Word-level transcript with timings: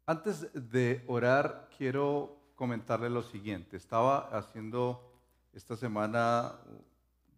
Antes 0.06 0.48
de 0.54 1.04
orar, 1.08 1.68
quiero 1.76 2.38
comentarle 2.54 3.10
lo 3.10 3.22
siguiente. 3.22 3.76
Estaba 3.76 4.28
haciendo 4.36 5.12
esta 5.52 5.76
semana, 5.76 6.54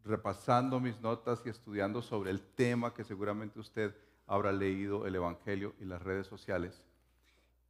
repasando 0.04 0.78
mis 0.78 1.00
notas 1.00 1.40
y 1.44 1.48
estudiando 1.48 2.02
sobre 2.02 2.30
el 2.30 2.40
tema 2.40 2.92
que 2.92 3.04
seguramente 3.04 3.58
usted 3.58 3.94
habrá 4.26 4.52
leído, 4.52 5.06
el 5.06 5.16
Evangelio 5.16 5.74
y 5.80 5.84
las 5.86 6.02
redes 6.02 6.26
sociales. 6.26 6.84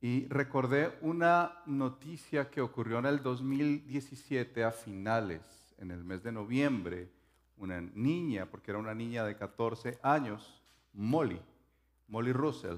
Y 0.01 0.27
recordé 0.29 0.99
una 1.03 1.63
noticia 1.67 2.51
que 2.51 2.61
ocurrió 2.61 2.99
en 2.99 3.07
el 3.07 3.23
2017 3.23 4.65
a 4.65 4.73
finales, 4.73 5.41
en 5.79 5.91
el 5.91 6.05
mes 6.05 6.23
de 6.23 6.33
noviembre, 6.33 7.11
una 7.61 7.81
niña, 7.81 8.47
porque 8.47 8.73
era 8.73 8.81
una 8.81 8.95
niña 8.95 9.25
de 9.25 9.37
14 9.37 9.99
años, 10.03 10.61
Molly, 10.93 11.41
Molly 12.09 12.33
Russell. 12.33 12.77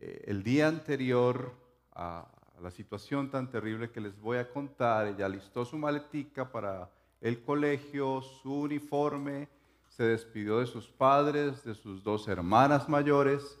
Eh, 0.00 0.24
el 0.26 0.42
día 0.42 0.68
anterior 0.68 1.52
a 1.94 2.26
la 2.60 2.70
situación 2.70 3.30
tan 3.30 3.50
terrible 3.50 3.90
que 3.90 4.00
les 4.00 4.18
voy 4.20 4.38
a 4.38 4.50
contar, 4.50 5.06
ella 5.06 5.28
listó 5.28 5.64
su 5.64 5.76
maletica 5.76 6.50
para 6.50 6.90
el 7.20 7.42
colegio, 7.42 8.22
su 8.22 8.62
uniforme, 8.62 9.48
se 9.88 10.02
despidió 10.04 10.58
de 10.58 10.66
sus 10.66 10.88
padres, 10.88 11.62
de 11.64 11.74
sus 11.74 12.02
dos 12.02 12.26
hermanas 12.26 12.88
mayores 12.88 13.58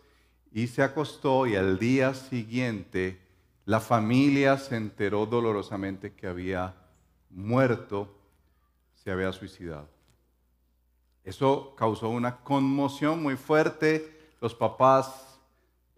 y 0.52 0.66
se 0.66 0.82
acostó 0.82 1.46
y 1.46 1.54
al 1.54 1.78
día 1.78 2.12
siguiente 2.14 3.20
la 3.66 3.80
familia 3.80 4.58
se 4.58 4.76
enteró 4.76 5.26
dolorosamente 5.26 6.12
que 6.12 6.26
había 6.26 6.74
muerto, 7.30 8.12
se 8.94 9.10
había 9.10 9.32
suicidado. 9.32 9.93
Eso 11.24 11.74
causó 11.76 12.10
una 12.10 12.36
conmoción 12.36 13.22
muy 13.22 13.36
fuerte. 13.36 14.34
Los 14.40 14.54
papás, 14.54 15.38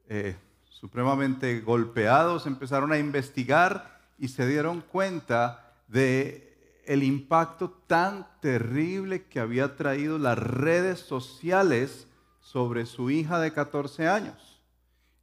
eh, 0.08 0.36
supremamente 0.68 1.60
golpeados, 1.60 2.46
empezaron 2.46 2.92
a 2.92 2.98
investigar 2.98 4.00
y 4.18 4.28
se 4.28 4.46
dieron 4.46 4.80
cuenta 4.80 5.74
de 5.88 6.82
el 6.86 7.02
impacto 7.02 7.70
tan 7.88 8.26
terrible 8.40 9.24
que 9.24 9.40
había 9.40 9.76
traído 9.76 10.18
las 10.18 10.38
redes 10.38 11.00
sociales 11.00 12.06
sobre 12.40 12.86
su 12.86 13.10
hija 13.10 13.40
de 13.40 13.52
14 13.52 14.06
años. 14.06 14.62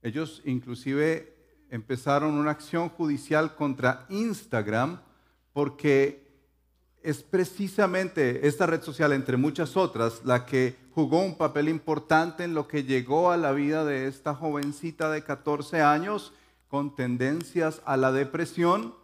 Ellos 0.01 0.41
inclusive 0.43 1.33
empezaron 1.69 2.33
una 2.33 2.51
acción 2.51 2.89
judicial 2.89 3.55
contra 3.55 4.05
Instagram 4.09 4.99
porque 5.53 6.22
es 7.03 7.21
precisamente 7.21 8.47
esta 8.47 8.65
red 8.65 8.81
social, 8.81 9.11
entre 9.11 9.35
muchas 9.35 9.75
otras, 9.75 10.21
la 10.23 10.45
que 10.45 10.77
jugó 10.95 11.19
un 11.19 11.35
papel 11.35 11.67
importante 11.67 12.45
en 12.45 12.53
lo 12.53 12.67
que 12.67 12.83
llegó 12.83 13.29
a 13.29 13.37
la 13.37 13.51
vida 13.51 13.83
de 13.83 14.07
esta 14.07 14.33
jovencita 14.33 15.11
de 15.11 15.23
14 15.23 15.81
años 15.81 16.31
con 16.69 16.95
tendencias 16.95 17.81
a 17.85 17.97
la 17.97 18.13
depresión. 18.13 18.95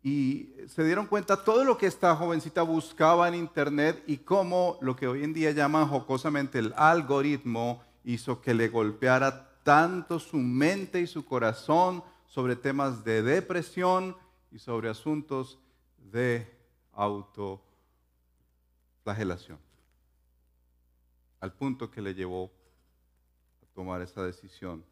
Y 0.00 0.54
se 0.68 0.84
dieron 0.84 1.06
cuenta 1.06 1.42
todo 1.42 1.64
lo 1.64 1.76
que 1.76 1.86
esta 1.86 2.14
jovencita 2.14 2.62
buscaba 2.62 3.26
en 3.26 3.34
Internet 3.34 4.02
y 4.06 4.18
cómo 4.18 4.78
lo 4.80 4.94
que 4.94 5.08
hoy 5.08 5.24
en 5.24 5.34
día 5.34 5.50
llaman 5.50 5.88
jocosamente 5.88 6.60
el 6.60 6.72
algoritmo 6.76 7.82
hizo 8.04 8.40
que 8.40 8.54
le 8.54 8.68
golpeara 8.68 9.50
tanto 9.64 10.20
su 10.20 10.36
mente 10.36 11.00
y 11.00 11.08
su 11.08 11.24
corazón 11.24 12.04
sobre 12.26 12.54
temas 12.54 13.04
de 13.04 13.22
depresión 13.22 14.16
y 14.52 14.60
sobre 14.60 14.88
asuntos 14.88 15.58
de 16.12 16.57
autoflagelación, 16.98 19.58
al 21.40 21.52
punto 21.52 21.90
que 21.90 22.02
le 22.02 22.14
llevó 22.14 22.50
a 23.62 23.66
tomar 23.72 24.02
esa 24.02 24.22
decisión 24.24 24.84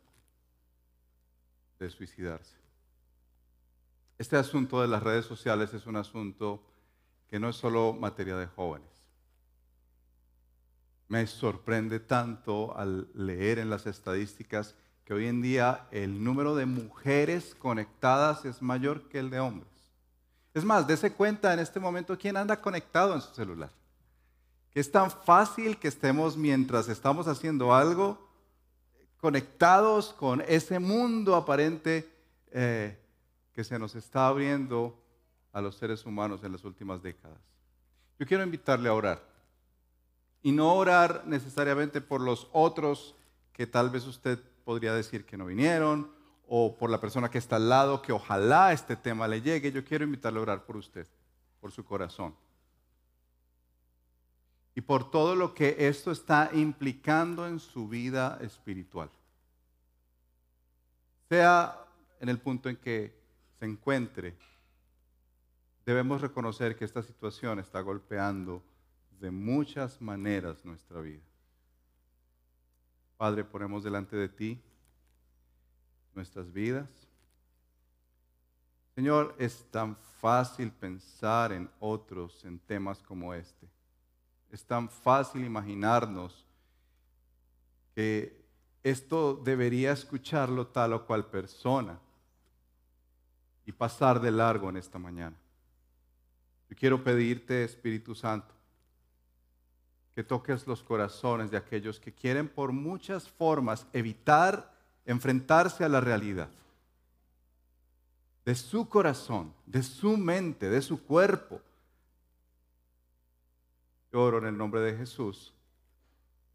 de 1.80 1.90
suicidarse. 1.90 2.56
Este 4.18 4.36
asunto 4.36 4.80
de 4.80 4.88
las 4.88 5.02
redes 5.02 5.26
sociales 5.26 5.74
es 5.74 5.86
un 5.86 5.96
asunto 5.96 6.62
que 7.26 7.40
no 7.40 7.48
es 7.48 7.56
solo 7.56 7.92
materia 7.92 8.36
de 8.36 8.46
jóvenes. 8.46 8.88
Me 11.08 11.26
sorprende 11.26 12.00
tanto 12.00 12.76
al 12.76 13.10
leer 13.14 13.58
en 13.58 13.68
las 13.68 13.86
estadísticas 13.86 14.76
que 15.04 15.12
hoy 15.12 15.26
en 15.26 15.42
día 15.42 15.88
el 15.90 16.22
número 16.22 16.54
de 16.54 16.66
mujeres 16.66 17.56
conectadas 17.56 18.44
es 18.44 18.62
mayor 18.62 19.08
que 19.08 19.18
el 19.18 19.30
de 19.30 19.40
hombres. 19.40 19.75
Es 20.56 20.64
más, 20.64 20.86
dése 20.86 21.12
cuenta 21.12 21.52
en 21.52 21.58
este 21.58 21.78
momento 21.78 22.16
quién 22.16 22.34
anda 22.34 22.58
conectado 22.58 23.14
en 23.14 23.20
su 23.20 23.34
celular. 23.34 23.68
Que 24.70 24.80
es 24.80 24.90
tan 24.90 25.10
fácil 25.10 25.76
que 25.76 25.86
estemos 25.86 26.34
mientras 26.34 26.88
estamos 26.88 27.28
haciendo 27.28 27.74
algo 27.74 28.26
conectados 29.20 30.14
con 30.14 30.42
ese 30.48 30.78
mundo 30.78 31.34
aparente 31.36 32.10
eh, 32.52 32.98
que 33.52 33.64
se 33.64 33.78
nos 33.78 33.96
está 33.96 34.28
abriendo 34.28 34.98
a 35.52 35.60
los 35.60 35.76
seres 35.76 36.06
humanos 36.06 36.42
en 36.42 36.52
las 36.52 36.64
últimas 36.64 37.02
décadas. 37.02 37.36
Yo 38.18 38.24
quiero 38.24 38.42
invitarle 38.42 38.88
a 38.88 38.94
orar. 38.94 39.22
Y 40.42 40.52
no 40.52 40.74
orar 40.74 41.24
necesariamente 41.26 42.00
por 42.00 42.22
los 42.22 42.48
otros 42.54 43.14
que 43.52 43.66
tal 43.66 43.90
vez 43.90 44.06
usted 44.06 44.38
podría 44.64 44.94
decir 44.94 45.26
que 45.26 45.36
no 45.36 45.44
vinieron, 45.44 46.15
o 46.48 46.76
por 46.76 46.90
la 46.90 47.00
persona 47.00 47.30
que 47.30 47.38
está 47.38 47.56
al 47.56 47.68
lado, 47.68 48.02
que 48.02 48.12
ojalá 48.12 48.72
este 48.72 48.96
tema 48.96 49.26
le 49.26 49.42
llegue, 49.42 49.72
yo 49.72 49.84
quiero 49.84 50.04
invitarle 50.04 50.38
a 50.38 50.42
orar 50.42 50.64
por 50.64 50.76
usted, 50.76 51.06
por 51.60 51.72
su 51.72 51.84
corazón. 51.84 52.34
Y 54.74 54.80
por 54.82 55.10
todo 55.10 55.34
lo 55.34 55.54
que 55.54 55.74
esto 55.88 56.12
está 56.12 56.50
implicando 56.52 57.46
en 57.46 57.58
su 57.58 57.88
vida 57.88 58.38
espiritual. 58.42 59.10
Sea 61.28 61.76
en 62.20 62.28
el 62.28 62.38
punto 62.38 62.68
en 62.68 62.76
que 62.76 63.12
se 63.58 63.64
encuentre, 63.64 64.36
debemos 65.84 66.20
reconocer 66.20 66.76
que 66.76 66.84
esta 66.84 67.02
situación 67.02 67.58
está 67.58 67.80
golpeando 67.80 68.62
de 69.18 69.30
muchas 69.30 70.00
maneras 70.00 70.64
nuestra 70.64 71.00
vida. 71.00 71.22
Padre, 73.16 73.44
ponemos 73.44 73.82
delante 73.82 74.14
de 74.14 74.28
ti 74.28 74.60
nuestras 76.16 76.52
vidas. 76.52 76.88
Señor, 78.94 79.34
es 79.38 79.64
tan 79.70 79.94
fácil 80.20 80.72
pensar 80.72 81.52
en 81.52 81.70
otros, 81.78 82.44
en 82.44 82.58
temas 82.58 83.02
como 83.02 83.34
este. 83.34 83.68
Es 84.50 84.64
tan 84.64 84.88
fácil 84.88 85.44
imaginarnos 85.44 86.46
que 87.94 88.42
esto 88.82 89.34
debería 89.34 89.92
escucharlo 89.92 90.66
tal 90.68 90.94
o 90.94 91.06
cual 91.06 91.26
persona 91.26 91.98
y 93.66 93.72
pasar 93.72 94.20
de 94.20 94.30
largo 94.30 94.70
en 94.70 94.78
esta 94.78 94.98
mañana. 94.98 95.36
Yo 96.70 96.76
quiero 96.76 97.02
pedirte, 97.04 97.64
Espíritu 97.64 98.14
Santo, 98.14 98.54
que 100.14 100.24
toques 100.24 100.66
los 100.66 100.82
corazones 100.82 101.50
de 101.50 101.58
aquellos 101.58 102.00
que 102.00 102.14
quieren 102.14 102.48
por 102.48 102.72
muchas 102.72 103.28
formas 103.28 103.86
evitar 103.92 104.75
enfrentarse 105.06 105.84
a 105.84 105.88
la 105.88 106.00
realidad 106.00 106.50
de 108.44 108.54
su 108.54 108.88
corazón, 108.88 109.52
de 109.64 109.82
su 109.82 110.16
mente, 110.16 110.68
de 110.68 110.82
su 110.82 111.02
cuerpo. 111.02 111.60
Oro 114.12 114.38
en 114.38 114.46
el 114.46 114.56
nombre 114.56 114.80
de 114.80 114.96
Jesús 114.96 115.52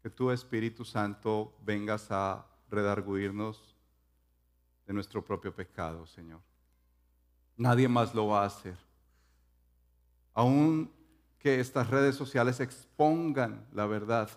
que 0.02 0.10
tu 0.10 0.32
Espíritu 0.32 0.84
Santo 0.84 1.54
vengas 1.64 2.10
a 2.10 2.44
redarguirnos 2.68 3.76
de 4.86 4.92
nuestro 4.92 5.24
propio 5.24 5.54
pecado, 5.54 6.06
Señor. 6.06 6.40
Nadie 7.56 7.86
más 7.86 8.14
lo 8.14 8.26
va 8.26 8.42
a 8.42 8.46
hacer. 8.46 8.76
Aún 10.34 10.90
que 11.38 11.60
estas 11.60 11.88
redes 11.88 12.16
sociales 12.16 12.58
expongan 12.58 13.64
la 13.72 13.86
verdad, 13.86 14.28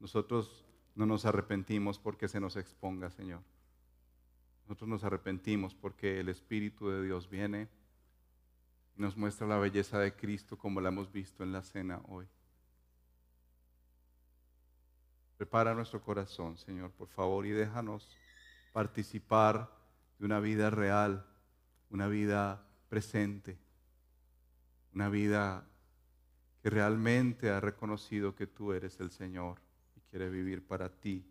nosotros 0.00 0.64
no 0.94 1.04
nos 1.04 1.26
arrepentimos 1.26 1.98
porque 1.98 2.28
se 2.28 2.40
nos 2.40 2.56
exponga, 2.56 3.10
Señor. 3.10 3.40
Nosotros 4.72 4.88
nos 4.88 5.04
arrepentimos 5.04 5.74
porque 5.74 6.18
el 6.18 6.30
Espíritu 6.30 6.88
de 6.88 7.02
Dios 7.04 7.28
viene 7.28 7.68
y 8.96 9.02
nos 9.02 9.18
muestra 9.18 9.46
la 9.46 9.58
belleza 9.58 9.98
de 9.98 10.16
Cristo 10.16 10.56
como 10.56 10.80
la 10.80 10.88
hemos 10.88 11.12
visto 11.12 11.42
en 11.42 11.52
la 11.52 11.60
cena 11.60 12.00
hoy. 12.08 12.26
Prepara 15.36 15.74
nuestro 15.74 16.00
corazón, 16.00 16.56
Señor, 16.56 16.90
por 16.92 17.08
favor, 17.08 17.44
y 17.44 17.50
déjanos 17.50 18.16
participar 18.72 19.70
de 20.18 20.24
una 20.24 20.40
vida 20.40 20.70
real, 20.70 21.26
una 21.90 22.08
vida 22.08 22.66
presente, 22.88 23.58
una 24.94 25.10
vida 25.10 25.66
que 26.62 26.70
realmente 26.70 27.50
ha 27.50 27.60
reconocido 27.60 28.34
que 28.34 28.46
tú 28.46 28.72
eres 28.72 29.00
el 29.00 29.10
Señor 29.10 29.60
y 29.96 30.00
quiere 30.08 30.30
vivir 30.30 30.66
para 30.66 30.88
ti 30.88 31.30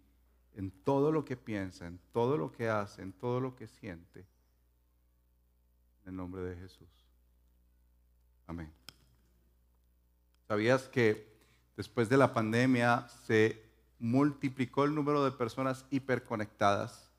en 0.56 0.72
todo 0.72 1.12
lo 1.12 1.26
que 1.26 1.38
piensa, 1.38 1.88
en 1.88 2.00
todo 2.12 2.38
lo 2.38 2.52
que 2.52 2.70
hace, 2.70 3.02
en 3.02 3.14
todo 3.14 3.40
lo 3.40 3.56
que 3.56 3.68
siente. 3.68 4.26
En 6.04 6.10
el 6.10 6.16
nombre 6.16 6.42
de 6.42 6.56
Jesús. 6.56 6.90
Amén. 8.48 8.72
¿Sabías 10.48 10.90
que 10.90 11.28
después 11.78 12.10
de 12.10 12.18
la 12.18 12.34
pandemia 12.34 13.08
se 13.26 13.62
multiplicó 14.00 14.84
el 14.84 14.94
número 14.94 15.24
de 15.24 15.32
personas 15.32 15.86
hiperconectadas? 15.90 17.12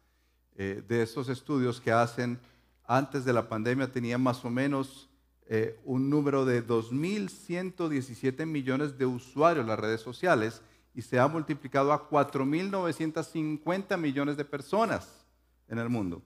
Eh, 0.57 0.85
de 0.87 1.03
esos 1.03 1.31
estudios 1.31 1.81
que 1.81 1.93
hacen 1.93 2.39
antes 2.87 3.25
de 3.25 3.33
la 3.33 3.49
pandemia 3.49 3.91
tenían 3.91 4.23
más 4.23 4.45
o 4.45 4.51
menos 4.51 5.09
eh, 5.47 5.81
un 5.85 6.11
número 6.11 6.45
de 6.45 6.67
2.117 6.67 8.45
millones 8.45 8.99
de 8.99 9.07
usuarios 9.07 9.63
en 9.63 9.69
las 9.69 9.79
redes 9.79 10.03
sociales 10.03 10.61
y 10.95 11.03
se 11.03 11.19
ha 11.19 11.27
multiplicado 11.29 11.93
a 11.93 12.09
4.950 12.09 13.99
millones 13.99 14.37
de 14.37 14.45
personas 14.45 15.27
en 15.69 15.79
el 15.79 15.89
mundo. 15.89 16.23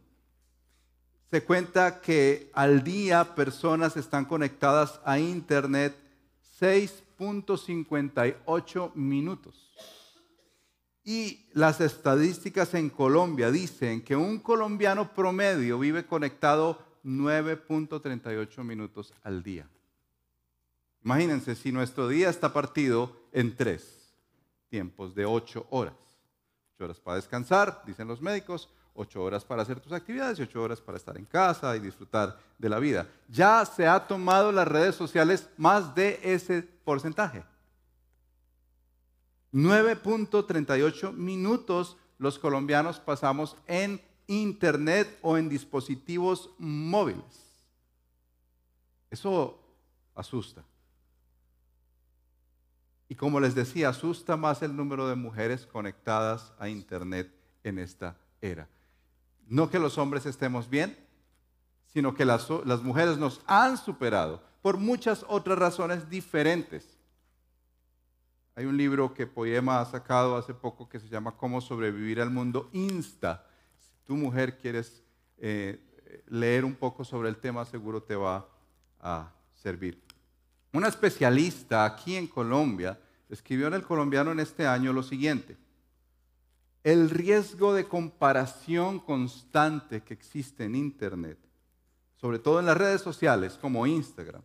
Se 1.30 1.44
cuenta 1.44 2.00
que 2.00 2.50
al 2.52 2.84
día 2.84 3.34
personas 3.34 3.96
están 3.96 4.24
conectadas 4.24 5.00
a 5.04 5.18
Internet 5.18 5.94
6.58 6.60 8.94
minutos. 8.94 9.62
Y 11.04 11.46
las 11.52 11.80
estadísticas 11.80 12.74
en 12.74 12.90
Colombia 12.90 13.52
dicen 13.52 14.02
que 14.02 14.16
un 14.16 14.40
colombiano 14.40 15.14
promedio 15.14 15.78
vive 15.78 16.04
conectado 16.06 16.84
9.38 17.04 18.64
minutos 18.64 19.14
al 19.22 19.44
día. 19.44 19.68
Imagínense 21.04 21.54
si 21.54 21.70
nuestro 21.70 22.08
día 22.08 22.28
está 22.28 22.52
partido 22.52 23.16
en 23.30 23.54
tres 23.54 23.95
tiempos 24.68 25.14
de 25.14 25.24
ocho 25.24 25.66
horas. 25.70 25.94
Ocho 26.74 26.84
horas 26.84 27.00
para 27.00 27.16
descansar, 27.16 27.82
dicen 27.86 28.08
los 28.08 28.20
médicos, 28.20 28.68
ocho 28.94 29.22
horas 29.22 29.44
para 29.44 29.62
hacer 29.62 29.80
tus 29.80 29.92
actividades 29.92 30.38
y 30.38 30.42
ocho 30.42 30.62
horas 30.62 30.80
para 30.80 30.98
estar 30.98 31.16
en 31.16 31.24
casa 31.24 31.76
y 31.76 31.80
disfrutar 31.80 32.38
de 32.58 32.68
la 32.68 32.78
vida. 32.78 33.06
Ya 33.28 33.64
se 33.64 33.86
ha 33.86 34.06
tomado 34.06 34.52
las 34.52 34.68
redes 34.68 34.94
sociales 34.94 35.48
más 35.56 35.94
de 35.94 36.20
ese 36.22 36.62
porcentaje. 36.62 37.44
9.38 39.52 41.12
minutos 41.12 41.96
los 42.18 42.38
colombianos 42.38 42.98
pasamos 42.98 43.56
en 43.66 44.00
internet 44.26 45.18
o 45.22 45.36
en 45.36 45.48
dispositivos 45.48 46.50
móviles. 46.58 47.24
Eso 49.10 49.58
asusta. 50.14 50.64
Y 53.08 53.14
como 53.14 53.40
les 53.40 53.54
decía, 53.54 53.90
asusta 53.90 54.36
más 54.36 54.62
el 54.62 54.76
número 54.76 55.08
de 55.08 55.14
mujeres 55.14 55.66
conectadas 55.66 56.52
a 56.58 56.68
internet 56.68 57.32
en 57.62 57.78
esta 57.78 58.16
era. 58.40 58.68
No 59.46 59.70
que 59.70 59.78
los 59.78 59.96
hombres 59.98 60.26
estemos 60.26 60.68
bien, 60.68 60.96
sino 61.86 62.14
que 62.14 62.24
las, 62.24 62.48
las 62.64 62.82
mujeres 62.82 63.16
nos 63.16 63.40
han 63.46 63.78
superado 63.78 64.42
por 64.60 64.78
muchas 64.78 65.24
otras 65.28 65.58
razones 65.58 66.10
diferentes. 66.10 66.98
Hay 68.56 68.64
un 68.64 68.76
libro 68.76 69.14
que 69.14 69.26
Poema 69.26 69.80
ha 69.80 69.84
sacado 69.84 70.36
hace 70.36 70.54
poco 70.54 70.88
que 70.88 70.98
se 70.98 71.08
llama 71.08 71.36
Cómo 71.36 71.60
sobrevivir 71.60 72.20
al 72.20 72.30
mundo 72.30 72.70
Insta. 72.72 73.46
Si 73.78 73.92
tu 74.06 74.16
mujer 74.16 74.58
quieres 74.58 75.02
eh, 75.38 75.78
leer 76.26 76.64
un 76.64 76.74
poco 76.74 77.04
sobre 77.04 77.28
el 77.28 77.36
tema, 77.36 77.64
seguro 77.64 78.02
te 78.02 78.16
va 78.16 78.48
a 79.00 79.30
servir. 79.54 80.05
Una 80.76 80.88
especialista 80.88 81.86
aquí 81.86 82.16
en 82.16 82.26
Colombia 82.26 83.00
escribió 83.30 83.68
en 83.68 83.72
el 83.72 83.82
colombiano 83.82 84.32
en 84.32 84.40
este 84.40 84.66
año 84.66 84.92
lo 84.92 85.02
siguiente. 85.02 85.56
El 86.84 87.08
riesgo 87.08 87.72
de 87.72 87.88
comparación 87.88 89.00
constante 89.00 90.02
que 90.02 90.12
existe 90.12 90.64
en 90.64 90.74
Internet, 90.74 91.38
sobre 92.20 92.38
todo 92.38 92.60
en 92.60 92.66
las 92.66 92.76
redes 92.76 93.00
sociales 93.00 93.56
como 93.58 93.86
Instagram, 93.86 94.42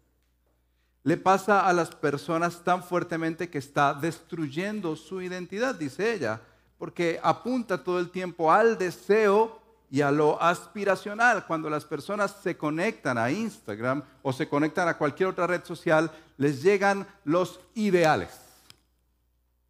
le 1.03 1.17
pasa 1.17 1.67
a 1.67 1.73
las 1.73 1.93
personas 1.93 2.63
tan 2.63 2.81
fuertemente 2.81 3.49
que 3.49 3.57
está 3.57 3.93
destruyendo 3.93 4.95
su 4.95 5.21
identidad, 5.21 5.75
dice 5.75 6.13
ella, 6.13 6.39
porque 6.77 7.19
apunta 7.21 7.83
todo 7.83 7.99
el 7.99 8.09
tiempo 8.09 8.53
al 8.53 8.77
deseo 8.77 9.60
y 9.91 10.01
a 10.01 10.09
lo 10.09 10.41
aspiracional. 10.41 11.45
Cuando 11.45 11.69
las 11.69 11.83
personas 11.83 12.37
se 12.41 12.57
conectan 12.57 13.17
a 13.17 13.29
Instagram 13.29 14.01
o 14.23 14.31
se 14.31 14.47
conectan 14.47 14.87
a 14.87 14.97
cualquier 14.97 15.29
otra 15.29 15.45
red 15.45 15.65
social, 15.65 16.09
les 16.37 16.63
llegan 16.63 17.05
los 17.25 17.59
ideales. 17.75 18.39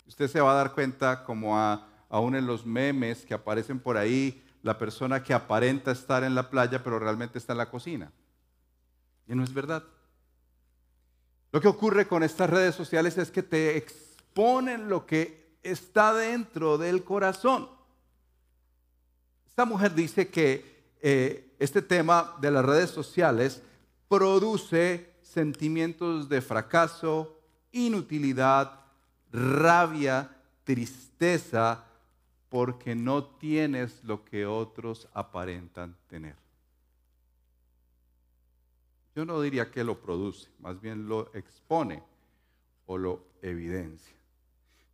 Usted 0.05 0.29
se 0.29 0.39
va 0.39 0.51
a 0.51 0.55
dar 0.55 0.73
cuenta 0.73 1.23
como 1.23 1.57
aún 2.07 2.35
en 2.35 2.45
los 2.45 2.65
memes 2.65 3.25
que 3.25 3.33
aparecen 3.33 3.79
por 3.79 3.97
ahí, 3.97 4.45
la 4.61 4.77
persona 4.77 5.23
que 5.23 5.33
aparenta 5.33 5.91
estar 5.91 6.23
en 6.23 6.35
la 6.35 6.51
playa 6.51 6.83
pero 6.83 6.99
realmente 6.99 7.39
está 7.39 7.53
en 7.53 7.57
la 7.57 7.71
cocina. 7.71 8.11
Y 9.27 9.33
no 9.33 9.43
es 9.43 9.53
verdad. 9.53 9.83
Lo 11.51 11.59
que 11.59 11.67
ocurre 11.67 12.07
con 12.07 12.21
estas 12.21 12.49
redes 12.49 12.75
sociales 12.75 13.17
es 13.17 13.31
que 13.31 13.41
te 13.41 13.75
exponen 13.75 14.87
lo 14.87 15.07
que 15.07 15.57
está 15.63 16.13
dentro 16.13 16.77
del 16.77 17.03
corazón. 17.03 17.80
Esta 19.61 19.69
mujer 19.69 19.93
dice 19.93 20.27
que 20.27 20.65
eh, 21.03 21.53
este 21.59 21.83
tema 21.83 22.35
de 22.41 22.49
las 22.49 22.65
redes 22.65 22.89
sociales 22.89 23.61
produce 24.07 25.13
sentimientos 25.21 26.27
de 26.29 26.41
fracaso, 26.41 27.39
inutilidad, 27.71 28.79
rabia, 29.31 30.35
tristeza, 30.63 31.85
porque 32.49 32.95
no 32.95 33.23
tienes 33.23 34.03
lo 34.03 34.25
que 34.25 34.47
otros 34.47 35.07
aparentan 35.13 35.95
tener. 36.07 36.35
Yo 39.15 39.25
no 39.25 39.39
diría 39.41 39.69
que 39.69 39.83
lo 39.83 40.01
produce, 40.01 40.49
más 40.57 40.81
bien 40.81 41.07
lo 41.07 41.31
expone 41.35 42.01
o 42.87 42.97
lo 42.97 43.23
evidencia. 43.43 44.17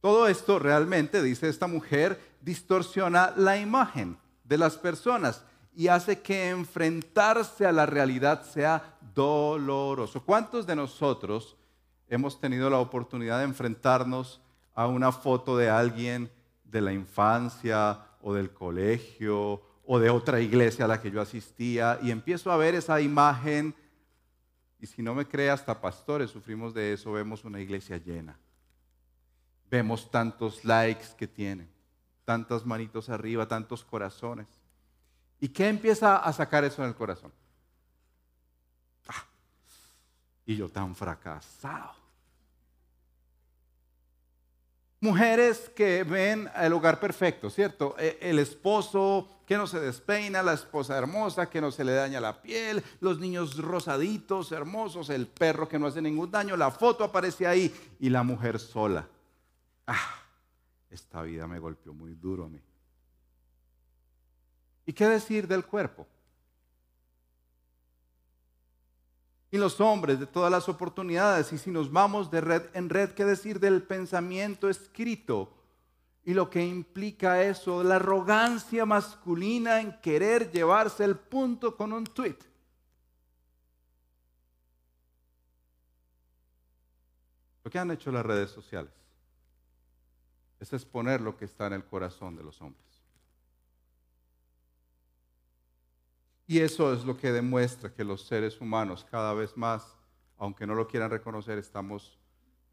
Todo 0.01 0.27
esto 0.27 0.59
realmente, 0.59 1.23
dice 1.23 1.47
esta 1.47 1.67
mujer, 1.67 2.19
distorsiona 2.41 3.33
la 3.37 3.57
imagen 3.57 4.17
de 4.47 4.57
las 4.57 4.77
personas 4.77 5.43
y 5.75 5.87
hace 5.87 6.21
que 6.21 6.49
enfrentarse 6.49 7.65
a 7.65 7.71
la 7.71 7.85
realidad 7.85 8.43
sea 8.43 8.97
doloroso. 9.13 10.23
¿Cuántos 10.23 10.65
de 10.65 10.75
nosotros 10.75 11.55
hemos 12.07 12.39
tenido 12.39 12.69
la 12.69 12.79
oportunidad 12.79 13.39
de 13.39 13.45
enfrentarnos 13.45 14.41
a 14.73 14.87
una 14.87 15.11
foto 15.11 15.57
de 15.57 15.69
alguien 15.69 16.31
de 16.63 16.81
la 16.81 16.93
infancia 16.93 17.99
o 18.21 18.33
del 18.33 18.51
colegio 18.51 19.61
o 19.85 19.99
de 19.99 20.09
otra 20.09 20.39
iglesia 20.41 20.85
a 20.85 20.87
la 20.87 21.01
que 21.01 21.11
yo 21.11 21.21
asistía 21.21 21.99
y 22.01 22.11
empiezo 22.11 22.51
a 22.51 22.57
ver 22.57 22.75
esa 22.75 22.99
imagen 23.01 23.75
y 24.79 24.85
si 24.85 25.01
no 25.01 25.15
me 25.15 25.25
cree, 25.25 25.49
hasta 25.49 25.79
pastores 25.81 26.29
sufrimos 26.29 26.73
de 26.73 26.93
eso, 26.93 27.11
vemos 27.11 27.43
una 27.43 27.59
iglesia 27.59 27.97
llena. 27.97 28.37
Vemos 29.69 30.09
tantos 30.09 30.63
likes 30.63 31.07
que 31.17 31.27
tienen, 31.27 31.69
tantas 32.27 32.65
manitos 32.65 33.07
arriba, 33.07 33.47
tantos 33.47 33.85
corazones. 33.85 34.47
¿Y 35.39 35.47
qué 35.47 35.69
empieza 35.69 36.17
a 36.17 36.33
sacar 36.33 36.65
eso 36.65 36.81
en 36.81 36.89
el 36.89 36.93
corazón? 36.93 37.31
Ah, 39.07 39.23
y 40.45 40.57
yo 40.57 40.67
tan 40.67 40.93
fracasado. 40.93 41.93
Mujeres 44.99 45.71
que 45.73 46.03
ven 46.03 46.51
el 46.57 46.73
hogar 46.73 46.99
perfecto, 46.99 47.49
¿cierto? 47.49 47.95
E, 47.97 48.17
el 48.19 48.39
esposo 48.39 49.29
que 49.45 49.55
no 49.55 49.65
se 49.65 49.79
despeina, 49.79 50.43
la 50.43 50.51
esposa 50.51 50.97
hermosa 50.97 51.49
que 51.49 51.61
no 51.61 51.71
se 51.71 51.85
le 51.85 51.93
daña 51.93 52.19
la 52.19 52.41
piel, 52.41 52.83
los 52.99 53.19
niños 53.19 53.57
rosaditos, 53.57 54.51
hermosos, 54.51 55.09
el 55.11 55.27
perro 55.27 55.69
que 55.69 55.79
no 55.79 55.87
hace 55.87 56.01
ningún 56.01 56.29
daño, 56.29 56.57
la 56.57 56.71
foto 56.71 57.05
aparece 57.05 57.47
ahí 57.47 57.73
y 58.01 58.09
la 58.09 58.23
mujer 58.23 58.59
sola. 58.59 59.07
Ah, 59.85 60.26
esta 60.89 61.21
vida 61.21 61.47
me 61.47 61.59
golpeó 61.59 61.93
muy 61.93 62.13
duro 62.13 62.45
a 62.45 62.49
mí. 62.49 62.61
¿Y 64.85 64.93
qué 64.93 65.07
decir 65.07 65.47
del 65.47 65.65
cuerpo? 65.65 66.07
y 69.49 69.57
los 69.57 69.79
hombres 69.79 70.19
de 70.19 70.27
todas 70.27 70.51
las 70.51 70.67
oportunidades. 70.67 71.53
Y 71.53 71.57
si 71.57 71.71
nos 71.71 71.91
vamos 71.91 72.29
de 72.29 72.41
red 72.41 72.63
en 72.73 72.89
red, 72.89 73.11
¿qué 73.11 73.25
decir 73.25 73.59
del 73.59 73.83
pensamiento 73.83 74.69
escrito? 74.69 75.53
Y 76.25 76.33
lo 76.33 76.49
que 76.49 76.65
implica 76.65 77.41
eso, 77.43 77.83
la 77.83 77.95
arrogancia 77.95 78.85
masculina 78.85 79.79
en 79.79 79.99
querer 80.01 80.51
llevarse 80.51 81.05
el 81.05 81.15
punto 81.15 81.77
con 81.77 81.93
un 81.93 82.03
tweet. 82.03 82.37
Lo 87.63 87.71
que 87.71 87.79
han 87.79 87.91
hecho 87.91 88.11
las 88.11 88.25
redes 88.25 88.51
sociales 88.51 88.91
es 90.59 90.73
exponer 90.73 91.21
lo 91.21 91.37
que 91.37 91.45
está 91.45 91.67
en 91.67 91.73
el 91.73 91.85
corazón 91.85 92.35
de 92.35 92.43
los 92.43 92.61
hombres. 92.61 92.85
Y 96.47 96.59
eso 96.59 96.93
es 96.93 97.03
lo 97.03 97.17
que 97.17 97.31
demuestra 97.31 97.93
que 97.93 98.05
los 98.05 98.21
seres 98.25 98.61
humanos 98.61 99.05
cada 99.11 99.33
vez 99.33 99.57
más, 99.57 99.83
aunque 100.37 100.65
no 100.65 100.75
lo 100.75 100.87
quieran 100.87 101.11
reconocer, 101.11 101.57
estamos 101.57 102.17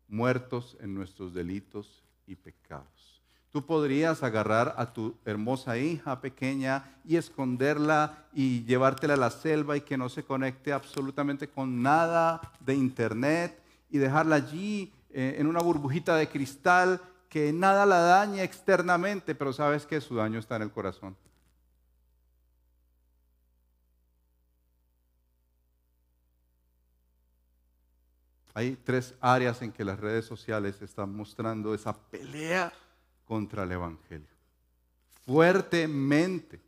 muertos 0.06 0.76
en 0.80 0.94
nuestros 0.94 1.34
delitos 1.34 2.04
y 2.26 2.36
pecados. 2.36 3.20
Tú 3.50 3.66
podrías 3.66 4.22
agarrar 4.22 4.74
a 4.76 4.92
tu 4.92 5.16
hermosa 5.24 5.78
hija 5.78 6.20
pequeña 6.20 6.98
y 7.04 7.16
esconderla 7.16 8.26
y 8.32 8.64
llevártela 8.64 9.14
a 9.14 9.16
la 9.16 9.30
selva 9.30 9.76
y 9.76 9.80
que 9.80 9.96
no 9.96 10.08
se 10.08 10.24
conecte 10.24 10.72
absolutamente 10.72 11.48
con 11.48 11.82
nada 11.82 12.40
de 12.60 12.74
internet 12.74 13.60
y 13.90 13.98
dejarla 13.98 14.36
allí 14.36 14.92
eh, 15.10 15.36
en 15.38 15.46
una 15.46 15.60
burbujita 15.60 16.16
de 16.16 16.28
cristal 16.28 17.00
que 17.34 17.52
nada 17.52 17.84
la 17.84 17.98
dañe 17.98 18.44
externamente, 18.44 19.34
pero 19.34 19.52
sabes 19.52 19.84
que 19.86 20.00
su 20.00 20.14
daño 20.14 20.38
está 20.38 20.54
en 20.54 20.62
el 20.62 20.70
corazón. 20.70 21.16
Hay 28.54 28.76
tres 28.76 29.16
áreas 29.20 29.60
en 29.62 29.72
que 29.72 29.84
las 29.84 29.98
redes 29.98 30.24
sociales 30.24 30.80
están 30.80 31.12
mostrando 31.12 31.74
esa 31.74 31.92
pelea 32.08 32.72
contra 33.24 33.64
el 33.64 33.72
Evangelio. 33.72 34.28
Fuertemente. 35.26 36.60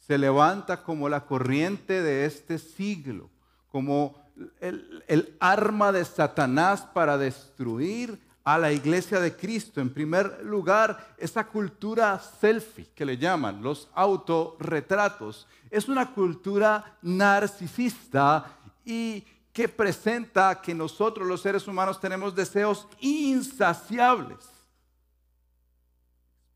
Se 0.00 0.18
levanta 0.18 0.82
como 0.82 1.08
la 1.08 1.24
corriente 1.24 2.02
de 2.02 2.26
este 2.26 2.58
siglo, 2.58 3.30
como 3.70 4.22
el, 4.60 5.02
el, 5.08 5.34
arma 5.40 5.92
de 5.92 6.04
Satanás 6.04 6.82
para 6.82 7.16
destruir 7.16 8.20
a 8.54 8.58
la 8.58 8.72
iglesia 8.72 9.20
de 9.20 9.36
Cristo. 9.36 9.80
En 9.80 9.90
primer 9.90 10.44
lugar, 10.44 11.14
esa 11.18 11.46
cultura 11.46 12.18
selfie 12.18 12.90
que 12.94 13.04
le 13.04 13.16
llaman, 13.16 13.62
los 13.62 13.88
autorretratos, 13.94 15.46
es 15.70 15.88
una 15.88 16.12
cultura 16.12 16.98
narcisista 17.02 18.56
y 18.84 19.24
que 19.52 19.68
presenta 19.68 20.60
que 20.60 20.74
nosotros 20.74 21.26
los 21.28 21.40
seres 21.40 21.68
humanos 21.68 22.00
tenemos 22.00 22.34
deseos 22.34 22.88
insaciables. 22.98 24.48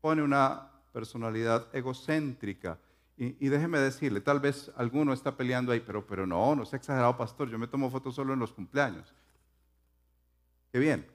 Pone 0.01 0.21
una 0.21 0.69
personalidad 0.91 1.67
egocéntrica. 1.73 2.77
Y, 3.17 3.47
déjeme 3.47 3.79
decirle, 3.79 4.19
tal 4.19 4.41
vez 4.41 4.69
alguno 4.75 5.13
está 5.13 5.37
peleando 5.37 5.71
ahí, 5.71 5.79
pero, 5.79 6.05
pero 6.05 6.27
no, 6.27 6.53
no 6.53 6.63
ha 6.63 6.75
exagerado, 6.75 7.15
pastor, 7.15 7.49
yo 7.49 7.57
me 7.57 7.67
tomo 7.67 7.89
fotos 7.89 8.13
solo 8.13 8.33
en 8.33 8.39
los 8.39 8.51
cumpleaños. 8.51 9.13
Qué 10.73 10.79
bien. 10.79 11.14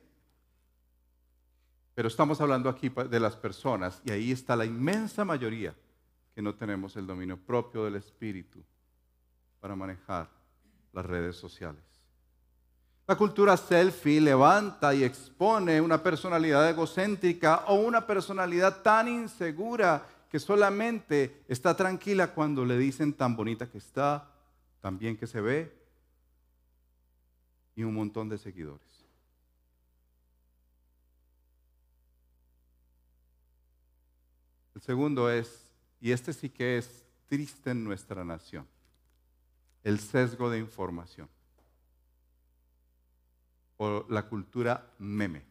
Pero 2.00 2.09
estamos 2.09 2.40
hablando 2.40 2.71
aquí 2.71 2.88
de 2.88 3.21
las 3.21 3.37
personas 3.37 4.00
y 4.07 4.11
ahí 4.11 4.33
está 4.33 4.57
la 4.57 4.64
inmensa 4.64 5.23
mayoría 5.23 5.75
que 6.35 6.40
no 6.40 6.54
tenemos 6.54 6.97
el 6.97 7.07
dominio 7.07 7.37
propio 7.37 7.85
del 7.85 7.97
Espíritu 7.97 8.64
para 9.61 9.76
manejar 9.76 10.30
las 10.95 11.04
redes 11.04 11.37
sociales. 11.37 11.83
La 13.07 13.16
cultura 13.16 13.54
selfie 13.59 14.19
levanta 14.19 14.95
y 14.95 15.04
expone 15.04 15.78
una 15.78 16.02
personalidad 16.02 16.71
egocéntrica 16.71 17.64
o 17.66 17.75
una 17.75 18.07
personalidad 18.07 18.80
tan 18.80 19.07
insegura 19.07 20.02
que 20.30 20.40
solamente 20.40 21.45
está 21.49 21.76
tranquila 21.76 22.28
cuando 22.33 22.64
le 22.64 22.78
dicen 22.78 23.12
tan 23.12 23.37
bonita 23.37 23.71
que 23.71 23.76
está, 23.76 24.26
tan 24.80 24.99
bien 24.99 25.19
que 25.19 25.26
se 25.26 25.42
ve 25.42 25.71
y 27.76 27.83
un 27.83 27.92
montón 27.92 28.30
de 28.30 28.38
seguidores. 28.38 29.00
El 34.80 34.87
segundo 34.87 35.30
es, 35.30 35.70
y 36.00 36.10
este 36.10 36.32
sí 36.32 36.49
que 36.49 36.78
es 36.78 37.04
triste 37.28 37.70
en 37.70 37.84
nuestra 37.84 38.25
nación, 38.25 38.66
el 39.84 40.00
sesgo 40.00 40.49
de 40.49 40.58
información 40.58 41.28
o 43.76 44.06
la 44.08 44.26
cultura 44.26 44.90
meme. 44.99 45.42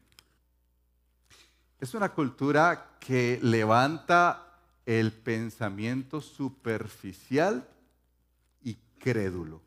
Es 1.79 1.93
una 1.93 2.09
cultura 2.09 2.97
que 2.99 3.39
levanta 3.43 4.47
el 4.83 5.11
pensamiento 5.11 6.21
superficial 6.21 7.69
y 8.63 8.79
crédulo. 8.97 9.61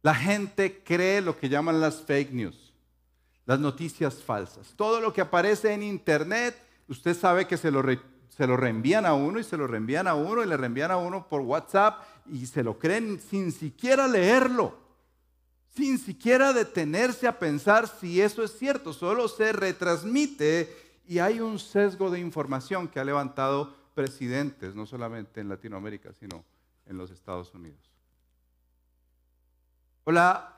La 0.00 0.14
gente 0.14 0.82
cree 0.82 1.20
lo 1.20 1.38
que 1.38 1.50
llaman 1.50 1.78
las 1.78 2.00
fake 2.00 2.32
news, 2.32 2.72
las 3.44 3.60
noticias 3.60 4.22
falsas. 4.22 4.72
Todo 4.76 4.98
lo 4.98 5.12
que 5.12 5.20
aparece 5.20 5.74
en 5.74 5.82
internet, 5.82 6.56
usted 6.88 7.14
sabe 7.14 7.46
que 7.46 7.58
se 7.58 7.70
lo, 7.70 7.82
se 8.40 8.46
lo 8.46 8.56
reenvían 8.56 9.04
a 9.04 9.12
uno 9.12 9.38
y 9.38 9.44
se 9.44 9.58
lo 9.58 9.66
reenvían 9.66 10.08
a 10.08 10.14
uno 10.14 10.42
y 10.42 10.46
le 10.46 10.56
reenvían 10.56 10.90
a 10.90 10.96
uno 10.96 11.28
por 11.28 11.42
WhatsApp 11.42 12.02
y 12.24 12.46
se 12.46 12.64
lo 12.64 12.78
creen 12.78 13.20
sin 13.20 13.52
siquiera 13.52 14.08
leerlo, 14.08 14.78
sin 15.76 15.98
siquiera 15.98 16.54
detenerse 16.54 17.28
a 17.28 17.38
pensar 17.38 17.86
si 17.86 18.22
eso 18.22 18.42
es 18.42 18.56
cierto, 18.56 18.94
solo 18.94 19.28
se 19.28 19.52
retransmite 19.52 20.74
y 21.06 21.18
hay 21.18 21.40
un 21.40 21.58
sesgo 21.58 22.08
de 22.08 22.20
información 22.20 22.88
que 22.88 22.98
ha 22.98 23.04
levantado 23.04 23.76
presidentes, 23.94 24.74
no 24.74 24.86
solamente 24.86 25.42
en 25.42 25.50
Latinoamérica, 25.50 26.14
sino 26.14 26.42
en 26.86 26.96
los 26.96 27.10
Estados 27.10 27.52
Unidos. 27.52 27.90
O 30.04 30.12
la 30.12 30.56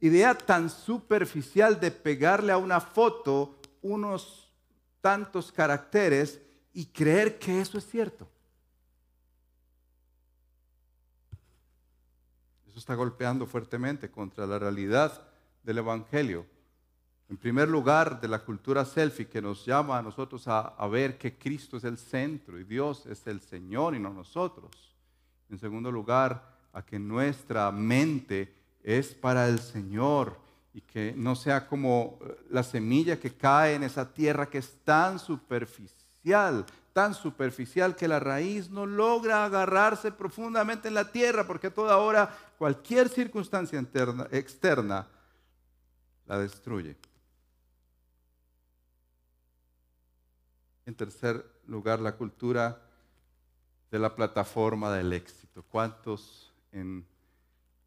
idea 0.00 0.36
tan 0.36 0.68
superficial 0.68 1.80
de 1.80 1.92
pegarle 1.92 2.52
a 2.52 2.58
una 2.58 2.78
foto 2.78 3.58
unos 3.80 4.52
tantos 5.00 5.50
caracteres 5.50 6.42
y 6.76 6.84
creer 6.84 7.38
que 7.38 7.58
eso 7.58 7.78
es 7.78 7.88
cierto. 7.88 8.28
está 12.76 12.94
golpeando 12.94 13.46
fuertemente 13.46 14.10
contra 14.10 14.46
la 14.46 14.58
realidad 14.58 15.26
del 15.62 15.78
Evangelio. 15.78 16.44
En 17.30 17.38
primer 17.38 17.68
lugar, 17.68 18.20
de 18.20 18.28
la 18.28 18.44
cultura 18.44 18.84
selfie 18.84 19.26
que 19.26 19.40
nos 19.40 19.64
llama 19.64 19.96
a 19.96 20.02
nosotros 20.02 20.46
a, 20.46 20.60
a, 20.60 20.86
ver 20.86 21.16
que 21.16 21.38
Cristo 21.38 21.78
es 21.78 21.84
el 21.84 21.96
centro 21.96 22.60
y 22.60 22.64
Dios 22.64 23.06
es 23.06 23.26
el 23.26 23.40
Señor 23.40 23.94
y 23.94 23.98
no 23.98 24.12
nosotros. 24.12 24.94
En 25.48 25.58
segundo 25.58 25.90
lugar, 25.90 26.54
a 26.74 26.84
que 26.84 26.98
nuestra 26.98 27.72
mente 27.72 28.54
es 28.82 29.14
para 29.14 29.48
el 29.48 29.58
Señor 29.58 30.38
y 30.74 30.82
que 30.82 31.14
no 31.16 31.34
sea 31.34 31.66
como 31.66 32.18
la 32.50 32.62
semilla 32.62 33.18
que 33.18 33.34
cae 33.34 33.76
en 33.76 33.84
esa 33.84 34.12
tierra 34.12 34.50
que 34.50 34.58
es 34.58 34.76
tan 34.84 35.18
superficial, 35.18 35.95
tan 36.92 37.14
superficial 37.14 37.94
que 37.94 38.08
la 38.08 38.18
raíz 38.18 38.70
no 38.70 38.86
logra 38.86 39.44
agarrarse 39.44 40.10
profundamente 40.10 40.88
en 40.88 40.94
la 40.94 41.12
tierra, 41.12 41.46
porque 41.46 41.68
a 41.68 41.74
toda 41.74 41.98
hora 41.98 42.34
cualquier 42.58 43.08
circunstancia 43.08 43.78
externa 44.30 45.06
la 46.26 46.38
destruye. 46.38 46.96
En 50.86 50.94
tercer 50.94 51.44
lugar, 51.66 52.00
la 52.00 52.16
cultura 52.16 52.80
de 53.90 53.98
la 53.98 54.14
plataforma 54.14 54.90
del 54.92 55.12
éxito. 55.12 55.62
¿Cuántos 55.70 56.52
en, 56.72 57.06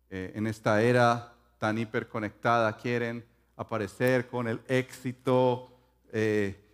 eh, 0.10 0.32
en 0.36 0.48
esta 0.48 0.82
era 0.82 1.34
tan 1.58 1.78
hiperconectada 1.78 2.78
quieren 2.78 3.26
aparecer 3.58 4.28
con 4.28 4.48
el 4.48 4.62
éxito? 4.68 5.72
Eh, 6.12 6.69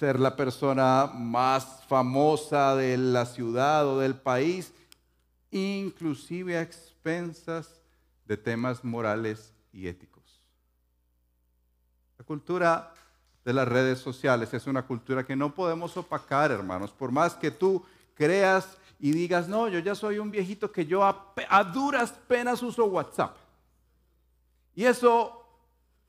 ser 0.00 0.18
la 0.18 0.34
persona 0.34 1.10
más 1.14 1.84
famosa 1.86 2.74
de 2.74 2.96
la 2.96 3.26
ciudad 3.26 3.86
o 3.86 3.98
del 3.98 4.14
país, 4.14 4.72
inclusive 5.50 6.56
a 6.56 6.62
expensas 6.62 7.82
de 8.24 8.38
temas 8.38 8.82
morales 8.82 9.52
y 9.74 9.88
éticos. 9.88 10.40
La 12.16 12.24
cultura 12.24 12.94
de 13.44 13.52
las 13.52 13.68
redes 13.68 13.98
sociales 13.98 14.54
es 14.54 14.66
una 14.66 14.86
cultura 14.86 15.22
que 15.22 15.36
no 15.36 15.54
podemos 15.54 15.94
opacar, 15.98 16.50
hermanos, 16.50 16.92
por 16.92 17.12
más 17.12 17.34
que 17.34 17.50
tú 17.50 17.84
creas 18.14 18.78
y 18.98 19.12
digas, 19.12 19.48
no, 19.48 19.68
yo 19.68 19.80
ya 19.80 19.94
soy 19.94 20.18
un 20.18 20.30
viejito 20.30 20.72
que 20.72 20.86
yo 20.86 21.04
a, 21.04 21.34
a 21.50 21.62
duras 21.62 22.12
penas 22.26 22.62
uso 22.62 22.86
WhatsApp. 22.86 23.36
Y 24.74 24.86
eso 24.86 25.44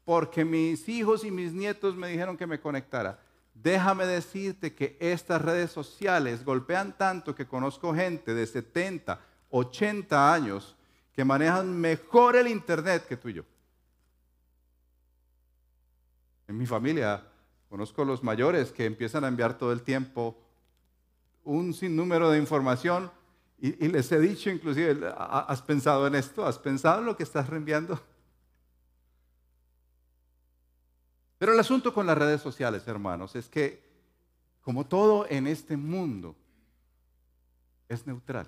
porque 0.05 0.45
mis 0.45 0.87
hijos 0.87 1.25
y 1.25 1.31
mis 1.31 1.51
nietos 1.51 1.93
me 1.93 2.07
dijeron 2.07 2.37
que 2.37 2.47
me 2.47 2.61
conectara. 2.61 3.19
Déjame 3.53 4.05
decirte 4.05 4.73
que 4.73 4.97
estas 4.99 5.41
redes 5.41 5.71
sociales 5.71 6.43
golpean 6.43 6.97
tanto 6.97 7.35
que 7.35 7.47
conozco 7.47 7.93
gente 7.93 8.33
de 8.33 8.47
70, 8.47 9.19
80 9.49 10.33
años 10.33 10.75
que 11.13 11.25
manejan 11.25 11.79
mejor 11.79 12.35
el 12.35 12.47
Internet 12.47 13.05
que 13.07 13.17
tú 13.17 13.29
y 13.29 13.33
yo. 13.33 13.43
En 16.47 16.57
mi 16.57 16.65
familia 16.65 17.23
conozco 17.69 18.03
los 18.03 18.23
mayores 18.23 18.71
que 18.71 18.85
empiezan 18.85 19.23
a 19.23 19.27
enviar 19.27 19.57
todo 19.57 19.71
el 19.71 19.83
tiempo 19.83 20.37
un 21.43 21.73
sinnúmero 21.73 22.29
de 22.29 22.37
información 22.37 23.11
y, 23.63 23.87
les 23.89 24.11
he 24.11 24.19
dicho 24.19 24.49
inclusive, 24.49 25.13
¿has 25.15 25.61
pensado 25.61 26.07
en 26.07 26.15
esto? 26.15 26.47
¿Has 26.47 26.57
pensado 26.57 26.99
en 26.99 27.05
lo 27.05 27.15
que 27.15 27.21
estás 27.21 27.47
reenviando? 27.47 28.01
Pero 31.41 31.53
el 31.53 31.59
asunto 31.59 31.91
con 31.91 32.05
las 32.05 32.15
redes 32.15 32.39
sociales, 32.39 32.87
hermanos, 32.87 33.35
es 33.35 33.49
que 33.49 33.83
como 34.61 34.85
todo 34.85 35.25
en 35.27 35.47
este 35.47 35.75
mundo 35.75 36.35
es 37.89 38.05
neutral. 38.05 38.47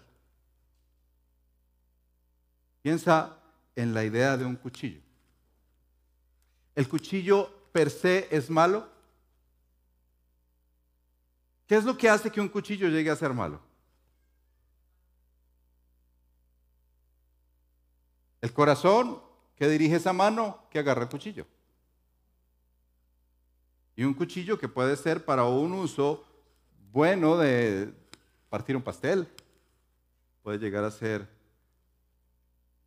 Piensa 2.83 3.35
en 3.75 3.95
la 3.95 4.03
idea 4.03 4.37
de 4.37 4.45
un 4.45 4.55
cuchillo. 4.55 5.01
¿El 6.75 6.87
cuchillo 6.87 7.49
per 7.71 7.89
se 7.89 8.27
es 8.29 8.47
malo? 8.51 8.87
¿Qué 11.65 11.77
es 11.77 11.85
lo 11.85 11.97
que 11.97 12.11
hace 12.11 12.29
que 12.29 12.41
un 12.41 12.47
cuchillo 12.47 12.89
llegue 12.89 13.09
a 13.09 13.15
ser 13.15 13.33
malo? 13.33 13.59
El 18.39 18.53
corazón 18.53 19.19
que 19.55 19.67
dirige 19.67 19.95
esa 19.95 20.13
mano 20.13 20.67
que 20.69 20.77
agarra 20.77 21.01
el 21.01 21.09
cuchillo. 21.09 21.47
Y 23.95 24.03
un 24.03 24.13
cuchillo 24.13 24.57
que 24.57 24.67
puede 24.67 24.95
ser 24.95 25.23
para 25.23 25.45
un 25.45 25.73
uso 25.73 26.25
bueno 26.91 27.37
de 27.37 27.93
partir 28.49 28.75
un 28.75 28.81
pastel, 28.81 29.27
puede 30.41 30.59
llegar 30.59 30.83
a 30.83 30.91
ser 30.91 31.27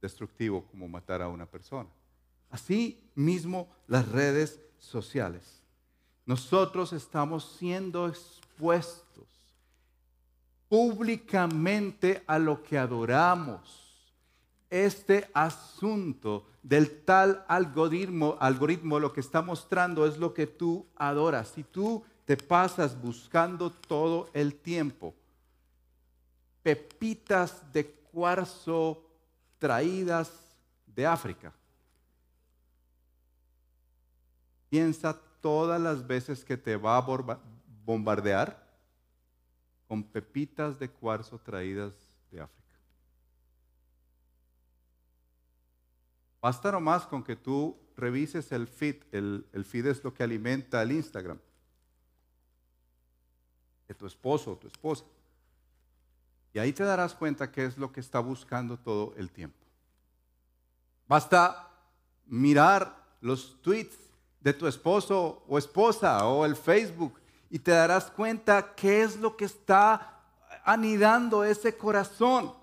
destructivo 0.01 0.65
como 0.67 0.89
matar 0.89 1.23
a 1.23 1.29
una 1.29 1.47
persona. 1.47 1.89
Así 2.51 3.11
mismo 3.15 3.69
las 3.87 4.09
redes 4.09 4.61
sociales. 4.79 5.63
Nosotros 6.25 6.93
estamos 6.93 7.57
siendo 7.59 8.09
expuestos 8.09 9.07
públicamente 10.69 12.25
a 12.27 12.39
lo 12.39 12.63
que 12.63 12.79
adoramos. 12.79 13.86
Este 14.69 15.31
asunto 15.33 16.47
del 16.63 17.05
tal 17.05 17.45
algoritmo, 17.49 18.37
algoritmo 18.41 18.99
lo 18.99 19.13
que 19.13 19.21
está 19.21 19.43
mostrando 19.43 20.07
es 20.07 20.19
lo 20.19 20.35
que 20.35 20.47
tú 20.47 20.87
adoras. 20.97 21.49
Si 21.49 21.63
tú 21.63 22.05
te 22.25 22.37
pasas 22.37 23.01
buscando 23.01 23.71
todo 23.71 24.29
el 24.33 24.55
tiempo 24.57 25.15
pepitas 26.67 27.63
de 27.73 27.87
cuarzo 27.87 29.01
traídas 29.57 30.33
de 30.85 31.07
África. 31.07 31.53
Piensa 34.69 35.17
todas 35.41 35.81
las 35.81 36.05
veces 36.05 36.45
que 36.45 36.57
te 36.57 36.75
va 36.75 36.97
a 36.97 37.39
bombardear 37.85 38.67
con 39.87 40.03
pepitas 40.03 40.77
de 40.81 40.91
cuarzo 40.91 41.39
traídas 41.39 41.95
Basta 46.47 46.71
nomás 46.71 47.05
con 47.09 47.25
que 47.25 47.35
tú 47.35 47.77
revises 47.97 48.53
el 48.53 48.69
feed. 48.69 49.03
El, 49.11 49.45
el 49.53 49.65
feed 49.65 49.87
es 49.87 50.05
lo 50.05 50.15
que 50.15 50.23
alimenta 50.23 50.81
el 50.81 50.93
Instagram 50.93 51.41
de 53.89 53.95
tu 53.95 54.07
esposo 54.07 54.53
o 54.53 54.57
tu 54.57 54.69
esposa. 54.69 55.05
Y 56.55 56.61
ahí 56.61 56.73
te 56.73 56.85
darás 56.85 57.17
cuenta 57.17 57.51
qué 57.51 57.65
es 57.65 57.77
lo 57.77 57.91
que 57.91 57.99
está 57.99 58.21
buscando 58.21 58.79
todo 58.79 59.13
el 59.17 59.33
tiempo. 59.33 59.59
Basta 61.09 61.69
mirar 62.27 62.97
los 63.21 63.61
tweets 63.61 63.99
de 64.39 64.53
tu 64.53 64.69
esposo 64.69 65.43
o 65.49 65.59
esposa 65.59 66.29
o 66.29 66.47
el 66.47 66.55
Facebook 66.55 67.19
y 67.51 67.59
te 67.59 67.73
darás 67.73 68.09
cuenta 68.09 68.73
qué 68.77 69.03
es 69.03 69.17
lo 69.17 69.37
que 69.37 69.47
está 69.47 70.21
anidando 70.65 71.43
ese 71.43 71.77
corazón. 71.77 72.55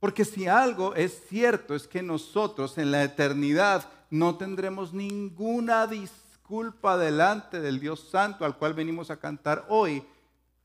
Porque 0.00 0.24
si 0.24 0.46
algo 0.46 0.94
es 0.94 1.26
cierto 1.28 1.74
es 1.74 1.88
que 1.88 2.02
nosotros 2.02 2.78
en 2.78 2.92
la 2.92 3.02
eternidad 3.02 3.90
no 4.10 4.36
tendremos 4.36 4.92
ninguna 4.92 5.86
disculpa 5.86 6.96
delante 6.96 7.60
del 7.60 7.80
Dios 7.80 8.08
Santo 8.08 8.44
al 8.44 8.56
cual 8.56 8.74
venimos 8.74 9.10
a 9.10 9.18
cantar 9.18 9.66
hoy 9.68 10.04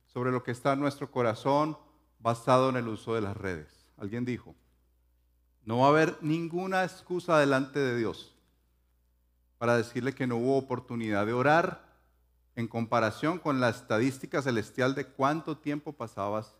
sobre 0.06 0.32
lo 0.32 0.44
que 0.44 0.52
está 0.52 0.74
en 0.74 0.82
nuestro 0.82 1.10
corazón 1.10 1.78
basado 2.20 2.70
en 2.70 2.76
el 2.76 2.88
uso 2.88 3.16
de 3.16 3.22
las 3.22 3.36
redes. 3.36 3.88
Alguien 3.98 4.24
dijo, 4.24 4.56
no 5.66 5.80
va 5.80 5.88
a 5.88 5.90
haber 5.90 6.18
ninguna 6.22 6.84
excusa 6.84 7.40
delante 7.40 7.80
de 7.80 7.98
Dios 7.98 8.36
para 9.58 9.76
decirle 9.76 10.14
que 10.14 10.28
no 10.28 10.38
hubo 10.38 10.58
oportunidad 10.58 11.26
de 11.26 11.34
orar 11.34 11.82
en 12.56 12.68
comparación 12.68 13.40
con 13.40 13.60
la 13.60 13.70
estadística 13.70 14.44
celestial 14.44 14.94
de 14.94 15.08
cuánto 15.08 15.58
tiempo 15.58 15.94
pasabas 15.94 16.54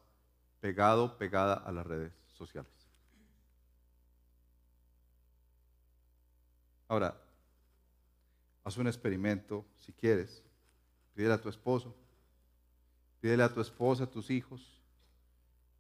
pegado, 0.60 1.18
pegada 1.18 1.54
a 1.54 1.72
las 1.72 1.86
redes 1.86 2.23
sociales. 2.34 2.72
Ahora, 6.88 7.20
haz 8.64 8.78
un 8.78 8.88
experimento 8.88 9.66
si 9.80 9.92
quieres. 9.94 10.44
Pídele 11.14 11.34
a 11.34 11.42
tu 11.42 11.50
esposo, 11.50 11.96
Pídele 13.24 13.44
a 13.44 13.54
tu 13.54 13.62
esposa, 13.62 14.04
a 14.04 14.12
tus 14.12 14.30
hijos. 14.30 14.82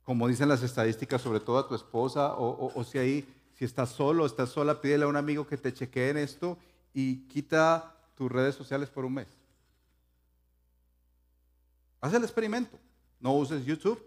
Como 0.05 0.29
dicen 0.29 0.47
las 0.47 0.63
estadísticas, 0.63 1.21
sobre 1.21 1.41
todo 1.41 1.57
a 1.57 1.67
tu 1.67 1.75
esposa, 1.75 2.35
o, 2.37 2.81
si 2.85 2.97
ahí, 2.97 3.27
si 3.53 3.65
estás 3.65 3.89
solo, 3.89 4.25
estás 4.25 4.47
sola, 4.47 4.79
pídele 4.79 5.03
a 5.03 5.07
un 5.07 5.17
amigo 5.17 5.45
que 5.45 5.57
te 5.57 5.73
chequee 5.73 6.11
en 6.11 6.17
esto 6.19 6.57
y 6.93 7.27
quita 7.27 7.97
tus 8.15 8.31
redes 8.31 8.55
sociales 8.55 8.89
por 8.89 9.03
un 9.03 9.15
mes. 9.15 9.27
Haz 11.99 12.13
el 12.13 12.23
experimento. 12.23 12.79
No 13.19 13.33
uses 13.35 13.65
YouTube, 13.65 14.01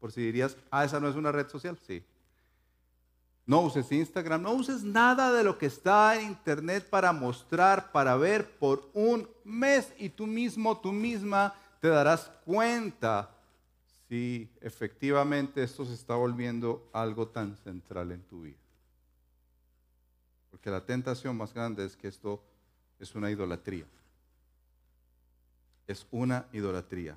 por 0.00 0.10
si 0.10 0.22
dirías, 0.22 0.56
ah, 0.70 0.84
esa 0.84 0.98
no 0.98 1.08
es 1.08 1.14
una 1.14 1.30
red 1.30 1.48
social. 1.48 1.78
Sí. 1.86 2.02
No 3.46 3.60
uses 3.62 3.90
Instagram, 3.92 4.42
no 4.42 4.52
uses 4.52 4.82
nada 4.82 5.32
de 5.32 5.44
lo 5.44 5.58
que 5.58 5.66
está 5.66 6.18
en 6.18 6.28
Internet 6.28 6.88
para 6.88 7.12
mostrar, 7.12 7.92
para 7.92 8.16
ver 8.16 8.58
por 8.58 8.88
un 8.94 9.28
mes 9.44 9.92
y 9.98 10.08
tú 10.08 10.26
mismo, 10.26 10.78
tú 10.78 10.92
misma 10.92 11.54
te 11.80 11.88
darás 11.88 12.30
cuenta 12.44 13.30
si 14.08 14.50
efectivamente 14.60 15.62
esto 15.62 15.84
se 15.84 15.94
está 15.94 16.14
volviendo 16.14 16.88
algo 16.92 17.28
tan 17.28 17.56
central 17.56 18.12
en 18.12 18.22
tu 18.22 18.42
vida. 18.42 18.58
Porque 20.50 20.70
la 20.70 20.84
tentación 20.84 21.36
más 21.36 21.54
grande 21.54 21.84
es 21.84 21.96
que 21.96 22.08
esto 22.08 22.42
es 22.98 23.14
una 23.14 23.30
idolatría. 23.30 23.86
Es 25.86 26.06
una 26.10 26.46
idolatría. 26.52 27.16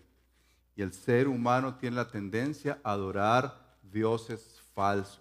Y 0.75 0.81
el 0.81 0.93
ser 0.93 1.27
humano 1.27 1.75
tiene 1.75 1.97
la 1.97 2.09
tendencia 2.09 2.79
a 2.83 2.91
adorar 2.91 3.77
dioses 3.91 4.61
falsos. 4.73 5.19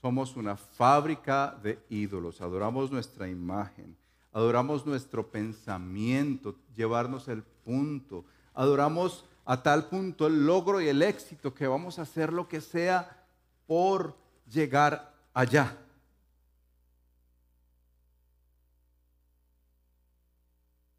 Somos 0.00 0.36
una 0.36 0.56
fábrica 0.56 1.56
de 1.62 1.78
ídolos. 1.88 2.40
Adoramos 2.40 2.90
nuestra 2.90 3.28
imagen. 3.28 3.96
Adoramos 4.32 4.84
nuestro 4.84 5.26
pensamiento, 5.30 6.56
llevarnos 6.74 7.28
el 7.28 7.42
punto. 7.42 8.24
Adoramos 8.54 9.24
a 9.44 9.62
tal 9.62 9.88
punto 9.88 10.26
el 10.26 10.44
logro 10.44 10.80
y 10.80 10.88
el 10.88 11.02
éxito 11.02 11.54
que 11.54 11.66
vamos 11.66 11.98
a 11.98 12.02
hacer 12.02 12.32
lo 12.32 12.48
que 12.48 12.60
sea 12.60 13.24
por 13.66 14.16
llegar 14.46 15.14
allá. 15.32 15.76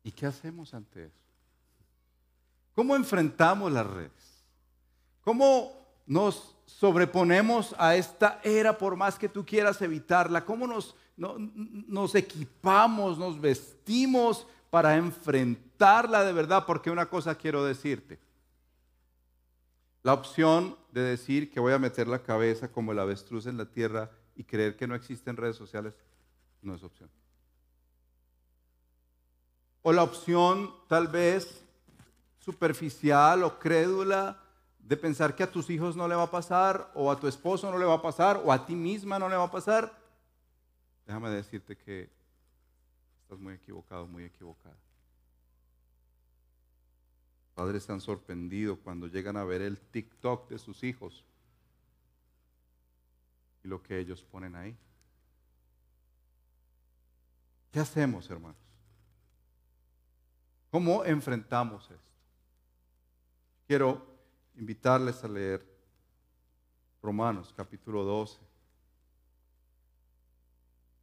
¿Y 0.03 0.11
qué 0.11 0.25
hacemos 0.25 0.73
ante 0.73 1.05
eso? 1.05 1.26
¿Cómo 2.77 2.95
enfrentamos 2.95 3.71
las 3.71 3.87
redes? 3.87 4.45
¿Cómo 5.21 5.71
nos 6.05 6.55
sobreponemos 6.67 7.73
a 7.79 7.95
esta 7.95 8.39
era 8.43 8.77
por 8.77 8.95
más 8.95 9.17
que 9.17 9.27
tú 9.27 9.43
quieras 9.43 9.81
evitarla? 9.81 10.45
¿Cómo 10.45 10.67
nos, 10.67 12.13
equipamos, 12.13 13.17
nos 13.17 13.41
vestimos 13.41 14.45
para 14.69 14.95
enfrentarla 14.95 16.23
de 16.23 16.33
verdad, 16.33 16.65
porque 16.67 16.91
una 16.91 17.07
cosa 17.07 17.33
quiero 17.33 17.65
decirte. 17.65 18.19
La 20.03 20.13
opción 20.13 20.77
de 20.91 21.01
decir 21.01 21.49
que 21.49 21.59
voy 21.59 21.73
a 21.73 21.79
meter 21.79 22.07
la 22.07 22.21
cabeza 22.21 22.71
como 22.71 22.91
el 22.91 22.99
avestruz 22.99 23.47
en 23.47 23.57
la 23.57 23.65
tierra 23.65 24.11
y 24.35 24.43
creer 24.43 24.77
que 24.77 24.85
no 24.85 24.93
existen 24.93 25.35
redes 25.35 25.55
sociales 25.55 25.95
no 26.61 26.75
es 26.75 26.83
opción. 26.83 27.09
O 29.81 29.91
la 29.91 30.03
opción 30.03 30.71
tal 30.87 31.07
vez 31.07 31.63
superficial 32.51 33.43
o 33.43 33.59
crédula 33.59 34.41
de 34.79 34.95
pensar 34.95 35.35
que 35.35 35.43
a 35.43 35.51
tus 35.51 35.69
hijos 35.69 35.95
no 35.95 36.07
le 36.07 36.15
va 36.15 36.23
a 36.23 36.31
pasar, 36.31 36.91
o 36.95 37.11
a 37.11 37.19
tu 37.19 37.27
esposo 37.27 37.69
no 37.69 37.77
le 37.77 37.85
va 37.85 37.95
a 37.95 38.01
pasar, 38.01 38.41
o 38.43 38.51
a 38.51 38.65
ti 38.65 38.73
misma 38.73 39.19
no 39.19 39.27
le 39.27 39.35
va 39.35 39.43
a 39.43 39.51
pasar. 39.51 39.91
Déjame 41.05 41.29
decirte 41.29 41.75
que 41.75 42.09
Estás 43.27 43.39
muy 43.39 43.55
equivocado, 43.55 44.07
muy 44.07 44.23
equivocada. 44.23 44.77
Padres 47.55 47.81
están 47.81 47.99
sorprendidos 47.99 48.79
cuando 48.81 49.07
llegan 49.07 49.35
a 49.35 49.43
ver 49.43 49.61
el 49.61 49.77
TikTok 49.77 50.49
de 50.49 50.57
sus 50.57 50.81
hijos 50.85 51.25
y 53.65 53.67
lo 53.67 53.83
que 53.83 53.99
ellos 53.99 54.23
ponen 54.23 54.55
ahí. 54.55 54.77
¿Qué 57.73 57.81
hacemos, 57.81 58.29
hermanos? 58.29 58.55
¿Cómo 60.71 61.03
enfrentamos 61.03 61.83
esto? 61.91 62.06
Quiero 63.67 64.01
invitarles 64.55 65.21
a 65.25 65.27
leer 65.27 65.61
Romanos 67.03 67.53
capítulo 67.55 68.05
12, 68.05 68.39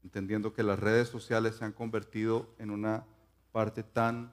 entendiendo 0.03 0.55
que 0.55 0.63
las 0.63 0.79
redes 0.79 1.09
sociales 1.09 1.57
se 1.57 1.67
han 1.67 1.73
convertido 1.73 2.55
en 2.59 2.71
una 2.71 3.05
parte 3.53 3.83
tan 3.83 4.33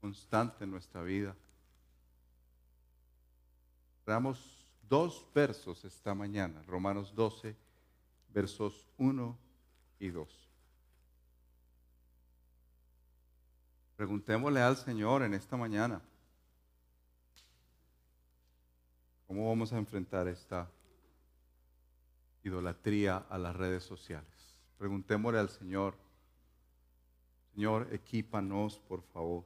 constante 0.00 0.64
en 0.64 0.72
nuestra 0.72 1.04
vida. 1.04 1.36
Veamos 4.04 4.66
dos 4.88 5.24
versos 5.32 5.84
esta 5.84 6.12
mañana, 6.12 6.60
Romanos 6.64 7.14
12, 7.14 7.54
versos 8.30 8.88
1 8.98 9.38
y 10.00 10.08
2. 10.08 10.43
Preguntémosle 13.96 14.60
al 14.60 14.76
Señor 14.76 15.22
en 15.22 15.34
esta 15.34 15.56
mañana, 15.56 16.02
¿cómo 19.28 19.48
vamos 19.48 19.72
a 19.72 19.78
enfrentar 19.78 20.26
esta 20.26 20.68
idolatría 22.42 23.24
a 23.28 23.38
las 23.38 23.54
redes 23.54 23.84
sociales? 23.84 24.26
Preguntémosle 24.78 25.38
al 25.38 25.48
Señor, 25.48 25.94
Señor, 27.54 27.86
equípanos, 27.92 28.80
por 28.80 29.00
favor. 29.12 29.44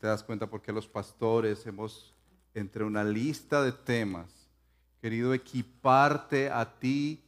¿Te 0.00 0.06
das 0.06 0.22
cuenta 0.22 0.46
por 0.46 0.62
qué 0.62 0.72
los 0.72 0.86
pastores 0.86 1.66
hemos, 1.66 2.14
entre 2.54 2.84
una 2.84 3.02
lista 3.02 3.62
de 3.62 3.72
temas, 3.72 4.48
querido 5.00 5.34
equiparte 5.34 6.48
a 6.48 6.78
ti 6.78 7.20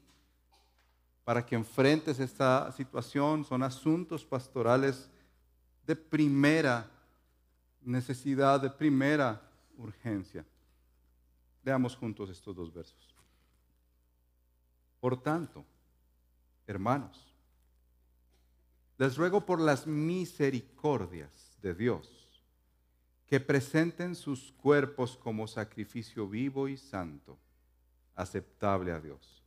para 1.25 1.45
que 1.45 1.57
enfrentes 1.57 2.21
esta 2.21 2.71
situación? 2.71 3.45
Son 3.45 3.65
asuntos 3.65 4.25
pastorales 4.25 5.11
de 5.87 5.97
primera 5.97 6.91
necesidad, 7.83 8.61
de 8.61 8.71
primera 8.71 9.41
urgencia. 9.77 10.45
Veamos 11.63 11.97
juntos 11.97 12.31
estos 12.31 12.55
dos 12.55 12.73
versos. 12.73 13.15
Por 15.01 15.21
tanto, 15.23 15.65
hermanos, 16.67 17.33
les 18.97 19.17
ruego 19.17 19.45
por 19.45 19.61
las 19.61 19.87
misericordias 19.87 21.59
de 21.61 21.75
Dios 21.75 22.11
que 23.27 23.41
presenten 23.41 24.15
sus 24.15 24.53
cuerpos 24.53 25.17
como 25.17 25.47
sacrificio 25.47 26.29
vivo 26.29 26.69
y 26.69 26.77
santo, 26.77 27.39
aceptable 28.15 28.93
a 28.93 29.01
Dios, 29.01 29.43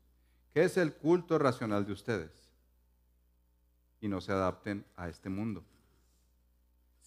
que 0.53 0.63
es 0.63 0.77
el 0.77 0.93
culto 0.93 1.37
racional 1.37 1.85
de 1.85 1.93
ustedes, 1.93 2.31
y 4.01 4.07
no 4.07 4.19
se 4.19 4.31
adapten 4.31 4.85
a 4.95 5.07
este 5.07 5.29
mundo 5.29 5.63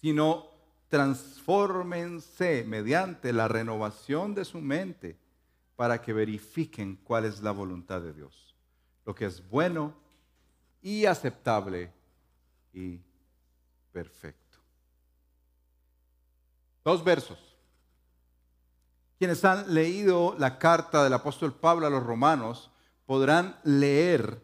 sino 0.01 0.49
transfórmense 0.89 2.65
mediante 2.67 3.31
la 3.31 3.47
renovación 3.47 4.35
de 4.35 4.43
su 4.43 4.59
mente 4.59 5.17
para 5.75 6.01
que 6.01 6.11
verifiquen 6.11 6.97
cuál 6.97 7.25
es 7.25 7.41
la 7.41 7.51
voluntad 7.51 8.01
de 8.01 8.13
Dios, 8.13 8.55
lo 9.05 9.15
que 9.15 9.25
es 9.25 9.47
bueno 9.49 9.95
y 10.81 11.05
aceptable 11.05 11.93
y 12.73 12.99
perfecto. 13.91 14.57
Dos 16.83 17.03
versos. 17.03 17.39
Quienes 19.17 19.45
han 19.45 19.71
leído 19.71 20.35
la 20.39 20.57
carta 20.57 21.03
del 21.03 21.13
apóstol 21.13 21.53
Pablo 21.53 21.85
a 21.85 21.91
los 21.91 22.03
romanos 22.03 22.71
podrán 23.05 23.59
leer 23.63 24.41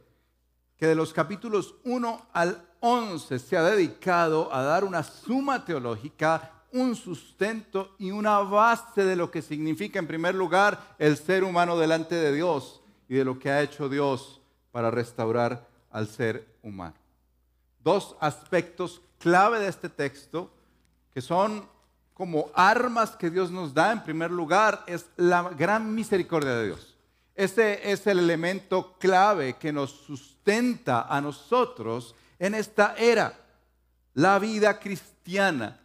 que 0.78 0.86
de 0.86 0.94
los 0.94 1.14
capítulos 1.14 1.76
1 1.84 2.28
al 2.32 2.67
11 2.80 3.40
se 3.40 3.58
ha 3.58 3.64
dedicado 3.64 4.54
a 4.54 4.62
dar 4.62 4.84
una 4.84 5.04
suma 5.04 5.66
teológica, 5.66 6.52
un 6.72 6.96
sustento 6.96 7.96
y 7.98 8.12
una 8.12 8.40
base 8.40 9.04
de 9.04 9.16
lo 9.16 9.32
que 9.32 9.42
significa 9.42 10.00
en 10.00 10.08
primer 10.08 10.36
lugar 10.36 10.96
el 11.00 11.18
ser 11.18 11.44
humano 11.44 11.78
delante 11.78 12.16
de 12.16 12.34
Dios 12.34 12.82
y 13.08 13.16
de 13.16 13.26
lo 13.26 13.40
que 13.40 13.50
ha 13.50 13.62
hecho 13.62 13.90
Dios 13.90 14.42
para 14.72 14.92
restaurar 14.92 15.68
al 15.92 16.08
ser 16.08 16.48
humano. 16.62 16.96
Dos 17.84 18.16
aspectos 18.20 19.02
clave 19.18 19.60
de 19.60 19.68
este 19.68 19.90
texto 19.90 20.52
que 21.14 21.22
son 21.22 21.68
como 22.14 22.50
armas 22.54 23.16
que 23.16 23.30
Dios 23.30 23.52
nos 23.52 23.74
da 23.74 23.92
en 23.92 24.04
primer 24.04 24.32
lugar 24.32 24.84
es 24.88 25.08
la 25.16 25.44
gran 25.50 25.94
misericordia 25.94 26.56
de 26.56 26.66
Dios. 26.66 26.96
Ese 27.36 27.92
es 27.92 28.08
el 28.08 28.18
elemento 28.18 28.96
clave 28.98 29.54
que 29.58 29.72
nos 29.72 29.92
sustenta 29.92 31.04
a 31.04 31.22
nosotros 31.22 32.16
en 32.40 32.56
esta 32.56 32.96
era. 32.96 33.34
La 34.14 34.40
vida 34.40 34.80
cristiana 34.80 35.80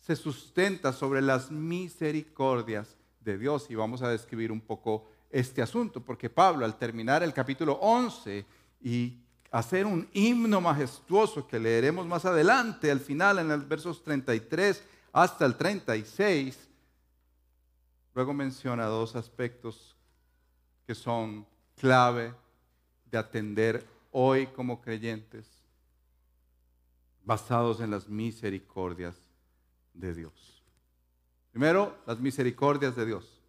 se 0.00 0.16
sustenta 0.16 0.92
sobre 0.92 1.22
las 1.22 1.50
misericordias 1.50 2.96
de 3.20 3.38
Dios 3.38 3.66
y 3.70 3.74
vamos 3.74 4.02
a 4.02 4.08
describir 4.08 4.52
un 4.52 4.60
poco 4.60 5.10
este 5.30 5.62
asunto, 5.62 6.00
porque 6.00 6.30
Pablo 6.30 6.64
al 6.64 6.78
terminar 6.78 7.22
el 7.22 7.32
capítulo 7.32 7.74
11 7.80 8.44
y 8.82 9.18
hacer 9.50 9.86
un 9.86 10.08
himno 10.12 10.60
majestuoso 10.60 11.46
que 11.46 11.58
leeremos 11.58 12.06
más 12.06 12.24
adelante, 12.24 12.90
al 12.90 13.00
final 13.00 13.38
en 13.38 13.48
los 13.48 13.66
versos 13.66 14.02
33 14.02 14.82
hasta 15.12 15.46
el 15.46 15.56
36, 15.56 16.58
luego 18.14 18.34
menciona 18.34 18.86
dos 18.86 19.16
aspectos 19.16 19.96
que 20.86 20.94
son 20.94 21.46
clave 21.76 22.34
de 23.10 23.18
atender 23.18 23.86
hoy 24.10 24.46
como 24.48 24.80
creyentes 24.80 25.53
basados 27.24 27.80
en 27.80 27.90
las 27.90 28.08
misericordias 28.08 29.16
de 29.92 30.14
Dios. 30.14 30.62
Primero, 31.50 31.96
las 32.06 32.18
misericordias 32.18 32.96
de 32.96 33.06
Dios. 33.06 33.40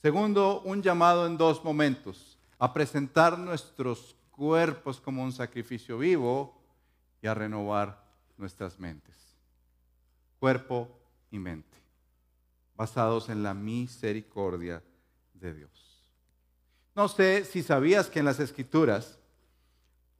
Segundo, 0.00 0.62
un 0.62 0.82
llamado 0.82 1.26
en 1.26 1.36
dos 1.36 1.62
momentos, 1.62 2.38
a 2.58 2.72
presentar 2.72 3.38
nuestros 3.38 4.16
cuerpos 4.30 5.00
como 5.00 5.22
un 5.22 5.32
sacrificio 5.32 5.98
vivo 5.98 6.60
y 7.20 7.26
a 7.26 7.34
renovar 7.34 8.04
nuestras 8.36 8.78
mentes. 8.78 9.16
Cuerpo 10.38 10.88
y 11.30 11.38
mente, 11.38 11.76
basados 12.76 13.28
en 13.28 13.42
la 13.42 13.54
misericordia 13.54 14.82
de 15.34 15.54
Dios. 15.54 15.70
No 16.94 17.08
sé 17.08 17.44
si 17.44 17.62
sabías 17.62 18.08
que 18.08 18.20
en 18.20 18.24
las 18.24 18.40
escrituras 18.40 19.17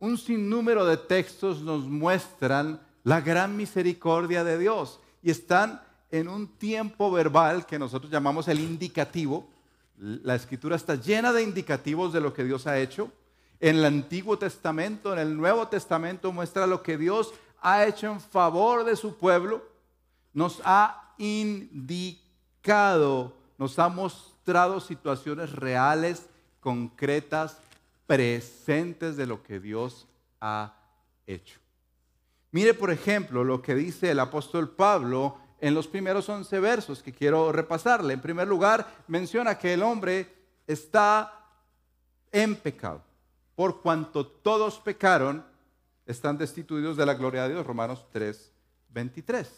un 0.01 0.17
sinnúmero 0.17 0.85
de 0.85 0.97
textos 0.97 1.61
nos 1.61 1.85
muestran 1.85 2.81
la 3.05 3.21
gran 3.21 3.57
misericordia 3.57 4.45
de 4.45 4.59
Dios 4.59 5.01
y 5.23 5.31
están 5.31 5.83
en 6.11 6.29
un 6.29 6.47
tiempo 6.47 7.11
verbal 7.11 7.67
que 7.67 7.79
nosotros 7.79 8.11
llamamos 8.11 8.49
el 8.49 8.61
indicativo. 8.61 9.49
La 9.97 10.35
escritura 10.35 10.77
está 10.77 10.95
llena 10.95 11.33
de 11.33 11.43
indicativos 11.43 12.13
de 12.13 12.21
lo 12.21 12.33
que 12.33 12.45
Dios 12.45 12.67
ha 12.67 12.79
hecho. 12.79 13.11
En 13.61 13.77
el 13.77 13.85
Antiguo 13.85 14.39
Testamento, 14.39 15.13
en 15.13 15.19
el 15.19 15.37
Nuevo 15.37 15.67
Testamento 15.69 16.33
muestra 16.33 16.67
lo 16.67 16.83
que 16.83 16.97
Dios 16.97 17.35
ha 17.61 17.85
hecho 17.85 18.07
en 18.07 18.21
favor 18.21 18.85
de 18.85 18.95
su 18.95 19.17
pueblo. 19.17 19.65
Nos 20.33 20.63
ha 20.65 21.15
indicado, 21.19 22.23
nos 23.59 23.79
ha 23.79 23.89
mostrado 23.89 24.79
situaciones 24.81 25.51
reales, 25.53 26.29
concretas, 26.61 27.59
presentes 28.09 29.19
de 29.19 29.27
lo 29.27 29.43
que 29.43 29.61
Dios 29.61 30.09
ha 30.41 30.75
hecho. 31.27 31.61
Mire, 32.51 32.73
por 32.73 32.91
ejemplo, 32.91 33.45
lo 33.45 33.61
que 33.61 33.75
dice 33.75 34.11
el 34.11 34.19
apóstol 34.19 34.71
Pablo 34.71 35.37
en 35.61 35.75
los 35.75 35.87
primeros 35.87 36.27
11 36.27 36.59
versos 36.59 37.03
que 37.03 37.13
quiero 37.13 37.53
repasarle. 37.53 38.15
En 38.15 38.23
primer 38.23 38.49
lugar, 38.49 39.05
menciona 39.09 39.59
que 39.59 39.75
el 39.75 39.83
hombre 39.83 40.27
está 40.67 41.51
en 42.33 42.57
pecado. 42.57 43.03
Por 43.55 43.83
cuanto 43.83 44.27
todos 44.27 44.79
pecaron, 44.79 45.45
están 46.07 46.39
destituidos 46.39 46.97
de 46.97 47.05
la 47.05 47.13
gloria 47.13 47.43
de 47.43 47.51
Dios. 47.51 47.67
Romanos 47.67 48.07
3, 48.11 48.51
23. 48.89 49.53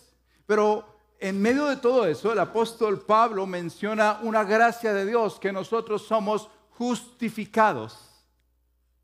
Pero 0.44 0.96
en 1.20 1.40
medio 1.40 1.66
de 1.66 1.76
todo 1.76 2.04
eso, 2.04 2.32
el 2.32 2.40
apóstol 2.40 3.02
Pablo 3.02 3.46
menciona 3.46 4.18
una 4.22 4.42
gracia 4.42 4.92
de 4.92 5.06
Dios, 5.06 5.38
que 5.38 5.52
nosotros 5.52 6.02
somos 6.02 6.50
justificados 6.70 8.09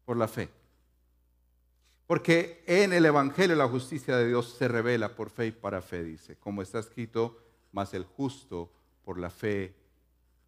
por 0.06 0.16
la 0.16 0.28
fe. 0.28 0.48
Porque 2.06 2.62
en 2.66 2.92
el 2.92 3.04
Evangelio 3.04 3.56
la 3.56 3.68
justicia 3.68 4.16
de 4.16 4.28
Dios 4.28 4.54
se 4.56 4.68
revela 4.68 5.14
por 5.14 5.28
fe 5.28 5.48
y 5.48 5.50
para 5.50 5.82
fe, 5.82 6.04
dice, 6.04 6.36
como 6.36 6.62
está 6.62 6.78
escrito, 6.78 7.36
más 7.72 7.92
el 7.92 8.04
justo 8.04 8.70
por 9.04 9.18
la 9.18 9.28
fe 9.28 9.74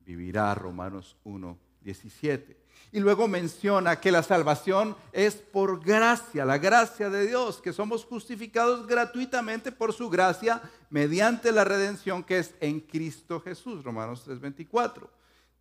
vivirá, 0.07 0.55
Romanos 0.55 1.17
1, 1.25 1.59
17. 1.83 2.57
Y 2.93 3.01
luego 3.01 3.29
menciona 3.29 4.01
que 4.01 4.13
la 4.13 4.23
salvación 4.23 4.97
es 5.13 5.35
por 5.35 5.85
gracia, 5.85 6.45
la 6.45 6.59
gracia 6.59 7.11
de 7.11 7.27
Dios, 7.27 7.61
que 7.61 7.73
somos 7.73 8.05
justificados 8.05 8.87
gratuitamente 8.87 9.73
por 9.73 9.93
su 9.93 10.09
gracia 10.09 10.63
mediante 10.89 11.53
la 11.53 11.65
redención 11.65 12.23
que 12.23 12.39
es 12.39 12.55
en 12.61 12.81
Cristo 12.81 13.41
Jesús, 13.41 13.85
Romanos 13.85 14.25
3:24. 14.27 15.11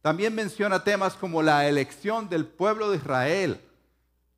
También 0.02 0.34
menciona 0.34 0.84
temas 0.84 1.16
como 1.16 1.42
la 1.42 1.68
elección 1.68 2.30
del 2.30 2.46
pueblo 2.46 2.92
de 2.92 2.98
Israel, 2.98 3.60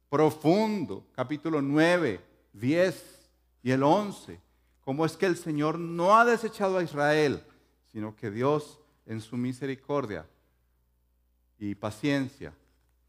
profundo, 0.09 1.05
capítulo 1.15 1.61
9, 1.61 2.19
10 2.53 3.29
y 3.63 3.71
el 3.71 3.83
11, 3.83 4.39
cómo 4.83 5.05
es 5.05 5.15
que 5.15 5.27
el 5.27 5.37
Señor 5.37 5.77
no 5.77 6.17
ha 6.17 6.25
desechado 6.25 6.77
a 6.77 6.83
Israel, 6.83 7.43
sino 7.91 8.15
que 8.15 8.31
Dios 8.31 8.79
en 9.05 9.21
su 9.21 9.37
misericordia 9.37 10.25
y 11.59 11.75
paciencia 11.75 12.53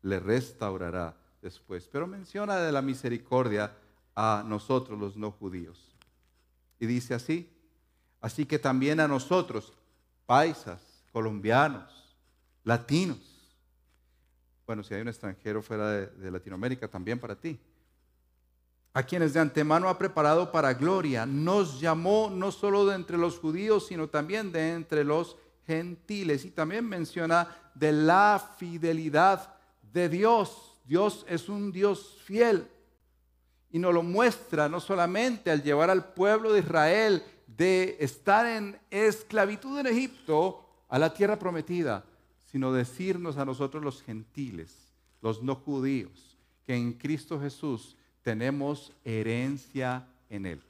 le 0.02 0.18
restaurará 0.20 1.16
después. 1.40 1.88
Pero 1.90 2.06
menciona 2.06 2.56
de 2.56 2.72
la 2.72 2.82
misericordia 2.82 3.72
a 4.14 4.42
nosotros 4.46 4.98
los 4.98 5.16
no 5.16 5.30
judíos. 5.30 5.94
Y 6.78 6.86
dice 6.86 7.14
así, 7.14 7.50
así 8.20 8.46
que 8.46 8.58
también 8.58 9.00
a 9.00 9.08
nosotros, 9.08 9.72
paisas, 10.26 10.80
colombianos, 11.12 12.16
latinos, 12.64 13.29
bueno, 14.70 14.84
si 14.84 14.94
hay 14.94 15.00
un 15.00 15.08
extranjero 15.08 15.62
fuera 15.62 15.90
de, 15.90 16.30
Latinoamérica, 16.30 16.86
también 16.86 17.18
para 17.18 17.34
ti, 17.34 17.58
a 18.92 19.02
quienes 19.02 19.34
de 19.34 19.40
antemano 19.40 19.88
ha 19.88 19.98
preparado 19.98 20.52
para 20.52 20.74
gloria, 20.74 21.26
nos 21.26 21.80
llamó 21.80 22.30
no 22.32 22.52
solo 22.52 22.86
de 22.86 22.94
entre 22.94 23.18
los 23.18 23.40
judíos, 23.40 23.88
sino 23.88 24.08
también 24.08 24.52
de 24.52 24.74
entre 24.74 25.02
los 25.02 25.36
gentiles. 25.66 26.44
Y 26.44 26.52
también 26.52 26.88
menciona 26.88 27.48
de 27.74 27.90
la 27.90 28.40
fidelidad 28.58 29.56
de 29.92 30.08
Dios. 30.08 30.78
Dios 30.84 31.26
es 31.28 31.48
un 31.48 31.72
Dios 31.72 32.20
fiel. 32.24 32.68
Y 33.72 33.80
nos 33.80 33.92
lo 33.92 34.04
muestra 34.04 34.68
no 34.68 34.78
solamente 34.78 35.50
al 35.50 35.64
llevar 35.64 35.90
al 35.90 36.12
pueblo 36.12 36.52
de 36.52 36.60
Israel 36.60 37.24
de 37.48 37.96
estar 37.98 38.46
en 38.46 38.78
esclavitud 38.88 39.80
en 39.80 39.88
Egipto 39.88 40.64
a 40.88 40.96
la 40.96 41.12
tierra 41.12 41.36
prometida, 41.36 42.04
sino 42.50 42.72
decirnos 42.72 43.36
a 43.36 43.44
nosotros 43.44 43.84
los 43.84 44.02
gentiles, 44.02 44.74
los 45.22 45.42
no 45.42 45.54
judíos, 45.54 46.36
que 46.66 46.74
en 46.74 46.94
Cristo 46.94 47.40
Jesús 47.40 47.96
tenemos 48.22 48.92
herencia 49.04 50.08
en 50.28 50.46
Él. 50.46 50.62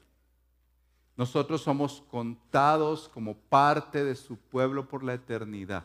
Nosotros 1.16 1.62
somos 1.62 2.02
contados 2.10 3.08
como 3.08 3.34
parte 3.34 4.04
de 4.04 4.14
su 4.14 4.36
pueblo 4.36 4.88
por 4.88 5.02
la 5.02 5.14
eternidad. 5.14 5.84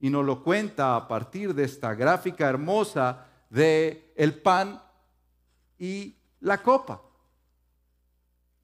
Y 0.00 0.10
nos 0.10 0.24
lo 0.24 0.42
cuenta 0.42 0.96
a 0.96 1.06
partir 1.08 1.54
de 1.54 1.64
esta 1.64 1.94
gráfica 1.94 2.48
hermosa 2.48 3.26
de 3.50 4.12
el 4.16 4.34
pan 4.34 4.82
y 5.78 6.14
la 6.40 6.60
copa. 6.60 7.00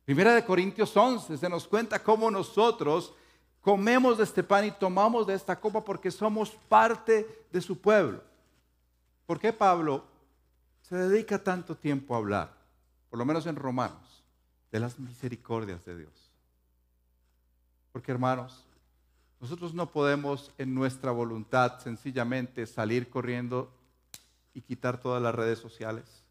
Primera 0.05 0.35
de 0.35 0.45
Corintios 0.45 0.97
11 0.97 1.39
se 1.39 1.49
nos 1.49 1.69
cuenta 1.69 2.03
cómo 2.03 2.31
nosotros 2.31 3.15
comemos 3.61 4.19
de 4.19 4.25
este 4.25 4.43
pan 4.43 4.65
y 4.65 4.71
tomamos 4.71 5.27
de 5.27 5.35
esta 5.35 5.59
copa 5.59 5.85
porque 5.85 6.11
somos 6.11 6.51
parte 6.69 7.47
de 7.53 7.61
su 7.61 7.79
pueblo. 7.79 8.23
¿Por 9.27 9.39
qué 9.39 9.53
Pablo 9.53 10.05
se 10.83 10.97
dedica 10.97 11.43
tanto 11.43 11.77
tiempo 11.77 12.15
a 12.15 12.19
hablar, 12.19 12.53
por 13.09 13.19
lo 13.19 13.25
menos 13.25 13.47
en 13.47 13.57
Romanos, 13.57 14.25
de 14.73 14.81
las 14.81 14.99
misericordias 14.99 15.85
de 15.85 15.99
Dios? 15.99 16.33
Porque 17.93 18.13
hermanos, 18.13 18.65
nosotros 19.41 19.75
no 19.75 19.91
podemos 19.91 20.51
en 20.59 20.75
nuestra 20.75 21.11
voluntad 21.11 21.81
sencillamente 21.81 22.67
salir 22.67 23.09
corriendo 23.09 23.73
y 24.53 24.61
quitar 24.61 25.01
todas 25.01 25.23
las 25.23 25.35
redes 25.35 25.59
sociales. 25.59 26.25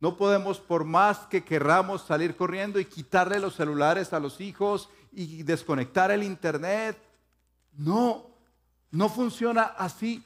No 0.00 0.16
podemos, 0.16 0.58
por 0.58 0.84
más 0.84 1.18
que 1.28 1.44
querramos 1.44 2.02
salir 2.02 2.36
corriendo 2.36 2.80
y 2.80 2.84
quitarle 2.84 3.38
los 3.38 3.54
celulares 3.54 4.12
a 4.12 4.18
los 4.18 4.40
hijos 4.40 4.90
y 5.12 5.42
desconectar 5.42 6.10
el 6.10 6.22
internet. 6.22 6.98
No, 7.74 8.26
no 8.90 9.08
funciona 9.08 9.62
así. 9.62 10.24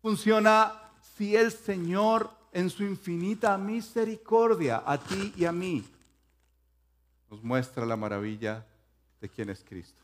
Funciona 0.00 0.90
si 1.16 1.36
el 1.36 1.52
Señor 1.52 2.30
en 2.52 2.68
su 2.68 2.84
infinita 2.84 3.56
misericordia 3.56 4.82
a 4.84 4.98
ti 4.98 5.32
y 5.36 5.44
a 5.44 5.52
mí 5.52 5.84
nos 7.30 7.42
muestra 7.42 7.86
la 7.86 7.96
maravilla 7.96 8.66
de 9.20 9.28
quién 9.28 9.48
es 9.48 9.64
Cristo. 9.64 10.02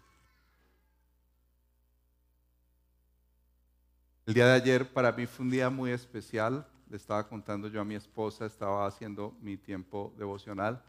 El 4.24 4.35
día 4.35 4.46
de 4.46 4.53
ayer 4.53 4.92
para 4.92 5.12
mí 5.12 5.27
fue 5.27 5.44
un 5.44 5.51
día 5.51 5.68
muy 5.68 5.90
especial. 5.90 6.66
Le 6.88 6.96
estaba 6.96 7.29
contando 7.29 7.68
yo 7.68 7.81
a 7.81 7.85
mi 7.85 7.94
esposa, 7.94 8.46
estaba 8.46 8.87
haciendo 8.87 9.35
mi 9.40 9.57
tiempo 9.57 10.14
devocional. 10.16 10.83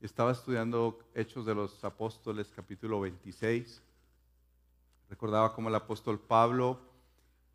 Estaba 0.00 0.32
estudiando 0.32 0.98
Hechos 1.14 1.46
de 1.46 1.54
los 1.54 1.82
Apóstoles 1.82 2.52
capítulo 2.54 3.00
26. 3.00 3.82
Recordaba 5.08 5.54
cómo 5.54 5.68
el 5.68 5.74
apóstol 5.74 6.20
Pablo 6.20 6.78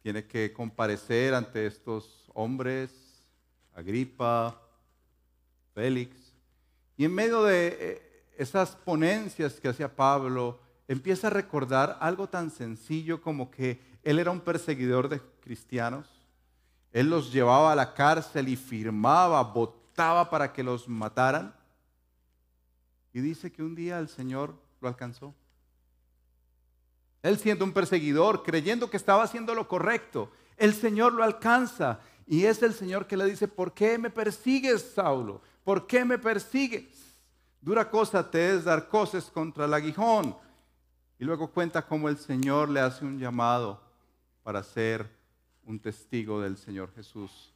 tiene 0.02 0.26
que 0.26 0.52
comparecer 0.52 1.36
ante 1.36 1.68
estos 1.68 2.30
hombres, 2.34 3.24
Agripa, 3.76 4.60
Félix. 5.76 6.34
Y 6.98 7.06
en 7.06 7.14
medio 7.14 7.44
de 7.44 7.78
eh, 7.80 8.26
esas 8.38 8.76
ponencias 8.76 9.60
que 9.60 9.68
hacía 9.68 9.96
Pablo, 9.96 10.60
empieza 10.88 11.28
a 11.28 11.32
recordar 11.32 11.98
algo 12.02 12.28
tan 12.28 12.50
sencillo 12.50 13.22
como 13.22 13.52
que 13.52 13.80
él 14.02 14.18
era 14.18 14.32
un 14.32 14.40
perseguidor 14.40 15.08
de 15.08 15.22
cristianos. 15.42 16.08
Él 16.92 17.10
los 17.10 17.32
llevaba 17.32 17.72
a 17.72 17.76
la 17.76 17.94
cárcel 17.94 18.48
y 18.48 18.56
firmaba, 18.56 19.44
votaba 19.44 20.30
para 20.30 20.52
que 20.52 20.64
los 20.64 20.88
mataran. 20.88 21.59
Y 23.14 23.22
dice 23.22 23.52
que 23.52 23.64
un 23.64 23.76
día 23.76 24.00
el 24.00 24.10
Señor 24.10 24.56
lo 24.82 24.88
alcanzó. 24.88 25.34
Él 27.22 27.38
siendo 27.38 27.66
un 27.66 27.74
perseguidor, 27.74 28.44
creyendo 28.44 28.90
que 28.90 28.98
estaba 28.98 29.24
haciendo 29.24 29.54
lo 29.54 29.68
correcto, 29.68 30.32
el 30.58 30.74
Señor 30.74 31.14
lo 31.14 31.24
alcanza. 31.24 32.00
Y 32.26 32.46
es 32.46 32.62
el 32.62 32.74
Señor 32.74 33.08
que 33.08 33.18
le 33.18 33.26
dice, 33.26 33.48
¿por 33.48 33.74
qué 33.74 33.98
me 33.98 34.10
persigues, 34.10 34.92
Saulo? 34.94 35.42
¿Por 35.64 35.88
qué 35.88 36.06
me 36.06 36.18
persigues? 36.18 37.18
Dura 37.60 37.90
cosa 37.90 38.30
te 38.30 38.56
es 38.56 38.64
dar 38.64 38.88
cosas 38.88 39.26
contra 39.26 39.66
el 39.66 39.74
aguijón. 39.74 40.38
Y 41.18 41.26
luego 41.26 41.52
cuenta 41.52 41.86
cómo 41.86 42.08
el 42.08 42.18
Señor 42.18 42.70
le 42.70 42.80
hace 42.80 43.04
un 43.04 43.20
llamado 43.20 43.82
para 44.44 44.64
ser 44.64 45.10
un 45.64 45.80
testigo 45.80 46.40
del 46.40 46.58
Señor 46.58 46.94
Jesús 46.94 47.54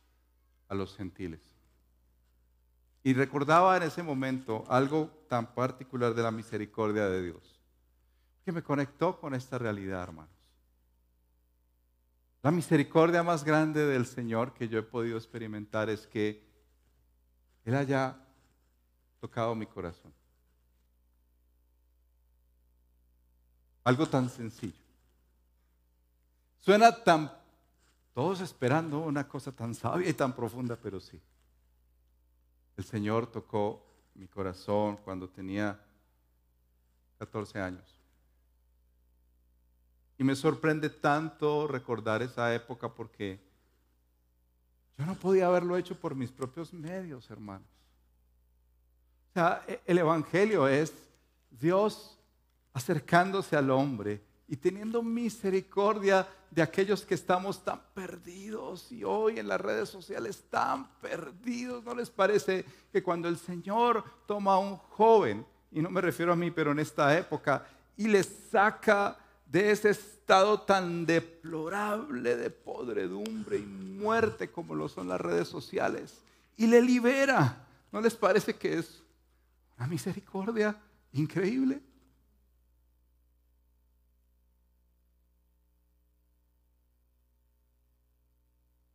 a 0.67 0.75
los 0.75 0.95
gentiles. 0.95 1.52
Y 3.03 3.13
recordaba 3.13 3.75
en 3.75 3.83
ese 3.83 4.01
momento 4.01 4.63
algo 4.69 5.09
tan 5.27 5.53
particular 5.53 6.13
de 6.13 6.23
la 6.23 6.31
misericordia 6.31 7.09
de 7.09 7.21
Dios, 7.21 7.59
que 8.45 8.51
me 8.53 8.63
conectó 8.63 9.19
con 9.19 9.35
esta 9.35 9.57
realidad, 9.57 10.03
hermanos. 10.03 10.31
La 12.41 12.51
misericordia 12.51 13.23
más 13.23 13.43
grande 13.43 13.85
del 13.85 14.05
Señor 14.05 14.53
que 14.53 14.67
yo 14.67 14.79
he 14.79 14.83
podido 14.83 15.17
experimentar 15.17 15.89
es 15.89 16.07
que 16.07 16.45
Él 17.65 17.75
haya 17.75 18.17
tocado 19.19 19.55
mi 19.55 19.65
corazón. 19.65 20.13
Algo 23.83 24.07
tan 24.07 24.29
sencillo. 24.29 24.81
Suena 26.59 27.03
tan, 27.03 27.31
todos 28.13 28.39
esperando 28.39 28.99
una 28.99 29.27
cosa 29.27 29.51
tan 29.51 29.75
sabia 29.75 30.09
y 30.09 30.13
tan 30.13 30.33
profunda, 30.33 30.77
pero 30.77 31.01
sí. 31.01 31.21
El 32.77 32.83
Señor 32.83 33.27
tocó 33.27 33.85
mi 34.15 34.27
corazón 34.27 34.97
cuando 34.97 35.29
tenía 35.29 35.79
14 37.19 37.59
años. 37.59 37.99
Y 40.17 40.23
me 40.23 40.35
sorprende 40.35 40.89
tanto 40.89 41.67
recordar 41.67 42.21
esa 42.21 42.53
época 42.53 42.93
porque 42.93 43.39
yo 44.97 45.05
no 45.05 45.15
podía 45.15 45.47
haberlo 45.47 45.75
hecho 45.75 45.99
por 45.99 46.15
mis 46.15 46.31
propios 46.31 46.73
medios, 46.73 47.29
hermanos. 47.29 47.67
O 49.29 49.33
sea, 49.33 49.63
e-, 49.67 49.81
el 49.85 49.97
Evangelio 49.97 50.67
es 50.67 50.93
Dios 51.49 52.17
acercándose 52.73 53.55
al 53.55 53.71
hombre 53.71 54.21
y 54.47 54.57
teniendo 54.57 55.01
misericordia 55.01 56.27
de 56.51 56.61
aquellos 56.61 57.05
que 57.05 57.15
estamos 57.15 57.63
tan 57.63 57.81
perdidos 57.93 58.91
y 58.91 59.03
hoy 59.03 59.39
en 59.39 59.47
las 59.47 59.59
redes 59.59 59.89
sociales 59.89 60.43
tan 60.49 60.87
perdidos. 60.99 61.83
¿No 61.83 61.95
les 61.95 62.09
parece 62.09 62.65
que 62.91 63.01
cuando 63.01 63.27
el 63.27 63.37
Señor 63.37 64.03
toma 64.27 64.53
a 64.53 64.59
un 64.59 64.77
joven, 64.77 65.45
y 65.71 65.81
no 65.81 65.89
me 65.89 66.01
refiero 66.01 66.33
a 66.33 66.35
mí, 66.35 66.51
pero 66.51 66.71
en 66.71 66.79
esta 66.79 67.17
época, 67.17 67.65
y 67.97 68.07
le 68.07 68.23
saca 68.23 69.17
de 69.45 69.71
ese 69.71 69.89
estado 69.89 70.61
tan 70.61 71.05
deplorable 71.05 72.35
de 72.35 72.49
podredumbre 72.49 73.57
y 73.57 73.65
muerte 73.65 74.51
como 74.51 74.75
lo 74.75 74.89
son 74.89 75.07
las 75.07 75.21
redes 75.21 75.47
sociales, 75.47 76.21
y 76.57 76.67
le 76.67 76.81
libera, 76.81 77.65
¿no 77.91 78.01
les 78.01 78.15
parece 78.15 78.55
que 78.55 78.77
es 78.77 79.01
una 79.77 79.87
misericordia 79.87 80.79
increíble? 81.13 81.81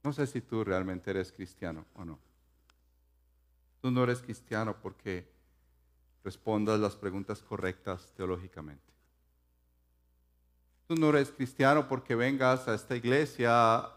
No 0.08 0.14
sé 0.14 0.26
si 0.26 0.40
tú 0.40 0.64
realmente 0.64 1.10
eres 1.10 1.30
cristiano 1.30 1.84
o 1.92 2.02
no. 2.02 2.18
Tú 3.82 3.90
no 3.90 4.04
eres 4.04 4.22
cristiano 4.22 4.74
porque 4.80 5.30
respondas 6.24 6.80
las 6.80 6.96
preguntas 6.96 7.42
correctas 7.42 8.10
teológicamente. 8.16 8.90
Tú 10.86 10.94
no 10.94 11.10
eres 11.10 11.30
cristiano 11.30 11.86
porque 11.86 12.14
vengas 12.14 12.66
a 12.68 12.74
esta 12.74 12.96
iglesia 12.96 13.90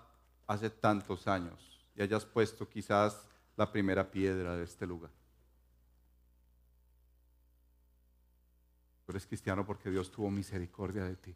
hace 0.47 0.69
tantos 0.69 1.27
años 1.27 1.79
y 1.95 2.01
hayas 2.01 2.25
puesto 2.25 2.67
quizás 2.67 3.25
la 3.55 3.71
primera 3.71 4.11
piedra 4.11 4.57
de 4.57 4.65
este 4.65 4.85
lugar. 4.85 5.11
Tú 9.05 9.13
eres 9.13 9.25
cristiano 9.25 9.65
porque 9.65 9.89
Dios 9.89 10.11
tuvo 10.11 10.29
misericordia 10.29 11.05
de 11.05 11.15
ti. 11.15 11.33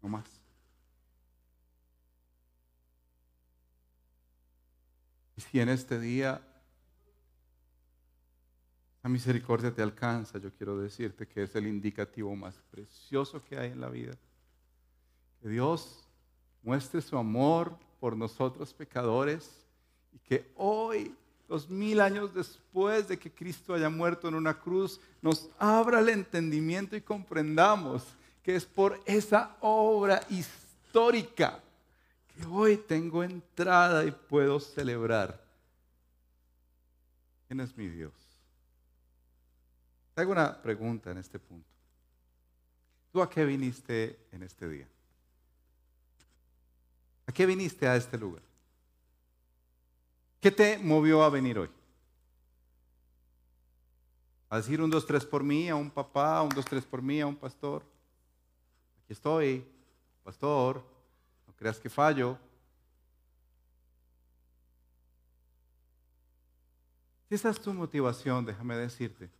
No 0.00 0.08
más. 0.08 0.43
Y 5.36 5.40
si 5.40 5.60
en 5.60 5.68
este 5.68 5.98
día 5.98 6.40
la 9.02 9.10
misericordia 9.10 9.74
te 9.74 9.82
alcanza, 9.82 10.38
yo 10.38 10.50
quiero 10.52 10.78
decirte 10.78 11.26
que 11.26 11.42
es 11.42 11.54
el 11.54 11.66
indicativo 11.66 12.34
más 12.34 12.56
precioso 12.70 13.44
que 13.44 13.58
hay 13.58 13.72
en 13.72 13.80
la 13.80 13.88
vida. 13.88 14.14
Que 15.42 15.48
Dios 15.48 16.04
muestre 16.62 17.02
su 17.02 17.18
amor 17.18 17.76
por 18.00 18.16
nosotros 18.16 18.72
pecadores 18.72 19.66
y 20.12 20.18
que 20.20 20.50
hoy, 20.56 21.14
dos 21.48 21.68
mil 21.68 22.00
años 22.00 22.32
después 22.32 23.08
de 23.08 23.18
que 23.18 23.30
Cristo 23.30 23.74
haya 23.74 23.90
muerto 23.90 24.28
en 24.28 24.36
una 24.36 24.58
cruz, 24.58 25.00
nos 25.20 25.50
abra 25.58 26.00
el 26.00 26.08
entendimiento 26.08 26.96
y 26.96 27.02
comprendamos 27.02 28.04
que 28.42 28.54
es 28.56 28.64
por 28.64 29.00
esa 29.04 29.56
obra 29.60 30.22
histórica 30.30 31.60
hoy 32.50 32.76
tengo 32.76 33.22
entrada 33.22 34.04
y 34.04 34.10
puedo 34.10 34.58
celebrar. 34.60 35.42
¿Quién 37.46 37.60
es 37.60 37.76
mi 37.76 37.88
Dios? 37.88 38.12
Te 40.14 40.22
hago 40.22 40.32
una 40.32 40.60
pregunta 40.62 41.10
en 41.10 41.18
este 41.18 41.38
punto. 41.38 41.68
¿Tú 43.12 43.22
a 43.22 43.30
qué 43.30 43.44
viniste 43.44 44.18
en 44.32 44.42
este 44.42 44.68
día? 44.68 44.88
¿A 47.26 47.32
qué 47.32 47.46
viniste 47.46 47.86
a 47.86 47.96
este 47.96 48.18
lugar? 48.18 48.42
¿Qué 50.40 50.50
te 50.50 50.78
movió 50.78 51.22
a 51.22 51.30
venir 51.30 51.58
hoy? 51.58 51.70
A 54.50 54.58
decir 54.58 54.80
un, 54.80 54.90
dos, 54.90 55.06
tres 55.06 55.24
por 55.24 55.42
mí, 55.42 55.68
a 55.68 55.74
un 55.74 55.90
papá, 55.90 56.42
un, 56.42 56.50
dos, 56.50 56.64
tres 56.64 56.84
por 56.84 57.02
mí, 57.02 57.20
a 57.20 57.26
un 57.26 57.34
pastor. 57.34 57.82
Aquí 59.02 59.12
estoy, 59.12 59.66
pastor, 60.22 60.84
creas 61.64 61.80
que 61.80 61.88
fallo. 61.88 62.36
Si 67.26 67.36
esa 67.36 67.48
es 67.48 67.58
tu 67.58 67.72
motivación, 67.72 68.44
déjame 68.44 68.76
decirte, 68.76 69.30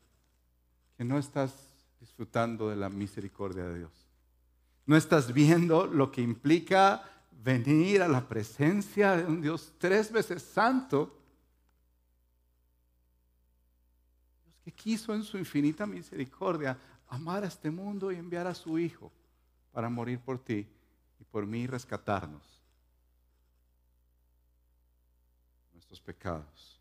que 0.96 1.04
no 1.04 1.18
estás 1.18 1.52
disfrutando 2.00 2.70
de 2.70 2.76
la 2.76 2.88
misericordia 2.88 3.64
de 3.64 3.80
Dios. 3.80 3.92
No 4.86 4.96
estás 4.96 5.34
viendo 5.34 5.86
lo 5.86 6.10
que 6.10 6.22
implica 6.22 7.02
venir 7.30 8.00
a 8.00 8.08
la 8.08 8.26
presencia 8.26 9.18
de 9.18 9.26
un 9.26 9.42
Dios 9.42 9.74
tres 9.76 10.10
veces 10.10 10.42
santo. 10.42 11.20
Dios 14.46 14.56
que 14.64 14.72
quiso 14.72 15.14
en 15.14 15.24
su 15.24 15.36
infinita 15.36 15.84
misericordia 15.84 16.78
amar 17.08 17.44
a 17.44 17.48
este 17.48 17.70
mundo 17.70 18.10
y 18.10 18.16
enviar 18.16 18.46
a 18.46 18.54
su 18.54 18.78
Hijo 18.78 19.12
para 19.72 19.90
morir 19.90 20.20
por 20.20 20.38
ti 20.38 20.66
y 21.20 21.24
por 21.24 21.46
mí 21.46 21.66
rescatarnos 21.66 22.42
nuestros 25.72 26.00
pecados. 26.00 26.80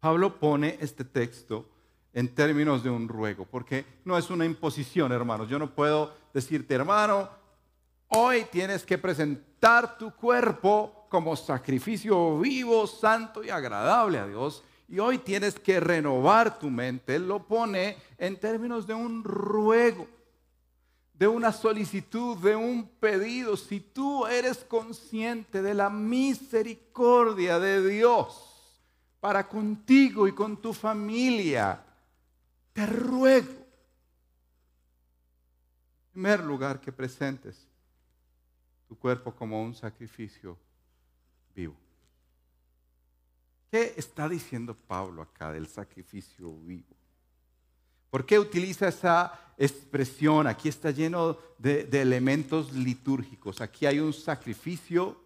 Pablo 0.00 0.38
pone 0.38 0.78
este 0.80 1.04
texto 1.04 1.68
en 2.12 2.34
términos 2.34 2.82
de 2.82 2.90
un 2.90 3.08
ruego, 3.08 3.44
porque 3.44 3.84
no 4.04 4.16
es 4.16 4.30
una 4.30 4.44
imposición, 4.44 5.12
hermanos. 5.12 5.48
Yo 5.48 5.58
no 5.58 5.74
puedo 5.74 6.14
decirte, 6.32 6.74
hermano, 6.74 7.28
hoy 8.08 8.46
tienes 8.50 8.84
que 8.84 8.98
presentar 8.98 9.98
tu 9.98 10.14
cuerpo 10.14 11.06
como 11.08 11.36
sacrificio 11.36 12.38
vivo, 12.38 12.86
santo 12.86 13.42
y 13.42 13.50
agradable 13.50 14.18
a 14.18 14.26
Dios. 14.26 14.62
Y 14.88 14.98
hoy 15.00 15.18
tienes 15.18 15.58
que 15.58 15.80
renovar 15.80 16.58
tu 16.58 16.70
mente. 16.70 17.16
Él 17.16 17.28
lo 17.28 17.46
pone 17.46 17.96
en 18.16 18.38
términos 18.38 18.86
de 18.86 18.94
un 18.94 19.22
ruego, 19.22 20.06
de 21.18 21.26
una 21.26 21.50
solicitud, 21.50 22.36
de 22.38 22.54
un 22.54 22.86
pedido. 22.86 23.56
Si 23.56 23.80
tú 23.80 24.24
eres 24.26 24.58
consciente 24.58 25.62
de 25.62 25.74
la 25.74 25.90
misericordia 25.90 27.58
de 27.58 27.86
Dios 27.88 28.80
para 29.18 29.48
contigo 29.48 30.28
y 30.28 30.32
con 30.32 30.56
tu 30.62 30.72
familia, 30.72 31.84
te 32.72 32.86
ruego, 32.86 33.50
en 33.50 33.66
primer 36.12 36.44
lugar, 36.44 36.80
que 36.80 36.92
presentes 36.92 37.66
tu 38.86 38.96
cuerpo 38.96 39.34
como 39.34 39.60
un 39.60 39.74
sacrificio 39.74 40.56
vivo. 41.54 41.74
¿Qué 43.72 43.94
está 43.96 44.28
diciendo 44.28 44.74
Pablo 44.74 45.20
acá 45.20 45.52
del 45.52 45.66
sacrificio 45.66 46.56
vivo? 46.60 46.97
¿Por 48.10 48.24
qué 48.24 48.38
utiliza 48.38 48.88
esa 48.88 49.32
expresión? 49.58 50.46
Aquí 50.46 50.68
está 50.68 50.90
lleno 50.90 51.36
de, 51.58 51.88
elementos 51.92 52.72
litúrgicos. 52.72 53.60
Aquí 53.60 53.86
hay 53.86 54.00
un 54.00 54.12
sacrificio. 54.12 55.20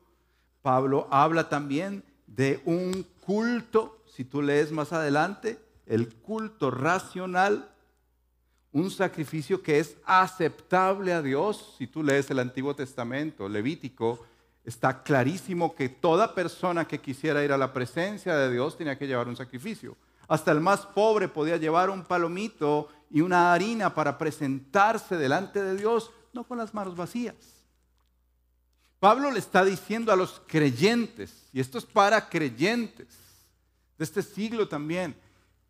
Pablo 0.63 1.07
habla 1.11 1.49
también 1.49 2.03
de 2.27 2.61
un 2.65 3.07
culto. 3.21 4.03
Si 4.07 4.25
tú 4.25 4.43
lees 4.43 4.73
más 4.73 4.93
adelante, 4.93 5.59
el 5.87 6.13
culto 6.15 6.71
racional, 6.71 7.71
un 8.73 8.91
sacrificio 8.91 9.63
que 9.63 9.79
es 9.79 9.97
aceptable 10.05 11.13
a 11.13 11.23
Dios. 11.23 11.77
Si 11.79 11.87
tú 11.87 12.03
lees 12.03 12.31
el 12.31 12.39
Antiguo 12.39 12.75
Testamento, 12.75 13.49
Levítico, 13.49 14.25
está 14.65 15.03
clarísimo 15.03 15.75
que 15.75 15.89
toda 15.89 16.35
persona 16.35 16.87
que 16.87 17.01
quisiera 17.01 17.45
ir 17.45 17.53
a 17.53 17.59
la 17.59 17.73
presencia 17.73 18.37
de 18.37 18.51
Dios 18.51 18.77
tenía 18.77 18.99
que 18.99 19.07
llevar 19.07 19.29
un 19.29 19.37
sacrificio. 19.37 19.97
Hasta 20.33 20.51
el 20.51 20.63
más 20.63 20.87
pobre 20.87 21.29
podía 21.29 21.59
llevar 21.59 21.91
un 21.91 22.05
palomito 22.05 22.89
y 23.11 23.21
una 23.21 23.53
harina 23.53 23.95
para 23.95 24.17
presentarse 24.17 25.19
delante 25.19 25.63
de 25.63 25.77
Dios, 25.77 26.11
no 26.33 26.45
con 26.45 26.57
las 26.57 26.73
manos 26.73 26.97
vacías. 26.97 27.35
Pablo 28.99 29.31
le 29.31 29.39
está 29.39 29.63
diciendo 29.63 30.11
a 30.11 30.17
los 30.17 30.41
creyentes, 30.47 31.51
y 31.53 31.61
esto 31.61 31.77
es 31.77 31.85
para 31.85 32.31
creyentes 32.31 33.09
de 33.99 34.05
este 34.05 34.23
siglo 34.23 34.67
también, 34.67 35.15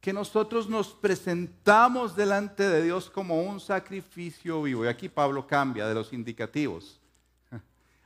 que 0.01 0.13
nosotros 0.13 0.69
nos 0.69 0.95
presentamos 0.95 2.15
delante 2.15 2.69
de 2.69 2.85
Dios 2.85 3.11
como 3.11 3.43
un 3.43 3.59
sacrificio 3.59 4.63
vivo. 4.63 4.85
Y 4.85 4.89
aquí 4.89 5.09
Pablo 5.09 5.45
cambia 5.45 5.89
de 5.89 5.95
los 5.95 6.13
indicativos 6.13 7.01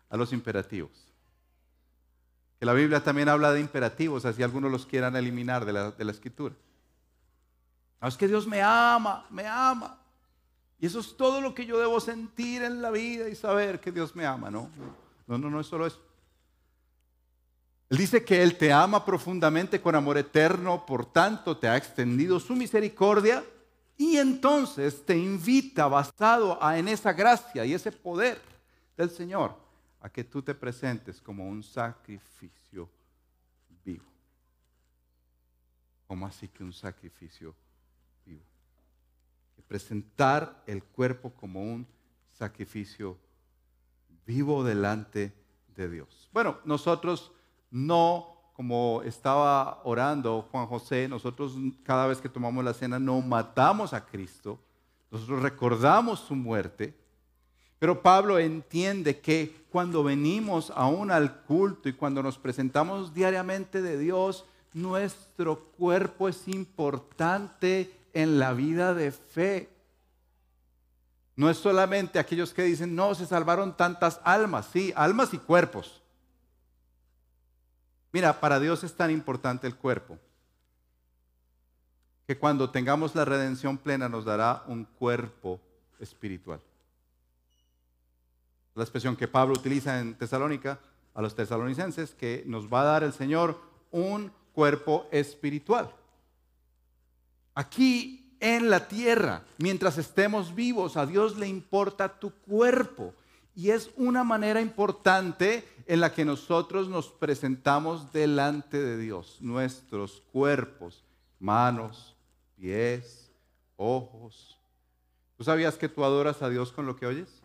a 0.09 0.16
los 0.16 0.33
imperativos. 0.33 1.06
Que 2.59 2.66
la 2.66 2.73
Biblia 2.73 3.03
también 3.03 3.29
habla 3.29 3.53
de 3.53 3.61
imperativos, 3.61 4.25
así 4.25 4.42
algunos 4.42 4.71
los 4.71 4.87
quieran 4.87 5.14
eliminar 5.16 5.64
de 5.64 5.73
la, 5.73 5.90
de 5.90 6.05
la 6.05 6.12
escritura. 6.12 6.55
No, 8.01 8.09
es 8.09 8.16
que 8.16 8.29
Dios 8.29 8.47
me 8.47 8.62
ama, 8.62 9.27
me 9.31 9.47
ama. 9.47 9.99
Y 10.79 10.87
eso 10.87 11.01
es 11.01 11.16
todo 11.16 11.40
lo 11.40 11.55
que 11.55 11.66
yo 11.66 11.79
debo 11.79 12.01
sentir 12.01 12.62
en 12.62 12.83
la 12.83 12.90
vida 12.90 13.29
y 13.29 13.35
saber 13.35 13.81
que 13.81 13.92
Dios 13.92 14.14
me 14.14 14.27
ama, 14.27 14.51
¿no? 14.51 14.71
No, 15.27 15.38
no, 15.38 15.51
no 15.51 15.61
es 15.61 15.66
solo 15.66 15.87
eso. 15.87 16.01
Él 17.88 17.99
dice 17.99 18.25
que 18.25 18.42
Él 18.42 18.57
te 18.57 18.73
ama 18.73 19.05
profundamente 19.05 19.81
con 19.81 19.95
amor 19.95 20.19
eterno, 20.19 20.85
por 20.85 21.07
tanto 21.07 21.57
te 21.57 21.69
ha 21.69 21.77
extendido 21.77 22.40
su 22.40 22.57
misericordia 22.57 23.45
y 23.97 24.16
entonces 24.16 25.05
te 25.07 25.16
invita, 25.16 25.87
basado 25.87 26.59
en 26.73 26.88
esa 26.88 27.12
gracia 27.12 27.64
y 27.64 27.73
ese 27.73 27.92
poder 27.92 28.40
del 28.97 29.11
Señor, 29.11 29.55
a 30.07 30.09
que 30.09 30.23
tú 30.23 30.40
te 30.40 30.55
presentes 30.55 31.21
como 31.21 31.49
un 31.49 31.64
sacrificio 31.64 32.88
vivo. 33.85 34.05
¿Cómo 36.07 36.29
así 36.29 36.47
que 36.47 36.62
un 36.62 36.73
sacrificio 36.73 37.53
vivo? 38.25 38.45
Presentar 39.66 40.62
el 40.64 40.85
cuerpo 40.85 41.31
como 41.31 41.61
un 41.61 41.85
sacrificio 42.31 43.19
vivo 44.25 44.62
delante 44.62 45.33
de 45.75 45.90
Dios. 45.90 46.31
Bueno, 46.33 46.59
nosotros 46.64 47.33
no 47.73 48.53
como 48.53 49.03
estaba 49.03 49.83
orando 49.83 50.42
Juan 50.53 50.66
José, 50.66 51.09
nosotros 51.09 51.57
cada 51.83 52.07
vez 52.07 52.21
que 52.21 52.29
tomamos 52.29 52.64
la 52.64 52.75
cena 52.75 53.01
no 53.01 53.21
matamos 53.23 53.92
a 53.92 54.07
Cristo, 54.07 54.61
nosotros 55.11 55.42
recordamos 55.42 56.21
su 56.21 56.37
muerte, 56.37 56.97
pero 57.79 58.03
Pablo 58.03 58.39
entiende 58.39 59.20
que 59.20 59.66
cuando 59.70 60.03
venimos 60.03 60.72
aún 60.74 61.11
al 61.11 61.43
culto 61.43 61.89
y 61.89 61.93
cuando 61.93 62.22
nos 62.22 62.39
presentamos 62.39 63.12
diariamente 63.12 63.83
de 63.83 63.99
Dios, 63.99 64.47
nuestro 64.72 65.64
cuerpo 65.77 66.29
es 66.29 66.49
importante 66.49 67.95
en 68.14 68.39
la 68.39 68.55
vida 68.55 68.95
de 68.95 69.12
fe. 69.12 69.70
No 71.35 71.51
es 71.51 71.59
solamente 71.59 72.18
aquellos 72.18 72.55
que 72.55 72.62
dicen, 72.62 72.95
no, 72.95 73.14
se 73.14 73.27
salvaron 73.27 73.77
tantas 73.77 74.20
almas, 74.24 74.68
sí, 74.72 74.93
almas 74.97 75.35
y 75.35 75.39
cuerpos. 75.39 76.03
Mira, 78.12 78.41
para 78.41 78.59
Dios 78.59 78.83
es 78.85 78.95
tan 78.95 79.11
importante 79.11 79.66
el 79.66 79.77
cuerpo 79.77 80.18
que 82.27 82.39
cuando 82.39 82.70
tengamos 82.70 83.14
la 83.14 83.27
redención 83.27 83.77
plena 83.79 84.09
nos 84.09 84.24
dará 84.24 84.64
un 84.66 84.85
cuerpo 84.85 85.61
espiritual. 86.01 86.61
La 88.77 88.85
expresión 88.85 89.16
que 89.16 89.27
Pablo 89.27 89.55
utiliza 89.55 89.99
en 89.99 90.14
Tesalónica 90.14 90.79
a 91.14 91.22
los 91.22 91.35
tesalonicenses, 91.35 92.14
que 92.14 92.45
nos 92.47 92.72
va 92.72 92.83
a 92.83 92.85
dar 92.85 93.03
el 93.03 93.14
Señor 93.14 93.59
un 93.91 94.31
cuerpo 94.53 95.09
espiritual. 95.11 95.91
Aquí 97.55 98.37
en 98.39 98.68
la 98.68 98.87
tierra, 98.87 99.45
mientras 99.57 99.97
estemos 99.97 100.55
vivos, 100.55 100.99
a 100.99 101.07
Dios 101.07 101.39
le 101.39 101.49
importa 101.49 102.20
tu 102.20 102.31
cuerpo 102.31 103.14
Y 103.55 103.70
es 103.70 103.91
una 103.97 104.22
manera 104.22 104.61
importante 104.61 105.66
en 105.87 106.01
la 106.01 106.12
que 106.12 106.27
nosotros 106.27 106.91
nos 106.91 107.09
presentamos 107.09 108.12
delante 108.12 108.79
de 108.79 108.99
Dios, 108.99 109.39
nuestros 109.41 110.22
cuerpos, 110.31 111.03
manos, 111.41 112.14
pies, 112.57 113.31
ojos. 113.77 114.59
¿Tú 115.39 115.45
sabías 115.45 115.77
que 115.77 115.89
tú 115.89 116.05
adoras 116.05 116.43
a 116.43 116.51
Dios 116.51 116.70
con 116.70 116.85
lo 116.85 116.97
que 116.97 117.07
oyes? 117.07 117.41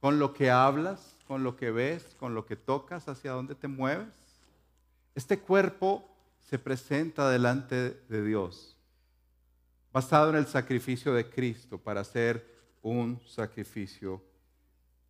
Con 0.00 0.18
lo 0.18 0.34
que 0.34 0.50
hablas, 0.50 1.16
con 1.26 1.42
lo 1.42 1.56
que 1.56 1.70
ves, 1.70 2.14
con 2.18 2.34
lo 2.34 2.46
que 2.46 2.56
tocas, 2.56 3.08
hacia 3.08 3.32
dónde 3.32 3.54
te 3.54 3.68
mueves. 3.68 4.08
Este 5.14 5.38
cuerpo 5.38 6.08
se 6.40 6.58
presenta 6.58 7.28
delante 7.28 8.04
de 8.08 8.24
Dios, 8.24 8.76
basado 9.92 10.30
en 10.30 10.36
el 10.36 10.46
sacrificio 10.46 11.12
de 11.14 11.28
Cristo 11.28 11.78
para 11.78 12.04
ser 12.04 12.46
un 12.82 13.20
sacrificio 13.26 14.22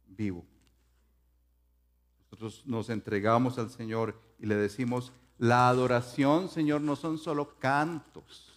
vivo. 0.07 0.45
Nosotros 2.31 2.63
nos 2.67 2.89
entregamos 2.89 3.59
al 3.59 3.71
Señor 3.71 4.19
y 4.39 4.47
le 4.47 4.57
decimos, 4.57 5.13
la 5.39 5.69
adoración, 5.69 6.49
Señor, 6.49 6.81
no 6.81 6.97
son 6.97 7.19
solo 7.19 7.59
cantos. 7.59 8.53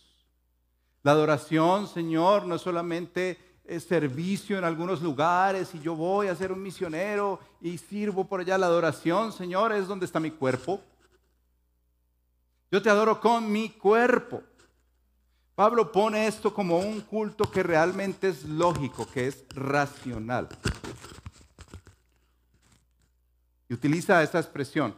La 1.03 1.11
adoración, 1.11 1.88
Señor, 1.88 2.45
no 2.45 2.55
es 2.55 2.61
solamente 2.61 3.38
servicio 3.78 4.57
en 4.57 4.63
algunos 4.63 5.01
lugares 5.01 5.76
y 5.76 5.80
yo 5.80 5.95
voy 5.95 6.28
a 6.28 6.36
ser 6.36 6.51
un 6.51 6.63
misionero 6.63 7.39
y 7.61 7.78
sirvo 7.78 8.26
por 8.26 8.39
allá. 8.39 8.57
La 8.57 8.65
adoración, 8.65 9.32
Señor, 9.32 9.72
es 9.74 9.88
donde 9.88 10.05
está 10.05 10.20
mi 10.20 10.32
cuerpo. 10.32 10.82
Yo 12.72 12.82
te 12.82 12.89
adoro 12.89 13.20
con 13.20 13.51
mi 13.51 13.70
cuerpo. 13.70 14.41
Pablo 15.55 15.91
pone 15.91 16.26
esto 16.26 16.53
como 16.53 16.80
un 16.80 17.01
culto 17.01 17.51
que 17.51 17.63
realmente 17.63 18.30
es 18.30 18.45
lógico, 18.45 19.05
que 19.11 19.28
es 19.28 19.43
racional. 19.49 20.47
Y 23.67 23.74
utiliza 23.74 24.24
esta 24.24 24.39
expresión, 24.39 24.95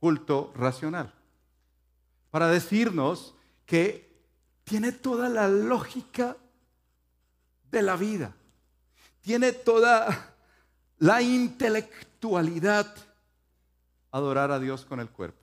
culto 0.00 0.52
racional, 0.54 1.12
para 2.30 2.46
decirnos 2.48 3.34
que 3.66 4.06
tiene 4.64 4.92
toda 4.92 5.28
la 5.28 5.48
lógica 5.48 6.36
de 7.70 7.82
la 7.82 7.96
vida, 7.96 8.34
tiene 9.20 9.52
toda 9.52 10.34
la 10.98 11.22
intelectualidad 11.22 12.94
adorar 14.10 14.50
a 14.50 14.58
Dios 14.58 14.84
con 14.84 15.00
el 15.00 15.08
cuerpo. 15.10 15.40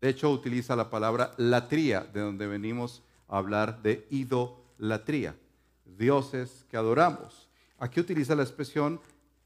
De 0.00 0.10
hecho, 0.10 0.30
utiliza 0.30 0.76
la 0.76 0.90
palabra 0.90 1.32
latría, 1.36 2.02
de 2.02 2.20
donde 2.20 2.46
venimos 2.46 3.02
a 3.28 3.38
hablar 3.38 3.82
de 3.82 4.06
idolatría, 4.10 5.36
dioses 5.84 6.64
que 6.70 6.76
adoramos. 6.76 7.48
Aquí 7.78 8.00
utiliza 8.00 8.34
la 8.34 8.42
expresión 8.42 9.00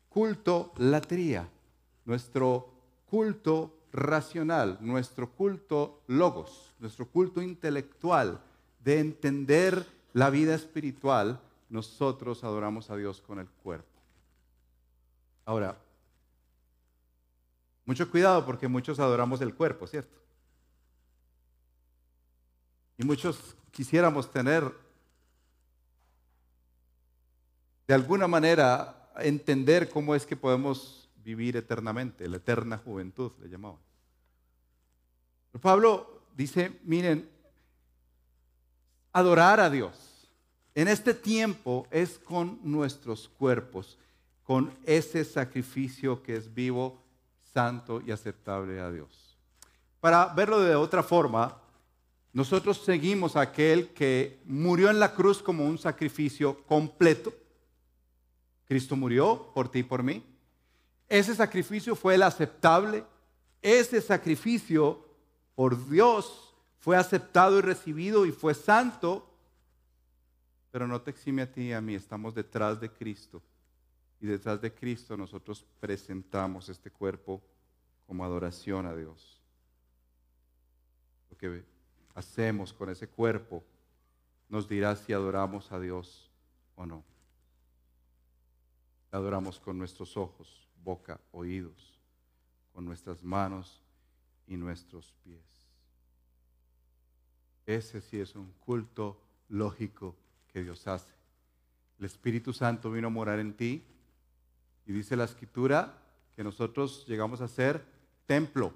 culto 0.08 0.72
latría, 0.76 1.48
nuestro 2.04 2.68
culto 3.06 3.76
racional, 3.92 4.78
nuestro 4.80 5.30
culto 5.30 6.02
logos, 6.06 6.74
nuestro 6.78 7.06
culto 7.06 7.42
intelectual 7.42 8.40
de 8.84 8.98
entender 8.98 9.84
la 10.12 10.30
vida 10.30 10.54
espiritual, 10.54 11.40
nosotros 11.68 12.42
adoramos 12.44 12.90
a 12.90 12.96
Dios 12.96 13.20
con 13.20 13.38
el 13.38 13.48
cuerpo. 13.48 13.86
Ahora, 15.44 15.76
mucho 17.84 18.10
cuidado 18.10 18.44
porque 18.44 18.68
muchos 18.68 18.98
adoramos 18.98 19.40
el 19.40 19.54
cuerpo, 19.54 19.86
¿cierto? 19.86 20.18
Y 22.98 23.04
muchos 23.04 23.56
quisiéramos 23.70 24.30
tener 24.30 24.72
de 27.88 27.94
alguna 27.94 28.28
manera 28.28 29.10
entender 29.16 29.88
cómo 29.88 30.14
es 30.14 30.26
que 30.26 30.36
podemos 30.36 31.08
vivir 31.24 31.56
eternamente, 31.56 32.28
la 32.28 32.36
eterna 32.36 32.78
juventud, 32.78 33.32
le 33.40 33.48
llamaban. 33.48 33.80
Pablo 35.60 36.22
dice, 36.36 36.78
miren, 36.84 37.28
adorar 39.12 39.60
a 39.60 39.70
Dios 39.70 40.10
en 40.74 40.88
este 40.88 41.14
tiempo 41.14 41.86
es 41.90 42.18
con 42.18 42.60
nuestros 42.62 43.28
cuerpos, 43.28 43.98
con 44.44 44.72
ese 44.84 45.24
sacrificio 45.24 46.22
que 46.22 46.36
es 46.36 46.52
vivo, 46.54 47.02
santo 47.52 48.00
y 48.00 48.12
aceptable 48.12 48.80
a 48.80 48.90
Dios. 48.90 49.36
Para 50.00 50.26
verlo 50.26 50.60
de 50.60 50.76
otra 50.76 51.02
forma, 51.02 51.60
nosotros 52.32 52.82
seguimos 52.84 53.34
a 53.34 53.40
aquel 53.42 53.88
que 53.88 54.40
murió 54.46 54.88
en 54.90 55.00
la 55.00 55.12
cruz 55.14 55.42
como 55.42 55.66
un 55.66 55.76
sacrificio 55.76 56.62
completo, 56.64 57.32
Cristo 58.66 58.94
murió 58.94 59.50
por 59.52 59.68
ti 59.68 59.80
y 59.80 59.82
por 59.82 60.04
mí. 60.04 60.24
Ese 61.08 61.34
sacrificio 61.34 61.96
fue 61.96 62.14
el 62.14 62.22
aceptable. 62.22 63.04
Ese 63.60 64.00
sacrificio 64.00 65.04
por 65.56 65.90
Dios 65.90 66.49
fue 66.80 66.96
aceptado 66.96 67.58
y 67.58 67.62
recibido 67.62 68.26
y 68.26 68.32
fue 68.32 68.54
santo. 68.54 69.26
Pero 70.70 70.86
no 70.86 71.00
te 71.00 71.10
exime 71.10 71.42
a 71.42 71.52
ti 71.52 71.68
y 71.68 71.72
a 71.72 71.80
mí. 71.80 71.94
Estamos 71.94 72.34
detrás 72.34 72.80
de 72.80 72.90
Cristo. 72.90 73.42
Y 74.20 74.26
detrás 74.26 74.60
de 74.60 74.74
Cristo 74.74 75.16
nosotros 75.16 75.64
presentamos 75.80 76.68
este 76.68 76.90
cuerpo 76.90 77.40
como 78.06 78.24
adoración 78.24 78.86
a 78.86 78.94
Dios. 78.94 79.40
Lo 81.30 81.36
que 81.36 81.64
hacemos 82.14 82.72
con 82.72 82.90
ese 82.90 83.08
cuerpo 83.08 83.64
nos 84.48 84.68
dirá 84.68 84.94
si 84.96 85.12
adoramos 85.12 85.70
a 85.72 85.80
Dios 85.80 86.28
o 86.74 86.84
no 86.84 87.04
adoramos 89.10 89.58
con 89.58 89.78
nuestros 89.78 90.16
ojos, 90.16 90.68
boca, 90.82 91.20
oídos, 91.32 91.98
con 92.72 92.84
nuestras 92.84 93.22
manos 93.22 93.82
y 94.46 94.56
nuestros 94.56 95.12
pies. 95.24 95.59
Ese 97.70 98.00
sí 98.00 98.18
es 98.18 98.34
un 98.34 98.52
culto 98.66 99.16
lógico 99.48 100.16
que 100.52 100.60
Dios 100.60 100.88
hace. 100.88 101.12
El 102.00 102.06
Espíritu 102.06 102.52
Santo 102.52 102.90
vino 102.90 103.06
a 103.06 103.10
morar 103.10 103.38
en 103.38 103.54
ti 103.54 103.84
y 104.86 104.92
dice 104.92 105.14
la 105.14 105.22
escritura 105.22 105.94
que 106.34 106.42
nosotros 106.42 107.04
llegamos 107.06 107.40
a 107.40 107.46
ser 107.46 107.84
templo 108.26 108.72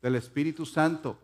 del 0.00 0.14
Espíritu 0.14 0.64
Santo. 0.64 1.18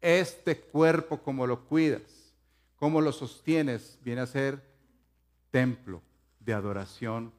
Este 0.00 0.60
cuerpo, 0.60 1.20
como 1.20 1.48
lo 1.48 1.64
cuidas, 1.64 2.32
como 2.76 3.00
lo 3.00 3.10
sostienes, 3.10 3.98
viene 4.04 4.20
a 4.20 4.26
ser 4.26 4.62
templo 5.50 6.00
de 6.38 6.54
adoración 6.54 7.32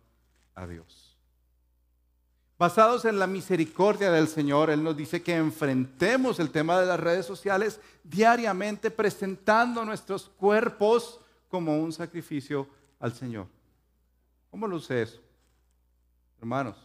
a 0.54 0.68
Dios. 0.68 1.07
Basados 2.58 3.06
en 3.06 3.20
la 3.20 3.28
misericordia 3.28 4.10
del 4.10 4.28
Señor, 4.28 4.72
Él 4.72 4.84
nos 4.84 4.98
dice 4.98 5.22
que 5.22 5.36
enfrentemos 5.36 6.40
el 6.40 6.50
tema 6.50 6.80
de 6.80 6.88
las 6.88 7.00
redes 7.00 7.26
sociales 7.26 7.80
diariamente 8.04 8.90
presentando 8.90 9.86
nuestros 9.86 10.28
cuerpos 10.28 11.20
como 11.50 11.78
un 11.78 11.94
sacrificio 11.94 12.68
al 13.00 13.14
Señor. 13.14 13.46
¿Cómo 14.50 14.66
luce 14.66 15.04
eso? 15.04 15.22
Hermanos, 16.40 16.78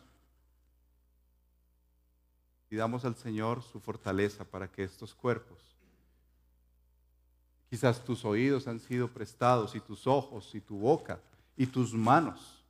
pidamos 2.69 3.07
al 3.07 3.17
Señor 3.17 3.63
su 3.63 3.81
fortaleza 3.81 4.45
para 4.45 4.71
que 4.71 4.85
estos 4.85 5.15
cuerpos, 5.15 5.59
quizás 7.71 8.05
tus 8.05 8.27
oídos 8.27 8.69
han 8.69 8.79
sido 8.79 9.09
prestados 9.09 9.75
y 9.75 9.81
tus 9.81 10.07
ojos 10.07 10.55
y 10.55 10.61
tu 10.61 10.79
boca 10.79 11.19
y 11.57 11.67
tus 11.67 11.95
manos, 11.95 12.62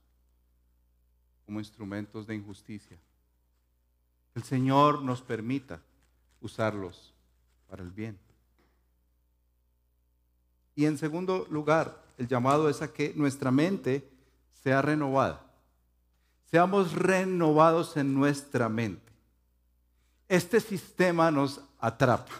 como 1.44 1.60
instrumentos 1.60 2.26
de 2.26 2.34
injusticia. 2.34 2.98
El 4.34 4.42
Señor 4.42 5.02
nos 5.02 5.22
permita 5.22 5.80
usarlos 6.40 7.12
para 7.68 7.82
el 7.82 7.90
bien. 7.90 8.18
Y 10.74 10.86
en 10.86 10.96
segundo 10.96 11.46
lugar, 11.50 12.02
el 12.18 12.28
llamado 12.28 12.68
es 12.68 12.82
a 12.82 12.92
que 12.92 13.12
nuestra 13.14 13.50
mente 13.50 14.08
sea 14.62 14.80
renovada. 14.80 15.44
Seamos 16.50 16.92
renovados 16.92 17.96
en 17.96 18.14
nuestra 18.14 18.68
mente. 18.68 19.12
Este 20.28 20.60
sistema 20.60 21.30
nos 21.30 21.60
atrapa. 21.78 22.32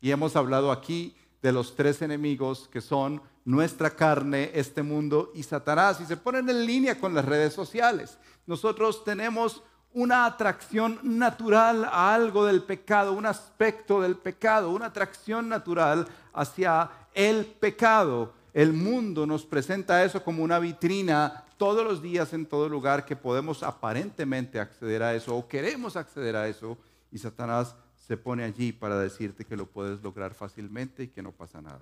Y 0.00 0.10
hemos 0.10 0.36
hablado 0.36 0.70
aquí 0.70 1.16
de 1.42 1.52
los 1.52 1.74
tres 1.74 2.02
enemigos 2.02 2.68
que 2.68 2.80
son 2.80 3.22
nuestra 3.44 3.90
carne, 3.90 4.50
este 4.54 4.82
mundo 4.82 5.32
y 5.34 5.42
Satanás. 5.42 6.00
Y 6.00 6.06
se 6.06 6.16
ponen 6.16 6.48
en 6.48 6.64
línea 6.66 6.98
con 6.98 7.14
las 7.14 7.24
redes 7.24 7.52
sociales. 7.52 8.18
Nosotros 8.46 9.04
tenemos 9.04 9.62
una 9.92 10.26
atracción 10.26 10.98
natural 11.02 11.84
a 11.84 12.14
algo 12.14 12.44
del 12.44 12.62
pecado, 12.62 13.12
un 13.12 13.26
aspecto 13.26 14.00
del 14.00 14.16
pecado, 14.16 14.70
una 14.70 14.86
atracción 14.86 15.48
natural 15.48 16.08
hacia 16.32 16.90
el 17.14 17.46
pecado. 17.46 18.32
El 18.52 18.72
mundo 18.72 19.26
nos 19.26 19.46
presenta 19.46 20.04
eso 20.04 20.22
como 20.22 20.42
una 20.42 20.58
vitrina 20.58 21.44
todos 21.56 21.84
los 21.84 22.02
días 22.02 22.32
en 22.32 22.46
todo 22.46 22.68
lugar 22.68 23.04
que 23.04 23.14
podemos 23.14 23.62
aparentemente 23.62 24.58
acceder 24.58 25.02
a 25.02 25.14
eso 25.14 25.36
o 25.36 25.46
queremos 25.46 25.96
acceder 25.96 26.34
a 26.34 26.48
eso 26.48 26.76
y 27.12 27.18
Satanás 27.18 27.76
se 27.94 28.16
pone 28.16 28.42
allí 28.42 28.72
para 28.72 28.98
decirte 28.98 29.44
que 29.44 29.56
lo 29.56 29.66
puedes 29.66 30.02
lograr 30.02 30.34
fácilmente 30.34 31.04
y 31.04 31.08
que 31.08 31.22
no 31.22 31.30
pasa 31.30 31.62
nada. 31.62 31.80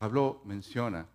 Pablo 0.00 0.40
menciona 0.46 1.06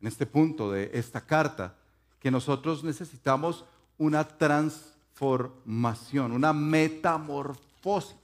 en 0.00 0.06
este 0.06 0.24
punto 0.26 0.70
de 0.70 0.92
esta 0.94 1.20
carta 1.20 1.74
que 2.20 2.30
nosotros 2.30 2.84
necesitamos 2.84 3.64
una 3.98 4.22
transformación, 4.22 6.30
una 6.30 6.52
metamorfosis 6.52 8.14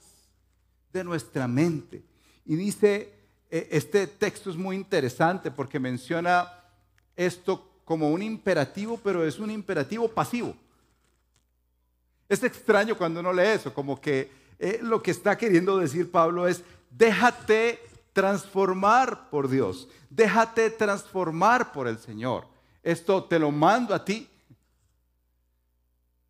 de 0.93 1.03
nuestra 1.03 1.49
mente. 1.49 2.01
Y 2.45 2.55
dice, 2.55 3.13
eh, 3.51 3.67
este 3.71 4.07
texto 4.07 4.49
es 4.49 4.55
muy 4.55 4.77
interesante 4.77 5.51
porque 5.51 5.81
menciona 5.81 6.49
esto 7.17 7.81
como 7.83 8.09
un 8.09 8.21
imperativo, 8.21 8.97
pero 9.03 9.25
es 9.25 9.37
un 9.37 9.51
imperativo 9.51 10.07
pasivo. 10.07 10.55
Es 12.29 12.41
extraño 12.41 12.97
cuando 12.97 13.19
uno 13.19 13.33
lee 13.33 13.47
eso, 13.47 13.73
como 13.73 13.99
que 13.99 14.31
eh, 14.59 14.79
lo 14.81 15.03
que 15.03 15.11
está 15.11 15.37
queriendo 15.37 15.77
decir 15.77 16.09
Pablo 16.09 16.47
es, 16.47 16.63
déjate 16.89 17.91
transformar 18.13 19.29
por 19.29 19.49
Dios, 19.49 19.89
déjate 20.09 20.69
transformar 20.69 21.71
por 21.71 21.87
el 21.87 21.97
Señor. 21.97 22.47
Esto 22.83 23.23
te 23.23 23.39
lo 23.39 23.51
mando 23.51 23.93
a 23.93 24.05
ti, 24.05 24.29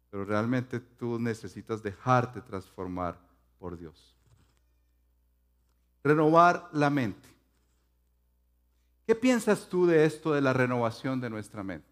pero 0.09 0.25
realmente 0.25 0.79
tú 0.79 1.19
necesitas 1.19 1.83
dejarte 1.83 2.41
transformar 2.41 3.19
por 3.59 3.77
Dios. 3.77 4.15
Renovar 6.03 6.69
la 6.71 6.89
mente. 6.89 7.29
¿Qué 9.05 9.15
piensas 9.15 9.67
tú 9.67 9.85
de 9.85 10.05
esto 10.05 10.31
de 10.31 10.41
la 10.41 10.53
renovación 10.53 11.19
de 11.19 11.29
nuestra 11.29 11.63
mente? 11.63 11.87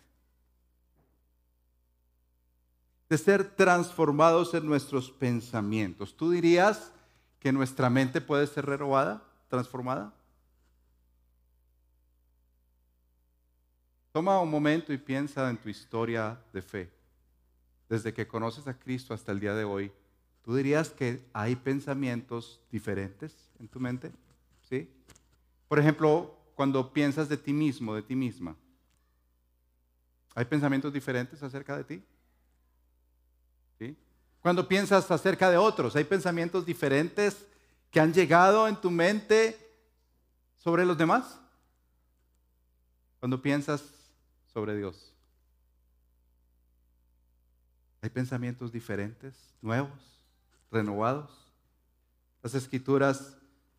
De 3.10 3.18
ser 3.18 3.56
transformados 3.56 4.54
en 4.54 4.66
nuestros 4.66 5.12
pensamientos. 5.12 6.16
¿Tú 6.16 6.32
dirías 6.32 6.94
que 7.40 7.52
nuestra 7.52 7.90
mente 7.90 8.22
puede 8.22 8.48
ser 8.48 8.68
renovada, 8.68 9.24
transformada? 9.52 10.12
Toma 14.12 14.42
un 14.42 14.50
momento 14.50 14.92
y 14.92 14.98
piensa 14.98 15.50
en 15.50 15.58
tu 15.58 15.70
historia 15.70 16.40
de 16.52 16.62
fe. 16.62 16.90
Desde 17.88 18.14
que 18.14 18.28
conoces 18.28 18.66
a 18.68 18.74
Cristo 18.74 19.14
hasta 19.14 19.32
el 19.32 19.40
día 19.40 19.54
de 19.54 19.66
hoy, 19.66 19.92
¿tú 20.44 20.56
dirías 20.56 20.90
que 20.90 21.24
hay 21.34 21.56
pensamientos 21.56 22.62
diferentes 22.72 23.52
en 23.60 23.68
tu 23.68 23.80
mente? 23.80 24.12
¿Sí? 24.70 24.90
Por 25.68 25.78
ejemplo, 25.80 26.34
cuando 26.56 26.92
piensas 26.94 27.28
de 27.28 27.38
ti 27.38 27.54
mismo, 27.54 27.94
de 27.94 28.02
ti 28.02 28.16
misma, 28.16 28.56
¿hay 30.34 30.46
pensamientos 30.46 30.94
diferentes 30.94 31.44
acerca 31.44 31.76
de 31.76 31.84
ti? 31.84 32.04
¿Sí? 33.80 33.98
Cuando 34.42 34.68
piensas 34.68 35.12
acerca 35.12 35.50
de 35.50 35.58
otros, 35.58 35.96
¿hay 35.96 36.06
pensamientos 36.06 36.66
diferentes 36.66 37.46
que 37.92 38.00
han 38.00 38.14
llegado 38.14 38.68
en 38.68 38.78
tu 38.78 38.90
mente 38.90 39.58
sobre 40.56 40.86
los 40.86 40.98
demás? 40.98 41.40
Cuando 43.20 43.42
piensas 43.42 43.84
sobre 44.54 44.76
Dios. 44.76 45.14
Hay 48.02 48.10
pensamientos 48.10 48.72
diferentes, 48.72 49.36
nuevos, 49.62 49.92
renovados. 50.72 51.30
Las 52.42 52.56
escrituras 52.56 53.38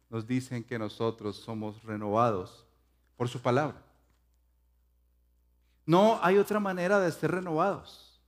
nos 0.09 0.27
dicen 0.27 0.63
que 0.63 0.79
nosotros 0.79 1.37
somos 1.37 1.83
renovados 1.83 2.65
por 3.17 3.29
su 3.29 3.41
palabra. 3.41 3.83
No 5.85 6.21
hay 6.23 6.39
otra 6.39 6.61
manera 6.61 7.01
de 7.01 7.11
ser 7.11 7.33
renovados. 7.33 8.21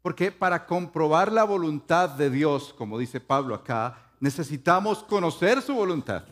Porque 0.00 0.32
para 0.32 0.64
comprobar 0.64 1.30
la 1.30 1.44
voluntad 1.44 2.10
de 2.10 2.30
Dios, 2.30 2.72
como 2.72 2.98
dice 2.98 3.20
Pablo 3.20 3.54
acá, 3.54 4.07
necesitamos 4.20 5.02
conocer 5.04 5.62
su 5.62 5.74
voluntad. 5.74 6.24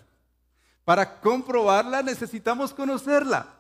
Para 0.85 1.21
comprobarla 1.21 2.03
necesitamos 2.03 2.73
conocerla. 2.73 3.57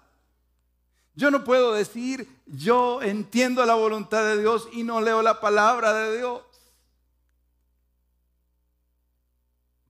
Yo 1.16 1.30
no 1.30 1.44
puedo 1.44 1.72
decir, 1.72 2.28
yo 2.46 3.02
entiendo 3.02 3.64
la 3.64 3.74
voluntad 3.74 4.22
de 4.22 4.38
Dios 4.38 4.68
y 4.72 4.82
no 4.82 5.00
leo 5.00 5.22
la 5.22 5.40
palabra 5.40 5.94
de 5.94 6.18
Dios. 6.18 6.42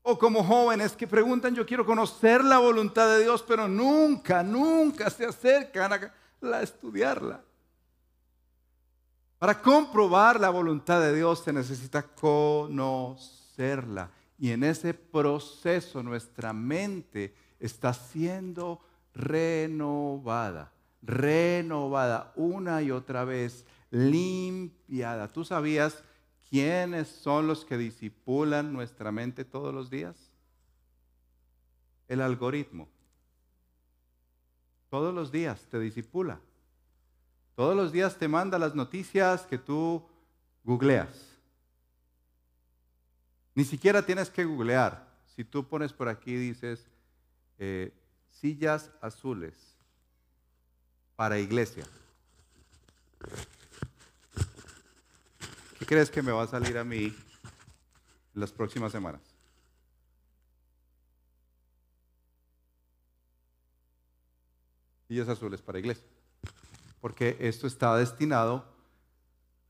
O 0.02 0.16
como 0.16 0.44
jóvenes 0.44 0.92
que 0.92 1.08
preguntan, 1.08 1.52
yo 1.52 1.66
quiero 1.66 1.84
conocer 1.84 2.44
la 2.44 2.58
voluntad 2.58 3.08
de 3.08 3.24
Dios, 3.24 3.42
pero 3.42 3.66
nunca, 3.66 4.44
nunca 4.44 5.10
se 5.10 5.26
acercan 5.26 5.92
a, 5.92 6.12
estudiarla. 6.62 7.42
Para 9.40 9.60
comprobar 9.60 10.38
la 10.38 10.50
voluntad 10.50 11.00
de 11.00 11.12
Dios 11.12 11.42
se 11.42 11.52
necesita 11.52 12.04
conocerla. 12.04 14.08
Y 14.38 14.50
en 14.50 14.64
ese 14.64 14.94
proceso 14.94 16.02
nuestra 16.02 16.52
mente 16.52 17.34
está 17.58 17.94
siendo 17.94 18.80
renovada 19.14 20.72
renovada 21.06 22.32
una 22.34 22.82
y 22.82 22.90
otra 22.90 23.24
vez, 23.24 23.64
limpiada. 23.90 25.28
¿Tú 25.28 25.44
sabías 25.44 26.02
quiénes 26.50 27.08
son 27.08 27.46
los 27.46 27.64
que 27.64 27.78
disipulan 27.78 28.72
nuestra 28.72 29.12
mente 29.12 29.44
todos 29.44 29.72
los 29.72 29.88
días? 29.88 30.16
El 32.08 32.20
algoritmo. 32.20 32.88
Todos 34.90 35.14
los 35.14 35.30
días 35.30 35.66
te 35.70 35.78
disipula. 35.78 36.40
Todos 37.54 37.76
los 37.76 37.92
días 37.92 38.18
te 38.18 38.28
manda 38.28 38.58
las 38.58 38.74
noticias 38.74 39.42
que 39.46 39.58
tú 39.58 40.06
googleas. 40.64 41.35
Ni 43.56 43.64
siquiera 43.64 44.04
tienes 44.04 44.28
que 44.28 44.44
googlear. 44.44 45.08
Si 45.34 45.42
tú 45.42 45.66
pones 45.66 45.90
por 45.90 46.10
aquí, 46.10 46.36
dices, 46.36 46.86
eh, 47.58 47.90
sillas 48.30 48.90
azules 49.00 49.54
para 51.16 51.38
iglesia. 51.38 51.84
¿Qué 55.78 55.86
crees 55.86 56.10
que 56.10 56.20
me 56.20 56.32
va 56.32 56.42
a 56.42 56.46
salir 56.46 56.76
a 56.76 56.84
mí 56.84 57.16
las 58.34 58.52
próximas 58.52 58.92
semanas? 58.92 59.22
Sillas 65.08 65.30
azules 65.30 65.62
para 65.62 65.78
iglesia. 65.78 66.04
Porque 67.00 67.38
esto 67.40 67.66
está 67.66 67.96
destinado 67.96 68.66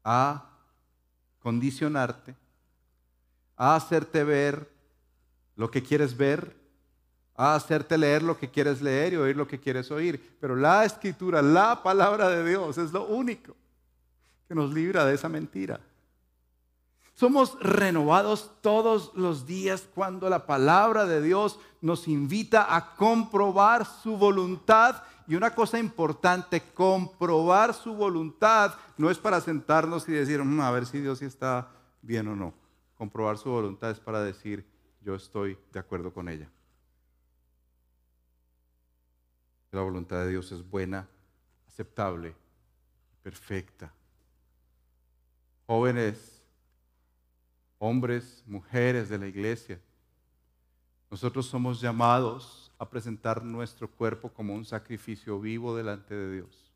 a 0.03 0.59
condicionarte, 1.39 2.35
a 3.57 3.75
hacerte 3.75 4.25
ver 4.25 4.71
lo 5.57 5.71
que 5.71 5.83
quieres 5.83 6.17
ver 6.17 6.57
a 7.37 7.55
hacerte 7.55 7.99
leer 7.99 8.23
lo 8.23 8.39
que 8.39 8.51
quieres 8.51 8.81
leer 8.81 9.13
y 9.13 9.17
oír 9.17 9.37
lo 9.37 9.47
que 9.47 9.61
quieres 9.61 9.91
oír. 9.91 10.37
Pero 10.41 10.57
la 10.57 10.85
escritura, 10.85 11.43
la 11.43 11.83
palabra 11.83 12.29
de 12.29 12.49
Dios 12.49 12.79
es 12.79 12.93
lo 12.93 13.07
único 13.07 13.55
que 14.49 14.55
nos 14.55 14.73
libra 14.73 15.05
de 15.05 15.15
esa 15.15 15.29
mentira. 15.29 15.81
Somos 17.15 17.59
renovados 17.61 18.51
todos 18.61 19.13
los 19.15 19.47
días 19.47 19.87
cuando 19.95 20.29
la 20.29 20.47
palabra 20.47 21.07
de 21.07 21.23
Dios 21.23 21.59
nos 21.81 22.09
invita 22.09 22.75
a 22.75 22.95
comprobar 22.95 23.87
su 23.87 24.17
voluntad. 24.17 25.03
Y 25.27 25.35
una 25.35 25.55
cosa 25.55 25.79
importante, 25.79 26.63
comprobar 26.75 27.75
su 27.75 27.95
voluntad 27.95 28.75
no 28.97 29.11
es 29.11 29.19
para 29.19 29.41
sentarnos 29.41 30.09
y 30.09 30.13
decir, 30.13 30.43
mm, 30.43 30.61
a 30.61 30.71
ver 30.71 30.87
si 30.87 31.01
Dios 31.01 31.21
está 31.23 31.69
bien 32.03 32.29
o 32.29 32.37
no. 32.37 32.66
Comprobar 32.97 33.39
su 33.39 33.51
voluntad 33.51 33.91
es 33.91 34.01
para 34.01 34.23
decir, 34.23 34.67
yo 35.03 35.15
estoy 35.15 35.59
de 35.73 35.79
acuerdo 35.79 36.13
con 36.13 36.29
ella. 36.29 36.51
La 39.71 39.83
voluntad 39.83 40.21
de 40.21 40.31
Dios 40.31 40.51
es 40.53 40.69
buena, 40.69 41.09
aceptable, 41.69 42.35
perfecta. 43.23 43.93
Jóvenes, 45.67 46.43
hombres, 47.79 48.43
mujeres 48.47 49.09
de 49.09 49.19
la 49.19 49.27
iglesia, 49.27 49.81
nosotros 51.11 51.47
somos 51.47 51.81
llamados 51.81 52.73
a 52.79 52.89
presentar 52.89 53.45
nuestro 53.45 53.91
cuerpo 53.91 54.31
como 54.31 54.55
un 54.55 54.65
sacrificio 54.65 55.41
vivo 55.41 55.77
delante 55.77 56.15
de 56.15 56.35
Dios. 56.35 56.73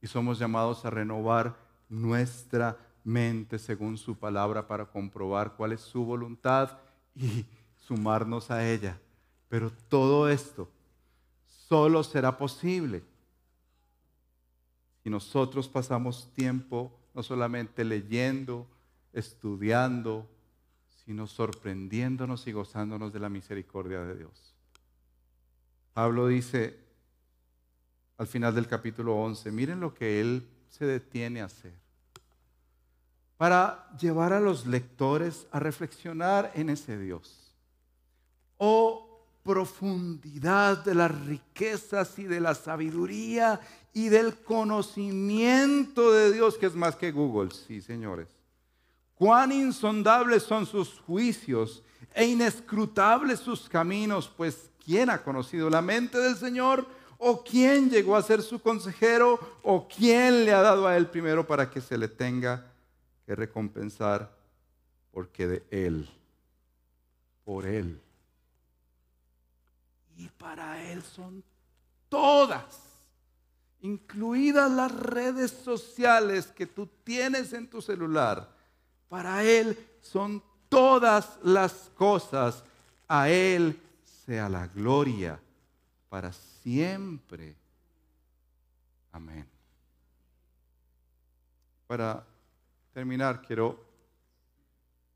Y 0.00 0.06
somos 0.06 0.38
llamados 0.38 0.84
a 0.84 0.90
renovar 0.90 1.56
nuestra 1.88 2.76
mente 3.08 3.58
según 3.58 3.96
su 3.96 4.16
palabra 4.16 4.66
para 4.66 4.86
comprobar 4.86 5.56
cuál 5.56 5.72
es 5.72 5.80
su 5.80 6.04
voluntad 6.04 6.78
y 7.14 7.44
sumarnos 7.86 8.50
a 8.50 8.68
ella. 8.68 9.00
Pero 9.48 9.72
todo 9.88 10.28
esto 10.28 10.68
solo 11.46 12.04
será 12.04 12.36
posible 12.36 13.02
si 15.02 15.10
nosotros 15.10 15.68
pasamos 15.68 16.30
tiempo 16.34 16.92
no 17.14 17.22
solamente 17.22 17.82
leyendo, 17.84 18.66
estudiando, 19.12 20.28
sino 21.04 21.26
sorprendiéndonos 21.26 22.46
y 22.46 22.52
gozándonos 22.52 23.12
de 23.12 23.20
la 23.20 23.30
misericordia 23.30 24.02
de 24.02 24.16
Dios. 24.16 24.54
Pablo 25.94 26.28
dice 26.28 26.78
al 28.18 28.26
final 28.26 28.54
del 28.54 28.66
capítulo 28.66 29.16
11, 29.16 29.50
miren 29.50 29.80
lo 29.80 29.94
que 29.94 30.20
él 30.20 30.46
se 30.68 30.84
detiene 30.84 31.40
a 31.40 31.46
hacer 31.46 31.87
para 33.38 33.88
llevar 33.98 34.34
a 34.34 34.40
los 34.40 34.66
lectores 34.66 35.46
a 35.50 35.60
reflexionar 35.60 36.52
en 36.54 36.68
ese 36.68 36.98
Dios. 36.98 37.54
Oh 38.58 39.08
profundidad 39.48 40.84
de 40.84 40.94
las 40.94 41.10
riquezas 41.24 42.18
y 42.18 42.24
de 42.24 42.38
la 42.38 42.54
sabiduría 42.54 43.58
y 43.94 44.10
del 44.10 44.36
conocimiento 44.36 46.12
de 46.12 46.34
Dios, 46.34 46.58
que 46.58 46.66
es 46.66 46.74
más 46.74 46.96
que 46.96 47.12
Google, 47.12 47.50
sí, 47.50 47.80
señores. 47.80 48.28
Cuán 49.14 49.50
insondables 49.50 50.42
son 50.42 50.66
sus 50.66 51.00
juicios 51.00 51.82
e 52.12 52.26
inescrutables 52.26 53.40
sus 53.40 53.70
caminos, 53.70 54.30
pues 54.36 54.68
¿quién 54.84 55.08
ha 55.08 55.22
conocido 55.22 55.70
la 55.70 55.80
mente 55.80 56.18
del 56.18 56.36
Señor? 56.36 56.86
¿O 57.16 57.42
quién 57.42 57.88
llegó 57.88 58.16
a 58.16 58.22
ser 58.22 58.42
su 58.42 58.60
consejero? 58.60 59.40
¿O 59.62 59.88
quién 59.88 60.44
le 60.44 60.52
ha 60.52 60.60
dado 60.60 60.86
a 60.86 60.94
él 60.96 61.06
primero 61.06 61.46
para 61.46 61.70
que 61.70 61.80
se 61.80 61.96
le 61.96 62.08
tenga 62.08 62.67
que 63.28 63.36
recompensar? 63.36 64.34
Porque 65.12 65.46
de 65.46 65.66
él, 65.70 66.08
por 67.44 67.66
él 67.66 68.00
y 70.18 70.28
para 70.30 70.82
Él 70.90 71.02
son 71.02 71.44
todas, 72.08 72.80
incluidas 73.80 74.70
las 74.70 74.92
redes 74.92 75.52
sociales 75.52 76.48
que 76.48 76.66
tú 76.66 76.88
tienes 77.04 77.52
en 77.52 77.70
tu 77.70 77.80
celular. 77.80 78.50
Para 79.08 79.44
Él 79.44 79.78
son 80.00 80.42
todas 80.68 81.38
las 81.44 81.72
cosas. 81.94 82.64
A 83.06 83.28
Él 83.28 83.80
sea 84.26 84.48
la 84.48 84.66
gloria 84.66 85.40
para 86.08 86.32
siempre. 86.32 87.54
Amén. 89.12 89.48
Para 91.86 92.26
terminar, 92.98 93.40
quiero 93.42 93.78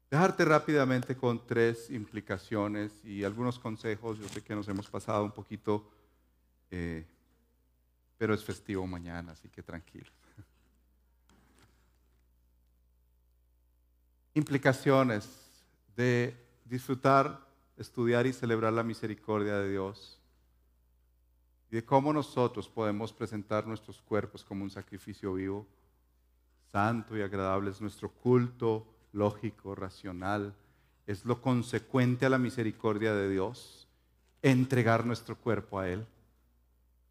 dejarte 0.08 0.44
rápidamente 0.44 1.16
con 1.16 1.44
tres 1.44 1.90
implicaciones 1.90 3.04
y 3.04 3.24
algunos 3.24 3.58
consejos. 3.58 4.20
Yo 4.20 4.28
sé 4.28 4.40
que 4.40 4.54
nos 4.54 4.68
hemos 4.68 4.88
pasado 4.88 5.24
un 5.24 5.32
poquito, 5.32 5.90
eh, 6.70 7.04
pero 8.16 8.34
es 8.34 8.44
festivo 8.44 8.86
mañana, 8.86 9.32
así 9.32 9.48
que 9.48 9.64
tranquilo. 9.64 10.12
Implicaciones 14.34 15.28
de 15.96 16.36
disfrutar, 16.64 17.44
estudiar 17.76 18.28
y 18.28 18.32
celebrar 18.32 18.72
la 18.72 18.84
misericordia 18.84 19.56
de 19.56 19.72
Dios 19.72 20.20
y 21.68 21.74
de 21.74 21.84
cómo 21.84 22.12
nosotros 22.12 22.68
podemos 22.68 23.12
presentar 23.12 23.66
nuestros 23.66 24.00
cuerpos 24.00 24.44
como 24.44 24.62
un 24.62 24.70
sacrificio 24.70 25.34
vivo, 25.34 25.66
santo 26.72 27.16
y 27.16 27.22
agradable. 27.22 27.70
Es 27.70 27.80
nuestro 27.80 28.10
culto 28.10 28.86
lógico, 29.12 29.74
racional, 29.74 30.54
es 31.06 31.24
lo 31.24 31.40
consecuente 31.40 32.26
a 32.26 32.30
la 32.30 32.38
misericordia 32.38 33.14
de 33.14 33.28
Dios, 33.28 33.86
entregar 34.40 35.04
nuestro 35.04 35.36
cuerpo 35.36 35.78
a 35.78 35.88
Él, 35.88 36.06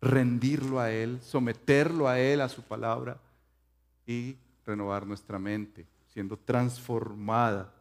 rendirlo 0.02 0.80
a 0.80 0.92
Él, 0.92 1.22
someterlo 1.22 2.08
a 2.08 2.20
Él, 2.20 2.42
a 2.42 2.50
su 2.50 2.64
palabra 2.64 3.20
y 4.08 4.36
renovar 4.66 5.06
nuestra 5.06 5.38
mente, 5.38 5.86
siendo 6.08 6.38
transformada 6.38 7.72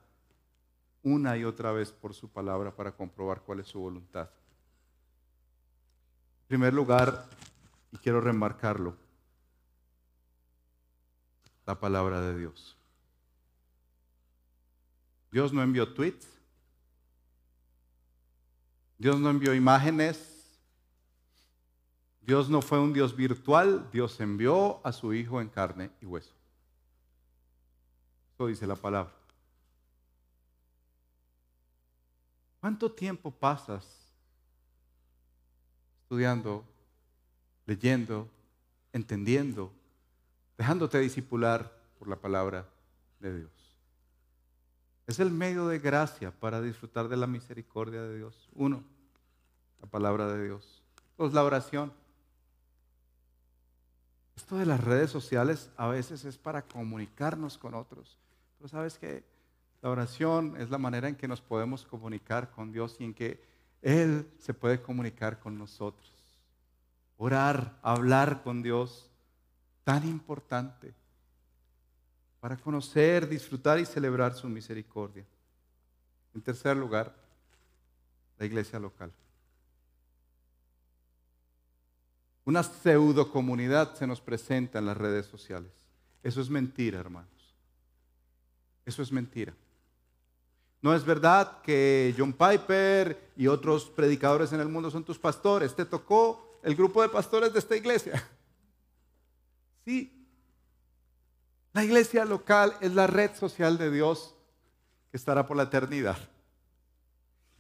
una 1.03 1.37
y 1.39 1.45
otra 1.45 1.73
vez 1.73 1.93
por 1.93 2.13
su 2.13 2.29
palabra 2.29 2.71
para 2.77 2.93
comprobar 2.93 3.41
cuál 3.41 3.61
es 3.61 3.69
su 3.69 3.81
voluntad. 3.81 4.29
En 6.43 6.49
primer 6.49 6.75
lugar, 6.75 7.27
y 7.93 7.97
quiero 7.97 8.21
remarcarlo, 8.21 8.97
la 11.71 11.79
palabra 11.79 12.21
de 12.21 12.37
Dios. 12.37 12.77
Dios 15.31 15.53
no 15.53 15.63
envió 15.63 15.95
tweets. 15.95 16.27
Dios 18.99 19.21
no 19.21 19.31
envió 19.31 19.55
imágenes. 19.55 20.59
Dios 22.23 22.51
no 22.51 22.61
fue 22.61 22.81
un 22.81 22.93
Dios 22.93 23.15
virtual. 23.15 23.89
Dios 23.93 24.19
envió 24.19 24.85
a 24.85 24.91
su 24.91 25.15
Hijo 25.15 25.41
en 25.41 25.49
carne 25.49 25.93
y 26.01 26.07
hueso. 26.07 26.35
Eso 28.35 28.49
dice 28.49 28.67
la 28.67 28.75
palabra. 28.75 29.13
¿Cuánto 32.59 32.91
tiempo 32.91 33.31
pasas 33.31 33.87
estudiando, 36.03 36.65
leyendo, 37.65 38.29
entendiendo, 38.93 39.73
dejándote 40.61 40.99
discipular 40.99 41.73
por 41.99 42.07
la 42.07 42.17
palabra 42.17 42.69
de 43.19 43.35
Dios? 43.39 43.51
Es 45.07 45.19
el 45.19 45.31
medio 45.31 45.67
de 45.69 45.79
gracia 45.79 46.33
para 46.33 46.61
disfrutar 46.61 47.09
de 47.09 47.17
la 47.17 47.27
misericordia 47.27 48.03
de 48.03 48.19
Dios. 48.19 48.51
Uno, 48.53 48.85
la 49.81 49.89
palabra 49.89 50.29
de 50.29 50.45
Dios. 50.45 50.83
Dos, 51.17 51.33
la 51.33 51.45
oración. 51.45 51.95
Esto 54.37 54.59
de 54.59 54.67
las 54.67 54.85
redes 54.85 55.11
sociales 55.11 55.71
a 55.79 55.89
veces 55.89 56.27
es 56.27 56.37
para 56.37 56.61
comunicarnos 56.61 57.57
con 57.57 57.73
otros. 57.73 58.19
Pero 58.59 58.69
sabes 58.69 58.99
que 58.99 59.25
la 59.81 59.89
oración 59.89 60.57
es 60.59 60.69
la 60.69 60.77
manera 60.77 61.09
en 61.09 61.17
que 61.17 61.27
nos 61.27 61.41
podemos 61.41 61.87
comunicar 61.87 62.51
con 62.51 62.71
Dios 62.71 62.97
y 62.99 63.05
en 63.05 63.15
que 63.15 63.43
Él 63.81 64.31
se 64.39 64.53
puede 64.53 64.83
comunicar 64.83 65.41
con 65.41 65.57
nosotros. 65.57 66.13
Orar, 67.17 67.79
hablar 67.83 68.43
con 68.43 68.63
Dios, 68.63 69.10
tan 69.91 70.07
importante 70.07 70.95
para 72.39 72.57
conocer, 72.57 73.29
disfrutar 73.29 73.81
y 73.81 73.85
celebrar 73.85 74.37
su 74.37 74.49
misericordia. 74.49 75.25
En 76.33 76.41
tercer 76.41 76.77
lugar, 76.77 77.13
la 78.39 78.47
iglesia 78.47 78.79
local. 78.79 79.11
Una 82.45 82.63
pseudo 82.63 83.33
comunidad 83.33 83.97
se 83.97 84.07
nos 84.07 84.21
presenta 84.21 84.79
en 84.79 84.87
las 84.87 84.97
redes 84.97 85.27
sociales. 85.27 85.73
Eso 86.23 86.41
es 86.41 86.49
mentira, 86.49 87.01
hermanos. 87.01 87.57
Eso 88.87 89.03
es 89.03 89.11
mentira. 89.11 89.53
No 90.83 90.95
es 90.95 91.05
verdad 91.05 91.63
que 91.63 92.15
John 92.17 92.33
Piper 92.33 93.33
y 93.37 93.49
otros 93.49 93.87
predicadores 93.87 94.53
en 94.53 94.61
el 94.61 94.69
mundo 94.69 94.89
son 94.89 95.03
tus 95.03 95.19
pastores. 95.19 95.75
Te 95.75 95.85
tocó 95.85 96.61
el 96.63 96.77
grupo 96.77 97.03
de 97.03 97.09
pastores 97.09 97.53
de 97.53 97.59
esta 97.59 97.75
iglesia. 97.75 98.25
Sí, 99.85 100.21
la 101.73 101.85
iglesia 101.85 102.25
local 102.25 102.77
es 102.81 102.95
la 102.95 103.07
red 103.07 103.35
social 103.35 103.79
de 103.79 103.91
Dios 103.91 104.35
que 105.11 105.17
estará 105.17 105.47
por 105.47 105.57
la 105.57 105.65
eternidad. 105.65 106.19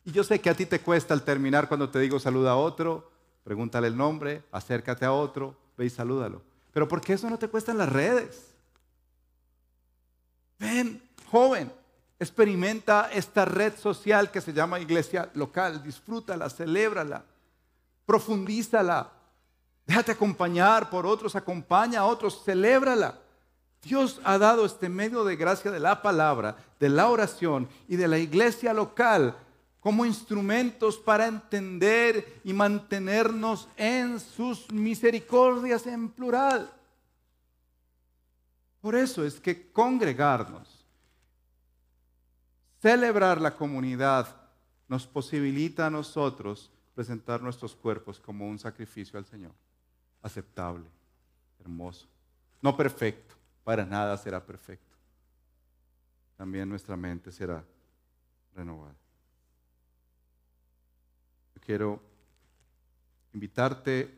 Y 0.04 0.12
yo 0.12 0.24
sé 0.24 0.40
que 0.40 0.50
a 0.50 0.54
ti 0.54 0.66
te 0.66 0.80
cuesta 0.80 1.14
al 1.14 1.22
terminar 1.22 1.68
cuando 1.68 1.90
te 1.90 1.98
digo 2.00 2.18
saluda 2.18 2.52
a 2.52 2.56
otro, 2.56 3.10
pregúntale 3.44 3.86
el 3.86 3.96
nombre, 3.96 4.44
acércate 4.50 5.04
a 5.04 5.12
otro, 5.12 5.56
ve 5.76 5.86
y 5.86 5.90
salúdalo. 5.90 6.42
Pero 6.72 6.88
¿por 6.88 7.00
qué 7.00 7.14
eso 7.14 7.28
no 7.28 7.38
te 7.38 7.48
cuesta 7.48 7.72
en 7.72 7.78
las 7.78 7.88
redes? 7.88 8.54
Ven, 10.58 11.02
joven, 11.30 11.72
experimenta 12.18 13.10
esta 13.12 13.44
red 13.44 13.76
social 13.76 14.30
que 14.30 14.40
se 14.40 14.52
llama 14.52 14.80
iglesia 14.80 15.30
local, 15.34 15.82
disfrútala, 15.82 16.50
celébrala, 16.50 17.24
profundízala, 18.04 19.10
déjate 19.90 20.12
acompañar 20.12 20.88
por 20.88 21.04
otros, 21.04 21.34
acompaña 21.34 21.98
a 21.98 22.04
otros, 22.04 22.44
celébrala. 22.44 23.18
Dios 23.82 24.20
ha 24.22 24.38
dado 24.38 24.64
este 24.64 24.88
medio 24.88 25.24
de 25.24 25.34
gracia 25.34 25.68
de 25.72 25.80
la 25.80 26.00
palabra, 26.00 26.56
de 26.78 26.88
la 26.88 27.08
oración 27.08 27.68
y 27.88 27.96
de 27.96 28.06
la 28.06 28.16
iglesia 28.16 28.72
local 28.72 29.36
como 29.80 30.06
instrumentos 30.06 30.96
para 30.96 31.26
entender 31.26 32.40
y 32.44 32.52
mantenernos 32.52 33.68
en 33.76 34.20
sus 34.20 34.70
misericordias 34.70 35.84
en 35.88 36.08
plural. 36.08 36.70
Por 38.80 38.94
eso 38.94 39.24
es 39.24 39.40
que 39.40 39.72
congregarnos, 39.72 40.86
celebrar 42.80 43.40
la 43.40 43.56
comunidad, 43.56 44.36
nos 44.86 45.04
posibilita 45.04 45.86
a 45.86 45.90
nosotros 45.90 46.70
presentar 46.94 47.42
nuestros 47.42 47.74
cuerpos 47.74 48.20
como 48.20 48.46
un 48.46 48.58
sacrificio 48.60 49.18
al 49.18 49.24
Señor, 49.24 49.52
aceptable, 50.22 50.84
hermoso, 51.60 52.06
no 52.62 52.76
perfecto 52.76 53.34
para 53.64 53.84
nada 53.84 54.16
será 54.16 54.44
perfecto. 54.44 54.96
También 56.36 56.68
nuestra 56.68 56.96
mente 56.96 57.30
será 57.30 57.64
renovada. 58.54 58.94
Yo 61.54 61.60
quiero 61.60 62.02
invitarte 63.32 64.12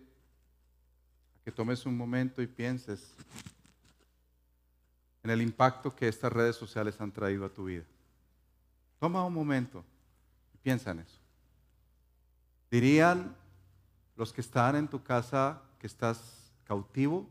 a 1.36 1.44
que 1.44 1.52
tomes 1.52 1.84
un 1.84 1.96
momento 1.96 2.40
y 2.40 2.46
pienses 2.46 3.14
en 5.22 5.30
el 5.30 5.42
impacto 5.42 5.94
que 5.94 6.08
estas 6.08 6.32
redes 6.32 6.56
sociales 6.56 7.00
han 7.00 7.12
traído 7.12 7.44
a 7.44 7.52
tu 7.52 7.64
vida. 7.64 7.84
Toma 8.98 9.24
un 9.24 9.34
momento 9.34 9.84
y 10.54 10.58
piensa 10.58 10.92
en 10.92 11.00
eso. 11.00 11.18
Dirían 12.70 13.36
los 14.16 14.32
que 14.32 14.40
están 14.40 14.76
en 14.76 14.88
tu 14.88 15.02
casa 15.02 15.60
que 15.82 15.86
estás 15.86 16.54
cautivo 16.64 17.28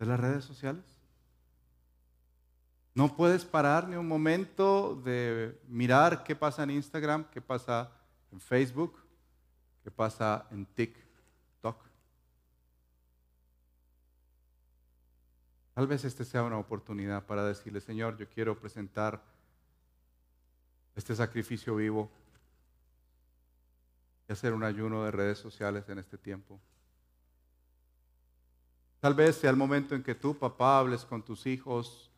de 0.00 0.06
las 0.06 0.18
redes 0.18 0.44
sociales. 0.44 0.82
No 2.94 3.14
puedes 3.14 3.44
parar 3.44 3.86
ni 3.86 3.94
un 3.94 4.08
momento 4.08 5.00
de 5.04 5.60
mirar 5.68 6.24
qué 6.24 6.34
pasa 6.34 6.64
en 6.64 6.70
Instagram, 6.70 7.30
qué 7.30 7.40
pasa 7.40 7.92
en 8.32 8.40
Facebook, 8.40 8.98
¿Qué 9.88 9.92
pasa 9.92 10.46
en 10.50 10.66
TikTok? 10.66 11.82
Tal 15.72 15.86
vez 15.86 16.04
este 16.04 16.26
sea 16.26 16.42
una 16.42 16.58
oportunidad 16.58 17.24
para 17.24 17.42
decirle, 17.42 17.80
Señor, 17.80 18.18
yo 18.18 18.28
quiero 18.28 18.58
presentar 18.58 19.22
este 20.94 21.16
sacrificio 21.16 21.76
vivo 21.76 22.10
y 24.28 24.32
hacer 24.34 24.52
un 24.52 24.62
ayuno 24.62 25.04
de 25.04 25.10
redes 25.10 25.38
sociales 25.38 25.88
en 25.88 26.00
este 26.00 26.18
tiempo. 26.18 26.60
Tal 29.00 29.14
vez 29.14 29.36
sea 29.36 29.50
el 29.50 29.56
momento 29.56 29.94
en 29.94 30.02
que 30.02 30.14
tú, 30.14 30.36
papá, 30.36 30.78
hables 30.78 31.04
con 31.04 31.22
tus 31.22 31.46
hijos 31.46 32.10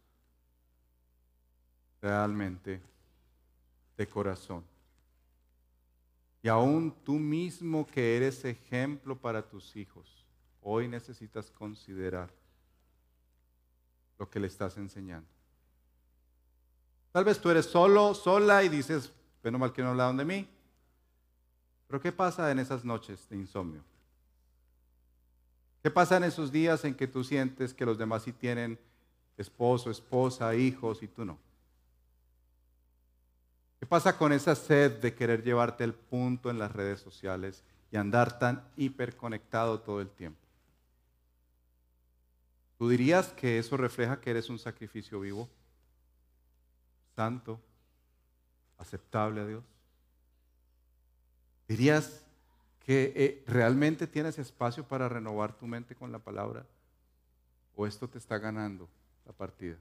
realmente 2.01 2.81
de 3.97 4.09
corazón. 4.09 4.65
Y 6.43 6.49
aún 6.49 6.95
tú 7.05 7.13
mismo 7.15 7.87
que 7.87 8.17
eres 8.17 8.45
ejemplo 8.47 9.15
para 9.15 9.47
tus 9.47 9.77
hijos, 9.77 10.25
hoy 10.63 10.89
necesitas 10.89 11.51
considerar 11.51 12.31
lo 14.19 14.29
que 14.31 14.41
le 14.41 14.47
estás 14.47 14.79
enseñando. 14.79 15.29
Tal 17.13 17.25
vez 17.25 17.41
tú 17.41 17.51
eres 17.51 17.67
solo, 17.67 18.15
sola 18.15 18.63
y 18.65 18.69
dices, 18.69 19.13
bueno, 19.43 19.59
mal 19.59 19.73
que 19.73 19.83
no 19.83 19.91
hablaron 19.91 20.17
de 20.17 20.25
mí. 20.25 20.49
Pero 21.89 22.01
¿qué 22.01 22.13
pasa 22.13 22.51
en 22.51 22.61
esas 22.61 22.85
noches 22.85 23.29
de 23.29 23.37
insomnio? 23.37 23.83
¿Qué 25.83 25.91
pasa 25.91 26.17
en 26.19 26.25
esos 26.25 26.53
días 26.53 26.85
en 26.85 26.95
que 26.95 27.07
tú 27.07 27.25
sientes 27.25 27.73
que 27.73 27.87
los 27.87 27.97
demás 27.97 28.23
sí 28.25 28.33
tienen 28.33 28.79
esposo, 29.39 29.91
esposa, 29.91 30.55
hijos 30.55 31.03
y 31.03 31.09
tú 31.09 31.25
no? 31.25 31.39
¿Qué 33.79 33.87
pasa 33.87 34.19
con 34.19 34.33
esa 34.33 34.55
sed 34.55 35.01
de 35.01 35.15
querer 35.15 35.43
llevarte 35.43 35.85
el 35.85 35.95
punto 35.95 36.51
en 36.51 36.59
las 36.59 36.71
redes 36.71 37.01
sociales 37.01 37.65
y 37.91 37.97
andar 37.97 38.39
tan 38.39 38.63
hiperconectado 38.77 39.81
todo 39.81 40.03
el 40.03 40.11
tiempo? 40.11 40.39
¿Tú 42.77 42.91
dirías 42.91 43.29
que 43.29 43.59
eso 43.59 43.79
refleja 43.79 44.21
que 44.21 44.31
eres 44.31 44.51
un 44.51 44.59
sacrificio 44.59 45.21
vivo, 45.21 45.49
santo, 47.17 47.59
aceptable 48.77 49.41
a 49.41 49.47
Dios? 49.47 49.65
¿Dirías 51.69 52.23
que 52.81 53.13
eh, 53.15 53.45
realmente 53.47 54.07
tienes 54.07 54.39
espacio 54.39 54.87
para 54.87 55.09
renovar 55.09 55.57
tu 55.57 55.67
mente 55.67 55.95
con 55.95 56.11
la 56.11 56.19
palabra? 56.19 56.67
¿O 57.77 57.87
esto 57.87 58.09
te 58.09 58.19
está 58.19 58.39
ganando 58.39 58.89
la 59.27 59.33
partida? 59.33 59.77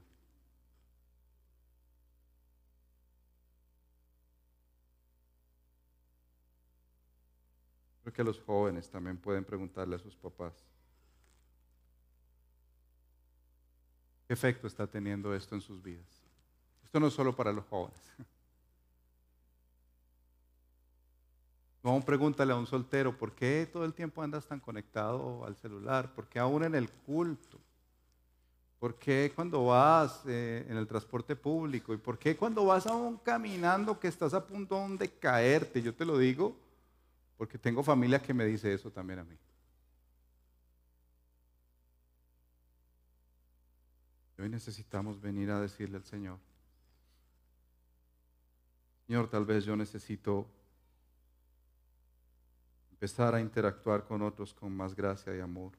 Creo 8.02 8.12
que 8.12 8.24
los 8.24 8.40
jóvenes 8.40 8.88
también 8.90 9.18
pueden 9.18 9.44
preguntarle 9.44 9.96
a 9.96 9.98
sus 9.98 10.16
papás. 10.16 10.54
¿Qué 14.26 14.34
efecto 14.34 14.66
está 14.66 14.86
teniendo 14.86 15.34
esto 15.34 15.54
en 15.54 15.60
sus 15.60 15.82
vidas? 15.82 16.06
Esto 16.84 17.00
no 17.00 17.08
es 17.08 17.14
solo 17.14 17.34
para 17.34 17.52
los 17.52 17.64
jóvenes. 17.66 18.00
No, 21.82 21.98
pregúntale 22.02 22.52
a 22.52 22.56
un 22.56 22.66
soltero, 22.66 23.16
¿por 23.16 23.32
qué 23.32 23.68
todo 23.72 23.84
el 23.84 23.94
tiempo 23.94 24.22
andas 24.22 24.46
tan 24.46 24.60
conectado 24.60 25.44
al 25.46 25.56
celular? 25.56 26.12
¿Por 26.14 26.26
qué 26.28 26.38
aún 26.38 26.62
en 26.64 26.74
el 26.74 26.90
culto? 26.90 27.58
¿Por 28.78 28.96
qué 28.96 29.32
cuando 29.34 29.66
vas 29.66 30.22
eh, 30.26 30.66
en 30.68 30.76
el 30.76 30.86
transporte 30.86 31.36
público? 31.36 31.94
¿Y 31.94 31.98
por 31.98 32.18
qué 32.18 32.36
cuando 32.36 32.66
vas 32.66 32.86
aún 32.86 33.18
caminando 33.18 33.98
que 33.98 34.08
estás 34.08 34.34
a 34.34 34.46
punto 34.46 34.86
de 34.98 35.08
caerte? 35.08 35.80
Yo 35.80 35.94
te 35.94 36.04
lo 36.04 36.18
digo 36.18 36.56
porque 37.38 37.56
tengo 37.56 37.82
familia 37.82 38.20
que 38.20 38.34
me 38.34 38.44
dice 38.44 38.72
eso 38.72 38.90
también 38.90 39.20
a 39.20 39.24
mí. 39.24 39.36
Hoy 44.38 44.48
necesitamos 44.48 45.20
venir 45.20 45.50
a 45.50 45.60
decirle 45.60 45.96
al 45.96 46.04
Señor, 46.04 46.38
Señor, 49.06 49.28
tal 49.28 49.44
vez 49.44 49.64
yo 49.64 49.76
necesito 49.76 50.46
empezar 53.00 53.34
a 53.34 53.40
interactuar 53.40 54.04
con 54.04 54.20
otros 54.20 54.52
con 54.52 54.76
más 54.76 54.94
gracia 54.94 55.34
y 55.34 55.40
amor, 55.40 55.72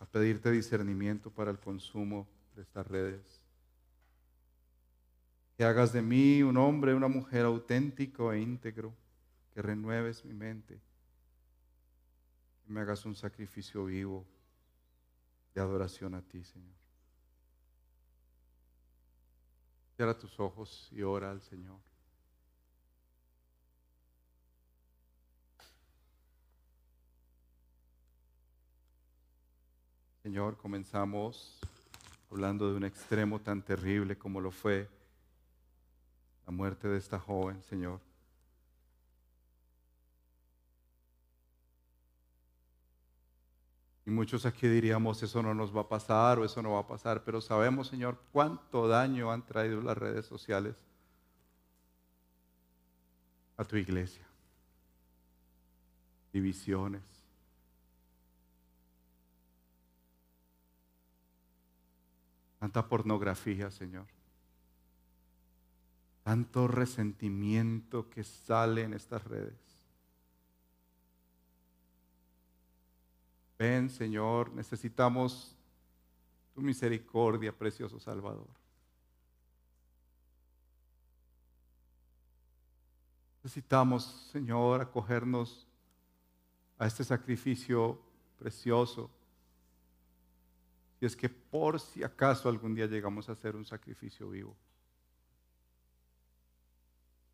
a 0.00 0.06
pedirte 0.06 0.50
discernimiento 0.50 1.30
para 1.30 1.52
el 1.52 1.58
consumo 1.58 2.26
de 2.56 2.62
estas 2.62 2.84
redes 2.86 3.40
que 5.58 5.64
hagas 5.64 5.92
de 5.92 6.02
mí 6.02 6.40
un 6.44 6.56
hombre, 6.56 6.94
una 6.94 7.08
mujer 7.08 7.44
auténtico 7.44 8.32
e 8.32 8.40
íntegro, 8.40 8.94
que 9.52 9.60
renueves 9.60 10.24
mi 10.24 10.32
mente, 10.32 10.80
que 12.64 12.72
me 12.72 12.80
hagas 12.80 13.04
un 13.04 13.16
sacrificio 13.16 13.84
vivo 13.84 14.24
de 15.52 15.60
adoración 15.60 16.14
a 16.14 16.22
ti, 16.22 16.44
Señor. 16.44 16.76
Cierra 19.96 20.16
tus 20.16 20.38
ojos 20.38 20.88
y 20.92 21.02
ora 21.02 21.32
al 21.32 21.42
Señor. 21.42 21.87
Señor, 30.28 30.58
comenzamos 30.58 31.58
hablando 32.30 32.70
de 32.70 32.76
un 32.76 32.84
extremo 32.84 33.40
tan 33.40 33.62
terrible 33.62 34.18
como 34.18 34.42
lo 34.42 34.50
fue 34.50 34.86
la 36.44 36.52
muerte 36.52 36.86
de 36.86 36.98
esta 36.98 37.18
joven, 37.18 37.62
Señor. 37.62 37.98
Y 44.04 44.10
muchos 44.10 44.44
aquí 44.44 44.68
diríamos, 44.68 45.22
eso 45.22 45.42
no 45.42 45.54
nos 45.54 45.74
va 45.74 45.80
a 45.80 45.88
pasar 45.88 46.38
o 46.38 46.44
eso 46.44 46.60
no 46.60 46.72
va 46.72 46.80
a 46.80 46.86
pasar, 46.86 47.24
pero 47.24 47.40
sabemos, 47.40 47.88
Señor, 47.88 48.20
cuánto 48.30 48.86
daño 48.86 49.32
han 49.32 49.46
traído 49.46 49.80
las 49.80 49.96
redes 49.96 50.26
sociales 50.26 50.76
a 53.56 53.64
tu 53.64 53.76
iglesia. 53.76 54.26
Divisiones. 56.34 57.17
Tanta 62.58 62.88
pornografía, 62.88 63.70
Señor 63.70 64.06
tanto 66.28 66.68
resentimiento 66.68 68.10
que 68.10 68.22
sale 68.22 68.82
en 68.82 68.92
estas 68.92 69.24
redes. 69.24 69.56
Ven, 73.58 73.88
Señor, 73.88 74.52
necesitamos 74.52 75.56
tu 76.54 76.60
misericordia, 76.60 77.50
precioso 77.50 77.98
Salvador. 77.98 78.46
Necesitamos, 83.42 84.28
Señor, 84.30 84.82
acogernos 84.82 85.66
a 86.78 86.86
este 86.86 87.04
sacrificio 87.04 87.98
precioso. 88.38 89.10
Si 90.98 91.06
es 91.06 91.16
que 91.16 91.28
por 91.28 91.78
si 91.78 92.02
acaso 92.02 92.48
algún 92.48 92.74
día 92.74 92.86
llegamos 92.86 93.28
a 93.28 93.32
hacer 93.32 93.54
un 93.54 93.64
sacrificio 93.64 94.30
vivo. 94.30 94.56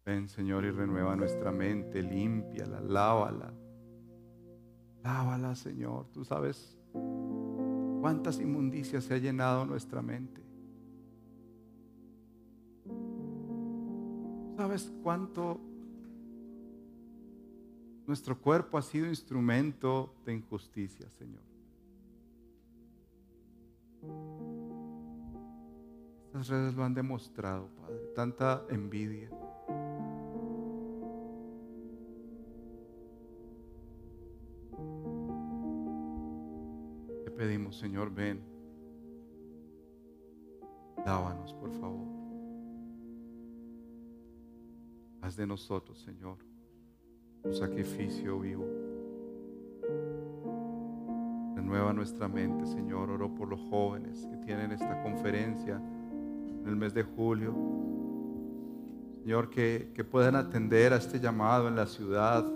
Ven, 0.04 0.28
Señor, 0.28 0.66
y 0.66 0.70
renueva 0.70 1.16
nuestra 1.16 1.50
mente, 1.50 2.02
límpiala, 2.02 2.80
lávala. 2.80 3.54
Lávala, 5.02 5.54
Señor. 5.54 6.08
Tú 6.12 6.24
sabes 6.24 6.76
cuántas 8.02 8.38
inmundicias 8.38 9.04
se 9.04 9.14
ha 9.14 9.18
llenado 9.18 9.64
nuestra 9.64 10.02
mente. 10.02 10.42
¿Sabes 14.58 14.92
cuánto 15.02 15.58
nuestro 18.06 18.38
cuerpo 18.38 18.76
ha 18.76 18.82
sido 18.82 19.06
instrumento 19.06 20.14
de 20.26 20.34
injusticia, 20.34 21.08
Señor? 21.08 21.53
Estas 26.26 26.48
redes 26.48 26.74
lo 26.74 26.84
han 26.84 26.94
demostrado, 26.94 27.68
Padre. 27.76 27.98
Tanta 28.14 28.64
envidia. 28.70 29.30
pedimos, 37.36 37.76
Señor, 37.76 38.10
ven. 38.14 38.40
Dávanos, 41.04 41.52
por 41.54 41.70
favor. 41.72 42.06
Haz 45.20 45.36
de 45.36 45.46
nosotros, 45.46 45.98
Señor, 46.00 46.38
un 47.42 47.54
sacrificio 47.54 48.40
vivo. 48.40 48.66
Renueva 51.74 51.92
nuestra 51.92 52.28
mente, 52.28 52.66
Señor. 52.66 53.10
Oro 53.10 53.34
por 53.34 53.48
los 53.48 53.60
jóvenes 53.68 54.28
que 54.30 54.36
tienen 54.36 54.70
esta 54.70 55.02
conferencia 55.02 55.74
en 55.74 56.68
el 56.68 56.76
mes 56.76 56.94
de 56.94 57.02
julio. 57.02 57.52
Señor, 59.24 59.50
que, 59.50 59.90
que 59.92 60.04
puedan 60.04 60.36
atender 60.36 60.92
a 60.92 60.98
este 60.98 61.18
llamado 61.18 61.66
en 61.66 61.74
la 61.74 61.86
ciudad, 61.86 62.46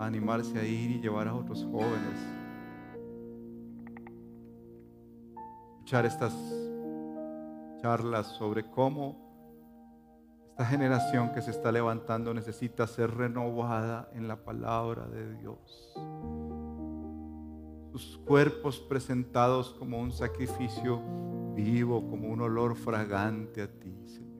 animarse 0.00 0.58
a 0.58 0.64
ir 0.64 0.90
y 0.90 1.00
llevar 1.00 1.28
a 1.28 1.34
otros 1.36 1.64
jóvenes. 1.70 2.18
Escuchar 5.74 6.04
estas 6.04 6.34
charlas 7.82 8.26
sobre 8.36 8.68
cómo 8.68 9.16
esta 10.50 10.66
generación 10.66 11.30
que 11.30 11.40
se 11.40 11.52
está 11.52 11.70
levantando 11.70 12.34
necesita 12.34 12.88
ser 12.88 13.12
renovada 13.12 14.10
en 14.12 14.26
la 14.26 14.44
palabra 14.44 15.06
de 15.06 15.36
Dios. 15.36 15.94
Sus 17.94 18.18
cuerpos 18.18 18.80
presentados 18.80 19.70
como 19.70 20.00
un 20.00 20.10
sacrificio 20.10 21.00
vivo, 21.54 22.08
como 22.10 22.28
un 22.28 22.40
olor 22.40 22.74
fragante 22.74 23.62
a 23.62 23.68
ti, 23.68 23.96
Señor. 24.04 24.34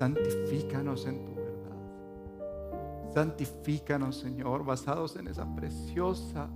Santifícanos 0.00 1.06
en 1.06 1.24
tu 1.24 1.36
verdad. 1.36 3.14
Santifícanos, 3.14 4.16
Señor, 4.16 4.64
basados 4.64 5.14
en 5.14 5.28
esa 5.28 5.54
preciosa, 5.54 6.50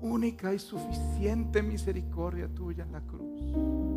única 0.00 0.54
y 0.54 0.58
suficiente 0.58 1.62
misericordia 1.62 2.48
tuya 2.48 2.84
en 2.84 2.92
la 2.92 3.02
cruz. 3.02 3.92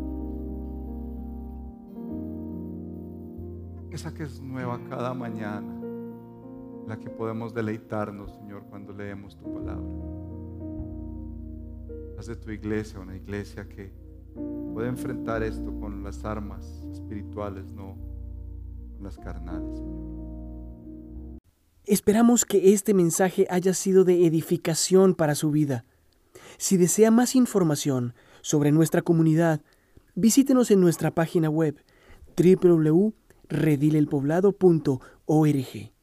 esa 3.96 4.12
que 4.12 4.24
es 4.24 4.42
nueva 4.42 4.78
cada 4.90 5.14
mañana, 5.14 5.80
la 6.86 6.98
que 6.98 7.08
podemos 7.08 7.54
deleitarnos, 7.54 8.30
Señor, 8.34 8.64
cuando 8.68 8.92
leemos 8.92 9.38
tu 9.38 9.50
palabra. 9.54 10.05
Haz 12.18 12.26
de 12.26 12.36
tu 12.36 12.50
iglesia 12.50 13.00
una 13.00 13.16
iglesia 13.16 13.68
que 13.68 13.92
puede 14.72 14.88
enfrentar 14.88 15.42
esto 15.42 15.78
con 15.78 16.02
las 16.02 16.24
armas 16.24 16.64
espirituales, 16.92 17.72
no 17.72 17.96
con 18.94 19.04
las 19.04 19.18
carnales, 19.18 19.78
Señor. 19.78 20.16
Esperamos 21.84 22.44
que 22.44 22.72
este 22.72 22.94
mensaje 22.94 23.46
haya 23.48 23.74
sido 23.74 24.04
de 24.04 24.26
edificación 24.26 25.14
para 25.14 25.34
su 25.34 25.50
vida. 25.50 25.84
Si 26.58 26.76
desea 26.76 27.10
más 27.10 27.36
información 27.36 28.14
sobre 28.40 28.72
nuestra 28.72 29.02
comunidad, 29.02 29.60
visítenos 30.14 30.70
en 30.70 30.80
nuestra 30.80 31.12
página 31.12 31.48
web 31.48 31.80
www 32.36 33.14
redilelpoblado.org. 33.48 35.95